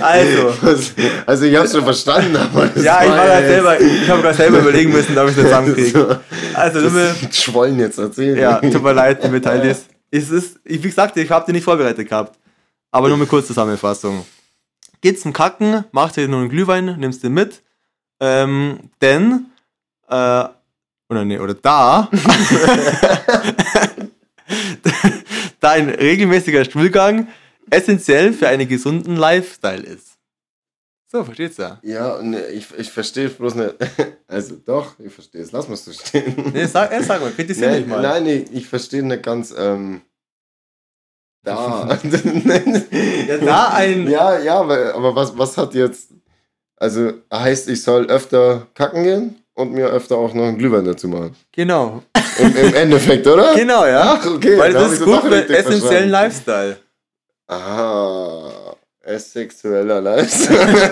Also, 0.01 0.53
Was? 0.61 0.93
Also 1.25 1.45
ich 1.45 1.55
hab's 1.57 1.71
schon 1.71 1.83
verstanden, 1.83 2.35
aber 2.37 2.67
das 2.67 2.83
ja, 2.83 3.03
ich 3.03 3.09
war 3.09 3.17
grad 3.25 3.39
jetzt- 3.41 3.49
selber, 3.49 3.81
ich 3.81 4.09
habe 4.09 4.21
gerade 4.21 4.37
selber 4.37 4.59
überlegen 4.59 4.91
müssen, 4.91 5.17
ob 5.17 5.29
ich 5.29 5.35
das 5.35 5.45
zusammenkriege. 5.45 5.89
So, 5.89 6.15
Also, 6.53 6.81
das 6.81 7.21
ist 7.21 7.35
Schwollen 7.43 7.79
jetzt 7.79 7.97
erzählen. 7.97 8.37
ja, 8.37 8.59
tut 8.59 8.83
mir 8.83 8.93
leid, 8.93 9.23
liebe 9.23 9.41
Teilis. 9.41 9.85
Es 10.11 10.29
ist, 10.29 10.59
ich- 10.63 10.83
wie 10.83 10.87
gesagt, 10.89 11.17
ich 11.17 11.29
habe 11.29 11.45
die 11.47 11.51
nicht 11.53 11.63
vorbereitet 11.63 12.07
gehabt. 12.07 12.37
Aber 12.91 13.07
nur 13.09 13.17
eine 13.17 13.25
kurze 13.25 13.47
Zusammenfassung. 13.47 14.25
Geht 15.01 15.19
zum 15.19 15.33
Kacken, 15.33 15.83
macht 15.91 16.15
dir 16.15 16.27
nur 16.27 16.39
einen 16.39 16.49
Glühwein, 16.49 16.95
nimmst 16.99 17.23
den 17.23 17.33
mit. 17.33 17.61
Ähm, 18.21 18.91
denn, 19.01 19.47
äh, 20.09 20.45
oder 21.09 21.25
nee, 21.25 21.39
oder 21.39 21.53
da, 21.53 22.09
da 25.59 25.71
ein 25.71 25.89
regelmäßiger 25.89 26.65
Stuhlgang 26.65 27.27
essentiell 27.69 28.33
für 28.33 28.47
einen 28.47 28.67
gesunden 28.67 29.15
Lifestyle 29.15 29.83
ist. 29.83 30.17
So, 31.11 31.23
versteht's 31.23 31.57
ja. 31.57 31.79
Ja, 31.83 32.21
ne, 32.21 32.47
ich, 32.47 32.67
ich 32.77 32.91
verstehe 32.91 33.27
es 33.27 33.33
bloß 33.35 33.55
nicht. 33.55 33.75
Also 34.27 34.55
doch, 34.55 34.99
ich 34.99 35.13
verstehe 35.13 35.43
es. 35.43 35.51
Lass 35.51 35.69
mal 35.69 35.75
so 35.75 35.93
stehen. 35.93 36.51
Nee, 36.51 36.65
sag, 36.65 36.91
äh, 36.91 37.03
sag 37.03 37.21
mal, 37.21 37.31
kritisier 37.31 37.69
mich 37.69 37.81
Nein, 37.81 37.89
mal. 37.89 38.01
nein, 38.01 38.23
nee, 38.23 38.45
ich 38.51 38.67
verstehe 38.67 39.03
nicht 39.03 39.21
ganz. 39.21 39.53
Ähm, 39.55 40.01
da. 41.43 41.97
Ja, 43.27 43.37
da 43.37 43.67
ein. 43.75 44.09
ja, 44.09 44.39
ja, 44.39 44.59
aber, 44.59 44.95
aber 44.95 45.15
was, 45.15 45.37
was 45.37 45.55
hat 45.57 45.75
jetzt. 45.75 46.09
Also 46.75 47.13
heißt, 47.31 47.69
ich 47.69 47.83
soll 47.83 48.07
öfter 48.07 48.67
kacken 48.73 49.03
gehen 49.03 49.44
und 49.55 49.73
mir 49.73 49.87
öfter 49.87 50.17
auch 50.17 50.33
noch 50.33 50.43
einen 50.43 50.57
Glühwein 50.57 50.85
dazu 50.85 51.07
machen. 51.07 51.35
Genau. 51.51 52.03
Im, 52.37 52.55
im 52.55 52.73
Endeffekt, 52.75 53.25
oder? 53.25 53.55
Genau, 53.55 53.85
ja. 53.85 54.19
Ach, 54.19 54.25
okay. 54.25 54.57
Weil 54.57 54.73
das 54.73 54.93
ist 54.93 55.03
gut 55.03 55.21
für 55.21 55.35
essentiellen 55.35 55.79
verstanden. 55.79 56.09
Lifestyle. 56.11 56.77
Aha. 57.47 58.75
Sexueller 59.17 60.01
Lifestyle. 60.01 60.91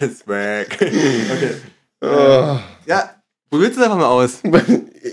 Swag. 0.14 0.66
Okay. 0.80 1.54
oh. 2.02 2.58
Ja, 2.84 3.10
probiert 3.50 3.72
es 3.72 3.78
einfach 3.78 3.96
mal 3.96 4.06
aus. 4.06 4.40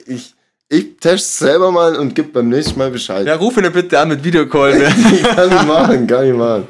Ich, 0.05 0.35
ich 0.67 0.97
teste 0.97 1.45
selber 1.45 1.71
mal 1.71 1.95
und 1.95 2.13
gib 2.13 2.33
beim 2.33 2.49
nächsten 2.49 2.77
Mal 2.77 2.91
Bescheid. 2.91 3.25
Ja, 3.25 3.35
ruf 3.35 3.55
ihn 3.57 3.71
bitte 3.71 3.97
an 3.97 4.09
mit 4.09 4.23
Videocall. 4.23 4.77
Ne? 4.77 4.93
kann 5.23 5.47
ich 5.49 5.63
machen, 5.63 6.07
kann 6.07 6.27
ich 6.27 6.33
machen. 6.33 6.67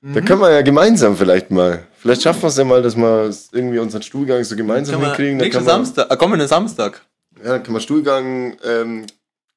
Da 0.00 0.20
können 0.22 0.40
wir 0.40 0.50
ja 0.50 0.62
gemeinsam 0.62 1.16
vielleicht 1.16 1.50
mal. 1.50 1.86
Vielleicht 2.02 2.22
schaffen 2.22 2.42
wir 2.42 2.48
es 2.48 2.56
ja 2.56 2.64
mal, 2.64 2.82
dass 2.82 2.96
wir 2.96 3.30
irgendwie 3.52 3.78
unseren 3.78 4.02
Stuhlgang 4.02 4.42
so 4.44 4.56
gemeinsam 4.56 4.96
Kann 5.00 5.10
hinkriegen. 5.10 5.36
Nächsten 5.38 5.64
Samstag, 5.64 6.10
äh, 6.10 6.16
kommenden 6.16 6.48
Samstag 6.48 7.00
ja, 7.42 7.52
dann 7.52 7.62
kann 7.62 7.72
man 7.72 7.80
Stuhlgang, 7.82 8.56
ähm, 8.64 9.06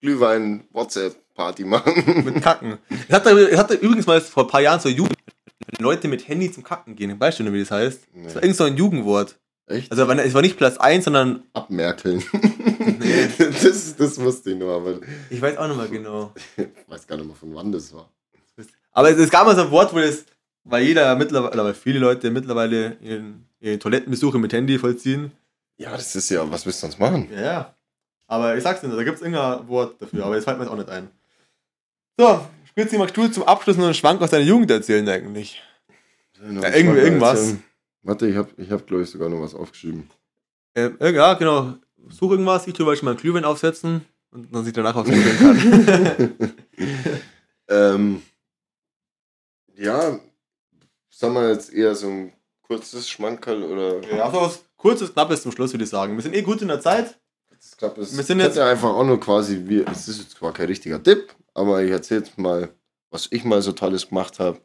Glühwein, 0.01 0.63
WhatsApp-Party 0.71 1.65
machen. 1.65 2.23
mit 2.23 2.41
Kacken. 2.41 2.77
Es 3.07 3.13
hat, 3.15 3.25
da- 3.25 3.37
es 3.37 3.57
hat 3.57 3.69
da 3.69 3.73
übrigens 3.75 4.05
mal 4.07 4.21
vor 4.21 4.43
ein 4.43 4.49
paar 4.49 4.61
Jahren 4.61 4.79
so 4.79 4.89
Jugend 4.89 5.15
Leute 5.79 6.07
mit 6.07 6.27
Handy 6.27 6.51
zum 6.51 6.63
Kacken 6.63 6.95
gehen. 6.95 7.19
Weißt 7.19 7.39
du 7.39 7.51
wie 7.53 7.59
das 7.59 7.71
heißt? 7.71 8.01
Das 8.23 8.35
war 8.35 8.43
irgend 8.43 8.57
so 8.57 8.63
ein 8.63 8.77
Jugendwort. 8.77 9.37
Echt? 9.67 9.91
Also 9.91 10.03
es 10.09 10.33
war 10.33 10.41
nicht 10.41 10.57
Platz 10.57 10.77
1, 10.77 11.05
sondern 11.05 11.43
Abmerkeln. 11.53 12.23
das, 13.39 13.95
das 13.95 14.19
wusste 14.19 14.51
ich 14.51 14.57
nur, 14.57 14.73
aber 14.73 14.99
ich 15.29 15.41
weiß 15.41 15.57
auch 15.57 15.67
nicht 15.67 15.77
mehr 15.77 15.87
genau. 15.87 16.33
ich 16.57 16.67
weiß 16.87 17.07
gar 17.07 17.17
nicht 17.17 17.25
mehr, 17.25 17.35
von 17.35 17.53
wann 17.55 17.71
das 17.71 17.91
war. 17.93 18.09
Aber 18.91 19.09
es, 19.09 19.17
es 19.17 19.29
gab 19.29 19.45
mal 19.45 19.55
so 19.55 19.63
ein 19.63 19.71
Wort, 19.71 19.93
wo 19.93 19.99
es, 19.99 20.25
weil 20.65 20.83
jeder 20.83 21.15
mittlerweile, 21.15 21.63
weil 21.63 21.73
viele 21.73 21.99
Leute 21.99 22.29
mittlerweile 22.31 22.97
ihren, 23.01 23.47
ihre 23.59 23.79
Toilettenbesuche 23.79 24.37
mit 24.37 24.51
Handy 24.53 24.77
vollziehen. 24.77 25.31
Ja, 25.77 25.91
das 25.91 26.15
ist 26.15 26.29
ja, 26.29 26.49
was 26.51 26.65
willst 26.65 26.81
du 26.81 26.87
sonst 26.87 26.99
machen? 26.99 27.29
Ja, 27.33 27.41
ja. 27.41 27.75
Aber 28.27 28.57
ich 28.57 28.63
sag's 28.63 28.81
dir, 28.81 28.89
da 28.89 29.03
gibt's 29.03 29.21
irgendein 29.21 29.67
Wort 29.67 30.01
dafür, 30.01 30.25
aber 30.25 30.35
jetzt 30.35 30.45
fällt 30.45 30.57
mir 30.57 30.63
jetzt 30.63 30.71
auch 30.73 30.77
nicht 30.77 30.89
ein. 30.89 31.09
So, 32.17 32.45
Spitzi, 32.65 32.97
magst 32.97 33.15
du 33.15 33.27
zum 33.27 33.43
Abschluss 33.43 33.77
noch 33.77 33.85
einen 33.85 33.93
Schwank 33.93 34.21
aus 34.21 34.31
deiner 34.31 34.43
Jugend 34.45 34.71
erzählen 34.71 35.07
eigentlich? 35.07 35.61
Ja, 36.41 36.75
irgendwie- 36.75 36.99
irgendwas. 36.99 37.55
Warte, 38.01 38.27
ich 38.27 38.35
habe, 38.35 38.49
ich 38.57 38.69
hab, 38.71 38.85
glaube 38.85 39.03
ich, 39.03 39.09
sogar 39.09 39.29
noch 39.29 39.41
was 39.41 39.55
aufgeschrieben. 39.55 40.09
Ähm, 40.75 40.95
äh, 40.99 41.11
ja, 41.11 41.33
genau. 41.35 41.75
Such 42.09 42.31
irgendwas, 42.31 42.67
ich 42.67 42.73
tue 42.73 42.85
mal 42.85 42.95
mal 43.01 43.11
einen 43.11 43.19
Glühwein 43.19 43.45
aufsetzen 43.45 44.05
und 44.31 44.53
dann 44.53 44.63
sich 44.63 44.73
danach 44.73 44.95
aufs 44.95 45.09
Glühwein 45.09 45.37
kann. 45.37 46.33
Ähm, 47.67 48.21
ja, 49.75 50.19
sagen 51.17 51.33
wir 51.33 51.49
jetzt 51.49 51.73
eher 51.73 51.95
so 51.95 52.07
ein 52.07 52.33
kurzes 52.61 53.09
Schmankerl 53.09 53.63
oder 53.63 54.01
ja, 54.15 54.29
so 54.31 54.41
was 54.41 54.63
kurzes, 54.77 55.13
knappes 55.13 55.41
zum 55.43 55.51
Schluss, 55.51 55.73
würde 55.73 55.83
ich 55.83 55.89
sagen. 55.89 56.15
Wir 56.15 56.23
sind 56.23 56.35
eh 56.35 56.41
gut 56.41 56.61
in 56.61 56.67
der 56.67 56.81
Zeit. 56.81 57.17
glaube, 57.77 58.01
es 58.01 58.15
Wir 58.15 58.23
sind 58.23 58.39
jetzt- 58.39 58.57
einfach 58.59 58.89
auch 58.89 59.03
nur 59.03 59.19
quasi, 59.19 59.63
wie, 59.65 59.83
es 59.91 60.07
ist 60.07 60.19
jetzt 60.19 60.31
zwar 60.37 60.53
kein 60.53 60.67
richtiger 60.67 61.01
Tipp, 61.01 61.33
aber 61.53 61.81
ich 61.83 61.91
erzähle 61.91 62.21
jetzt 62.21 62.37
mal, 62.37 62.69
was 63.11 63.27
ich 63.31 63.43
mal 63.43 63.61
so 63.61 63.71
Tolles 63.71 64.09
gemacht 64.09 64.39
habe. 64.39 64.59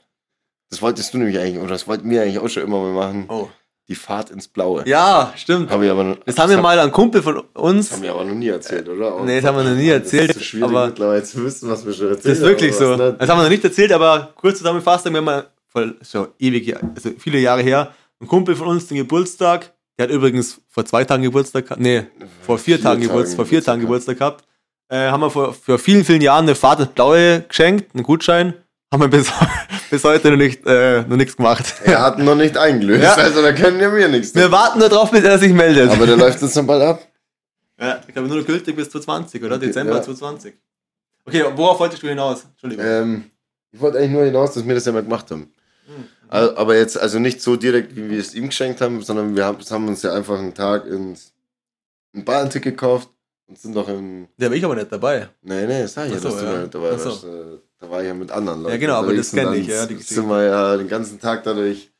Das 0.70 0.82
wolltest 0.82 1.12
du 1.14 1.18
nämlich 1.18 1.38
eigentlich, 1.38 1.58
oder 1.58 1.70
das 1.72 1.88
wollten 1.88 2.08
wir 2.10 2.22
eigentlich 2.22 2.38
auch 2.38 2.48
schon 2.48 2.62
immer 2.62 2.80
mal 2.80 2.92
machen. 2.92 3.24
Oh. 3.28 3.48
Die 3.88 3.94
Fahrt 3.96 4.30
ins 4.30 4.46
Blaue. 4.46 4.84
Ja, 4.86 5.32
stimmt. 5.36 5.68
Habe 5.70 5.84
ich 5.86 5.90
aber 5.90 6.04
noch, 6.04 6.16
Das 6.24 6.38
haben 6.38 6.50
wir 6.50 6.58
mal 6.60 6.78
ein 6.78 6.92
Kumpel 6.92 7.22
von 7.22 7.38
uns. 7.54 7.88
Das 7.88 7.96
haben 7.96 8.04
wir 8.04 8.12
aber 8.12 8.24
noch 8.24 8.34
nie 8.34 8.46
erzählt, 8.48 8.88
oder? 8.88 9.20
Nee, 9.24 9.40
das 9.40 9.48
haben 9.50 9.56
wir 9.56 9.64
noch 9.64 9.76
nie 9.76 9.88
erzählt, 9.88 10.30
Das 10.30 10.36
ist 10.36 10.42
so 10.42 10.44
schwierig 10.48 10.68
aber- 10.70 10.86
mittlerweile 10.86 11.24
zu 11.24 11.44
wissen, 11.44 11.68
was 11.68 11.84
wir 11.84 11.92
schon 11.92 12.08
erzählt 12.08 12.26
Das 12.26 12.38
ist 12.38 12.44
wirklich 12.44 12.72
haben, 12.72 12.78
so. 12.78 12.90
was 12.90 13.18
Das 13.18 13.28
haben 13.28 13.38
wir 13.38 13.42
noch 13.44 13.50
nicht 13.50 13.64
erzählt, 13.64 13.90
aber 13.92 14.32
kurz 14.36 14.58
zusammengefasst, 14.58 15.06
wir 15.06 15.12
haben 15.16 15.24
mal 15.24 15.50
vor 15.70 15.94
schon 16.02 16.28
ewig, 16.38 16.76
also 16.94 17.10
viele 17.18 17.38
Jahre 17.38 17.62
her, 17.62 17.94
ein 18.20 18.26
Kumpel 18.28 18.54
von 18.56 18.66
uns 18.68 18.86
den 18.88 18.98
Geburtstag, 18.98 19.72
der 19.98 20.08
hat 20.08 20.12
übrigens 20.14 20.60
vor 20.68 20.84
zwei 20.84 21.04
Tagen 21.04 21.22
Geburtstag 21.22 21.64
gehabt, 21.66 21.80
nee, 21.80 22.04
vor 22.42 22.58
vier, 22.58 22.76
Vier 22.76 22.82
Tagen, 22.84 23.00
Tagen 23.00 23.08
Geburtstag, 23.08 23.36
vor 23.36 23.46
vier 23.46 23.64
Tagen 23.64 23.80
Geburtstag 23.80 24.18
gehabt, 24.18 24.44
äh, 24.88 25.08
haben 25.10 25.20
wir 25.20 25.30
vor, 25.30 25.54
vor 25.54 25.78
vielen, 25.78 26.04
vielen 26.04 26.20
Jahren 26.20 26.44
eine 26.44 26.54
Fahrt 26.54 26.80
ins 26.80 26.90
Blaue 26.90 27.42
geschenkt, 27.48 27.94
einen 27.94 28.02
Gutschein, 28.02 28.54
haben 28.92 29.00
wir 29.02 29.08
bis, 29.08 29.30
bis 29.90 30.02
heute 30.04 30.30
noch, 30.30 30.36
nicht, 30.36 30.66
äh, 30.66 31.02
noch 31.02 31.16
nichts 31.16 31.36
gemacht. 31.36 31.74
Er 31.84 32.02
hat 32.02 32.18
noch 32.18 32.34
nicht 32.34 32.56
eingelöst, 32.58 33.04
Ja. 33.04 33.14
also 33.14 33.40
da 33.40 33.52
können 33.52 33.78
wir 33.78 34.08
nichts. 34.08 34.34
Wir 34.34 34.50
warten 34.50 34.80
nur 34.80 34.88
drauf, 34.88 35.10
bis 35.12 35.22
er 35.22 35.38
sich 35.38 35.52
meldet. 35.52 35.90
Aber 35.90 36.06
der 36.06 36.16
läuft 36.16 36.42
jetzt 36.42 36.56
noch 36.56 36.64
bald 36.66 36.82
ab. 36.82 37.06
ja, 37.80 38.00
ich 38.06 38.12
glaube 38.12 38.26
nur 38.28 38.38
noch 38.38 38.46
gültig 38.46 38.74
bis 38.74 38.90
2020, 38.90 39.44
oder? 39.44 39.56
Okay, 39.56 39.66
Dezember 39.66 39.94
ja. 39.96 40.02
2020. 40.02 40.54
Okay, 41.24 41.44
worauf 41.54 41.78
wolltest 41.78 42.02
du 42.02 42.08
hinaus? 42.08 42.44
Entschuldigung. 42.50 42.84
Ähm, 42.84 43.24
ich 43.70 43.80
wollte 43.80 43.98
eigentlich 43.98 44.10
nur 44.10 44.24
hinaus, 44.24 44.54
dass 44.54 44.66
wir 44.66 44.74
das 44.74 44.84
ja 44.84 44.90
mal 44.92 45.02
gemacht 45.04 45.30
haben. 45.30 45.52
Aber 46.28 46.76
jetzt, 46.76 46.98
also 46.98 47.18
nicht 47.18 47.40
so 47.42 47.56
direkt, 47.56 47.96
wie 47.96 48.10
wir 48.10 48.18
es 48.20 48.34
ihm 48.34 48.46
geschenkt 48.46 48.80
haben, 48.80 49.02
sondern 49.02 49.34
wir 49.34 49.44
haben, 49.44 49.58
haben 49.68 49.88
uns 49.88 50.02
ja 50.02 50.12
einfach 50.12 50.38
einen 50.38 50.54
Tag 50.54 50.86
ins 50.86 51.32
ein 52.14 52.24
Bayern-Ticket 52.24 52.74
gekauft 52.74 53.08
und 53.48 53.58
sind 53.58 53.74
doch 53.74 53.88
im. 53.88 54.28
Der 54.36 54.50
war 54.50 54.56
ich 54.56 54.64
aber 54.64 54.74
nicht 54.74 54.90
dabei. 54.90 55.28
Nee, 55.42 55.66
nee, 55.66 55.82
das 55.82 55.94
sag 55.94 56.06
ich 56.06 56.14
ja, 56.14 56.18
so, 56.18 56.28
dass 56.28 56.38
du 56.38 56.44
ja. 56.44 56.60
nicht 56.60 56.74
dabei 56.74 56.96
so. 56.96 57.10
warst. 57.10 57.26
Da 57.78 57.90
war 57.90 58.00
ich 58.02 58.08
ja 58.08 58.14
mit 58.14 58.30
anderen 58.30 58.62
Leuten. 58.62 58.72
Ja, 58.72 58.78
genau, 58.78 58.94
aber 58.94 59.14
das 59.14 59.30
kenn 59.30 59.46
und 59.46 59.54
ich, 59.54 59.66
ja, 59.68 59.86
die. 59.86 59.96
Sind 59.96 60.28
wir 60.28 60.44
ja 60.44 60.76
den 60.76 60.88
ganzen 60.88 61.18
Tag 61.18 61.44
dadurch 61.44 61.90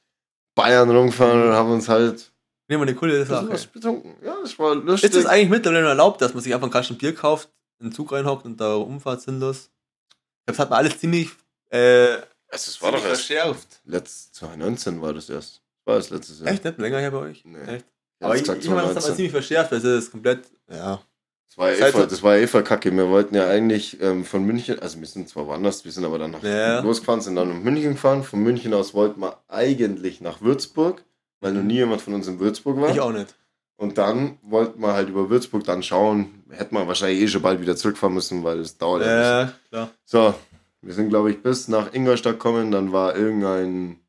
Bayern 0.54 0.90
rumgefahren 0.90 1.42
und 1.42 1.52
haben 1.52 1.72
uns 1.72 1.88
halt 1.88 2.30
Nehmen 2.70 2.82
wir 2.82 2.88
eine 2.88 2.94
coole 2.94 3.26
Sache. 3.26 3.48
was 3.48 3.66
betrunken. 3.66 4.14
Ja, 4.24 4.36
das 4.42 4.56
war 4.56 4.76
lustig. 4.76 5.10
Ist 5.10 5.16
es 5.16 5.26
eigentlich 5.26 5.48
mittlerweile 5.48 5.88
erlaubt, 5.88 6.22
dass 6.22 6.34
man 6.34 6.42
sich 6.42 6.54
einfach 6.54 6.66
einen 6.66 6.72
Kasten 6.72 6.96
Bier 6.96 7.12
kauft, 7.12 7.48
in 7.80 7.88
den 7.88 7.92
Zug 7.92 8.12
reinhockt 8.12 8.44
und 8.44 8.60
da 8.60 8.74
rumfahrt 8.74 9.22
sinnlos? 9.22 9.70
Ich 10.08 10.46
glaube, 10.46 10.46
das 10.46 10.58
hat 10.60 10.70
man 10.70 10.78
alles 10.78 10.98
ziemlich, 10.98 11.30
äh, 11.70 12.18
Also, 12.50 12.70
es 12.70 12.82
war 12.82 12.92
doch 12.92 12.98
erst. 13.04 13.26
verschärft. 13.26 13.80
Letzt, 13.84 14.34
2019 14.36 15.00
war 15.02 15.12
das 15.14 15.28
erst. 15.30 15.62
War 15.84 15.96
das 15.96 16.10
letztes 16.10 16.40
Jahr. 16.40 16.48
Echt 16.48 16.64
nicht 16.64 16.78
länger 16.78 16.98
her 16.98 17.10
bei 17.10 17.18
euch? 17.18 17.44
Nee. 17.44 17.58
Echt? 17.66 17.86
Ja, 18.20 18.26
Aber 18.26 18.36
ich, 18.36 18.42
ich 18.42 18.48
meine, 18.48 18.58
das 18.58 19.04
2019. 19.04 19.14
ziemlich 19.16 19.32
verschärft, 19.32 19.72
weil 19.72 19.78
es 19.78 19.84
ist 19.84 20.10
komplett, 20.10 20.40
ja. 20.70 21.00
Das 21.48 21.58
war, 21.58 21.70
ja 21.72 21.76
Seit- 21.78 21.94
eh 21.96 22.06
das 22.06 22.22
war 22.22 22.36
ja 22.36 22.44
eh 22.44 22.62
kacke. 22.62 22.94
Wir 22.94 23.08
wollten 23.08 23.34
ja 23.34 23.48
eigentlich 23.48 24.00
ähm, 24.00 24.24
von 24.24 24.44
München, 24.44 24.78
also 24.78 25.00
wir 25.00 25.06
sind 25.08 25.28
zwar 25.28 25.46
woanders, 25.48 25.84
wir 25.84 25.90
sind 25.90 26.04
aber 26.04 26.18
dann 26.18 26.30
nach 26.30 26.42
Ja. 26.44 26.80
losgefahren, 26.80 27.20
sind 27.22 27.34
dann 27.34 27.48
nach 27.48 27.60
München 27.64 27.92
gefahren. 27.94 28.22
Von 28.22 28.40
München 28.40 28.72
aus 28.72 28.94
wollten 28.94 29.20
wir 29.20 29.38
eigentlich 29.48 30.20
nach 30.20 30.40
Würzburg, 30.42 31.02
weil 31.40 31.52
noch 31.52 31.62
nie 31.64 31.74
jemand 31.74 32.02
von 32.02 32.14
uns 32.14 32.28
in 32.28 32.38
Würzburg 32.38 32.80
war. 32.80 32.90
Ich 32.90 33.00
auch 33.00 33.10
nicht. 33.12 33.34
Und 33.76 33.96
dann 33.98 34.38
wollten 34.42 34.80
wir 34.80 34.92
halt 34.92 35.08
über 35.08 35.28
Würzburg 35.30 35.64
dann 35.64 35.82
schauen. 35.82 36.44
Hätten 36.50 36.74
wir 36.76 36.86
wahrscheinlich 36.86 37.20
eh 37.22 37.26
schon 37.28 37.42
bald 37.42 37.60
wieder 37.60 37.74
zurückfahren 37.74 38.14
müssen, 38.14 38.44
weil 38.44 38.60
es 38.60 38.76
dauert 38.76 39.02
ja. 39.02 39.42
Äh, 39.44 39.48
klar. 39.70 39.90
So, 40.04 40.34
wir 40.82 40.94
sind, 40.94 41.08
glaube 41.10 41.30
ich, 41.30 41.42
bis 41.42 41.68
nach 41.68 41.92
Ingolstadt 41.92 42.34
gekommen. 42.34 42.70
Dann 42.70 42.92
war 42.92 43.16
irgendein, 43.16 44.00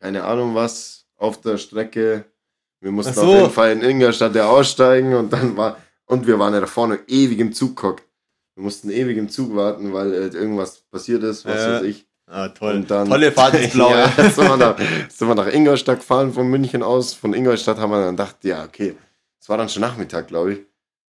keine 0.00 0.24
Ahnung 0.24 0.54
was, 0.54 1.06
auf 1.16 1.40
der 1.40 1.58
Strecke. 1.58 2.24
Wir 2.80 2.92
mussten 2.92 3.14
so. 3.14 3.22
auf 3.22 3.34
jeden 3.34 3.50
Fall 3.50 3.72
in 3.72 3.82
Ingolstadt 3.82 4.34
ja 4.34 4.46
aussteigen 4.48 5.14
und 5.14 5.32
dann 5.32 5.56
war, 5.56 5.78
und 6.06 6.26
wir 6.26 6.38
waren 6.38 6.52
ja 6.52 6.60
da 6.60 6.66
vorne 6.66 6.98
ewig 7.06 7.38
im 7.38 7.52
Zug 7.52 7.76
gehockt. 7.76 8.04
Wir 8.56 8.62
mussten 8.62 8.90
ewig 8.90 9.16
im 9.16 9.28
Zug 9.28 9.56
warten, 9.56 9.92
weil 9.92 10.12
äh, 10.12 10.26
irgendwas 10.26 10.82
passiert 10.90 11.22
ist, 11.22 11.44
was 11.44 11.56
Ja. 11.56 11.72
weiß 11.74 11.82
ich. 11.82 12.06
Ah, 12.26 12.48
toll. 12.48 12.76
Und 12.76 12.90
dann, 12.90 13.08
Tolle 13.08 13.32
Fahrt 13.32 13.54
ins 13.54 13.72
Blaue. 13.72 13.90
ja, 14.16 14.30
sind 14.30 14.48
wir, 14.48 14.56
nach, 14.56 14.76
sind 15.08 15.28
wir 15.28 15.34
nach 15.34 15.52
Ingolstadt 15.52 15.98
gefahren, 16.00 16.32
von 16.32 16.46
München 16.48 16.82
aus. 16.82 17.12
Von 17.14 17.34
Ingolstadt 17.34 17.78
haben 17.78 17.90
wir 17.90 18.00
dann 18.02 18.16
gedacht, 18.16 18.36
ja, 18.42 18.64
okay. 18.64 18.96
Es 19.40 19.48
war 19.48 19.58
dann 19.58 19.68
schon 19.68 19.82
Nachmittag, 19.82 20.28
glaube 20.28 20.52
ich. 20.54 20.60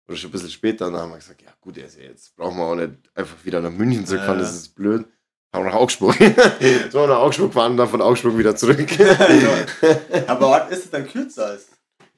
Oder 0.07 0.17
schon 0.17 0.29
ein 0.29 0.31
bisschen 0.33 0.49
später. 0.51 0.87
Und 0.87 0.93
dann 0.93 1.01
haben 1.03 1.11
wir 1.11 1.17
gesagt, 1.17 1.41
ja, 1.41 1.49
gut, 1.61 1.81
also 1.81 1.99
jetzt 1.99 2.35
brauchen 2.35 2.57
wir 2.57 2.63
auch 2.65 2.75
nicht 2.75 2.91
einfach 3.15 3.35
wieder 3.43 3.61
nach 3.61 3.71
München 3.71 4.05
zurückfahren, 4.05 4.39
Ja. 4.39 4.45
das 4.45 4.55
ist 4.55 4.75
blöd. 4.75 5.05
Haben 5.53 5.65
wir 5.65 5.71
nach 5.71 5.77
Augsburg. 5.79 6.15
so, 6.91 7.07
nach 7.07 7.17
Augsburg 7.19 7.53
fahren 7.53 7.71
und 7.71 7.77
dann 7.77 7.87
von 7.89 8.01
Augsburg 8.01 8.37
wieder 8.37 8.55
zurück. 8.55 8.87
Aber 10.27 10.49
was 10.51 10.71
ist 10.71 10.85
es 10.85 10.91
dann 10.91 11.07
kürzer 11.07 11.45
als? 11.47 11.67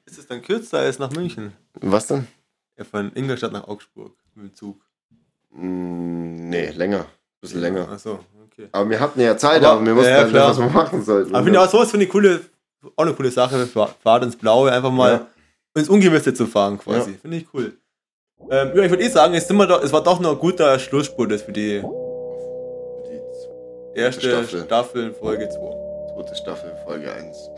Ist 0.06 0.18
es 0.18 0.26
dann 0.26 0.42
kürzer 0.42 0.78
als 0.80 0.98
nach 0.98 1.10
München? 1.12 1.52
Was 1.80 2.06
denn? 2.08 2.26
Ja, 2.76 2.84
von 2.84 3.12
Ingolstadt 3.14 3.52
nach 3.52 3.66
Augsburg 3.68 4.12
mit 4.34 4.46
dem 4.46 4.54
Zug. 4.54 4.80
Mm, 5.52 6.48
nee, 6.48 6.70
länger. 6.70 7.06
bisschen 7.40 7.60
länger. 7.60 7.88
Achso, 7.88 8.20
okay. 8.44 8.68
Aber 8.72 8.88
wir 8.90 9.00
hatten 9.00 9.20
ja 9.20 9.36
Zeit, 9.36 9.62
Aber- 9.64 9.76
aber, 9.76 9.86
wir 9.86 9.96
wussten 9.96 10.10
ja, 10.10 10.16
halt 10.16 10.26
nicht, 10.26 10.34
klar. 10.34 10.50
was 10.50 10.58
wir 10.58 10.68
machen 10.68 11.04
sollten. 11.04 11.30
Aber 11.30 11.38
ich 11.40 11.44
finde 11.44 11.60
auch 11.60 11.70
sowas 11.70 11.90
finde 11.90 12.06
ich 12.06 12.10
coole, 12.12 12.40
auch 12.96 13.04
eine 13.04 13.14
coole 13.14 13.30
Sache, 13.30 13.66
Fahr- 13.66 13.94
Fahrt 14.02 14.24
ins 14.24 14.36
Blaue, 14.36 14.72
einfach 14.72 14.90
mal 14.90 15.12
Ja. 15.12 15.26
Ins 15.76 15.88
Ungewisse 15.88 16.34
zu 16.34 16.46
fahren 16.46 16.78
quasi. 16.78 17.14
Finde 17.14 17.36
ich 17.38 17.46
cool. 17.54 17.74
Ähm, 18.50 18.70
ja, 18.74 18.82
ich 18.82 18.90
würde 18.90 19.02
eh 19.02 19.08
sagen, 19.08 19.34
es, 19.34 19.46
doch, 19.48 19.82
es 19.82 19.92
war 19.92 20.02
doch 20.02 20.20
noch 20.20 20.32
ein 20.32 20.38
guter 20.38 20.78
Schlussspurt 20.78 21.32
für 21.40 21.52
die 21.52 21.82
erste 23.94 24.28
Staffel. 24.28 24.64
Staffel, 24.64 25.12
Folge 25.14 25.48
2. 25.48 25.58
Zweite 26.14 26.34
Staffel, 26.34 26.72
Folge 26.84 27.12
1. 27.12 27.50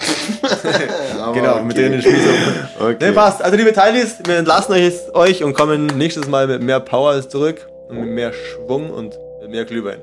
Genau, 1.34 1.62
mit 1.62 1.76
denen 1.76 2.00
Spießung. 2.00 2.34
Okay. 2.80 3.06
Ne, 3.08 3.12
passt. 3.12 3.42
Also 3.42 3.56
liebe 3.56 3.72
Teilis, 3.72 4.16
wir 4.24 4.38
entlassen 4.38 4.72
euch, 4.74 4.82
jetzt- 4.82 5.14
euch 5.14 5.44
und 5.44 5.54
kommen 5.54 5.86
nächstes 5.86 6.26
Mal 6.28 6.46
mit 6.46 6.62
mehr 6.62 6.80
Power 6.80 7.26
zurück 7.28 7.66
und 7.88 8.00
mit 8.00 8.10
mehr 8.10 8.32
Schwung 8.32 8.90
und 8.90 9.18
mit 9.42 9.50
mehr 9.50 9.64
Glühwein. 9.64 10.02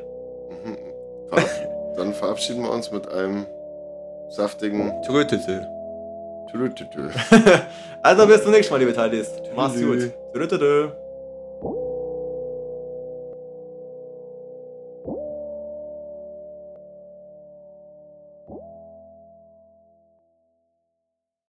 Verab 1.30 1.46
dann 1.98 2.14
verabschieden 2.14 2.64
wir 2.64 2.72
uns 2.72 2.92
mit 2.92 3.08
einem 3.12 3.46
saftigen 4.30 4.94
Trötete. 5.06 5.68
Also 8.04 8.28
bis 8.28 8.44
zum 8.44 8.52
nächsten 8.52 8.74
Mal, 8.74 8.78
liebe 8.80 8.94
Teilis. 8.94 9.30
Mach's 9.56 9.82
gut. 9.82 10.12
Trötete. 10.34 10.96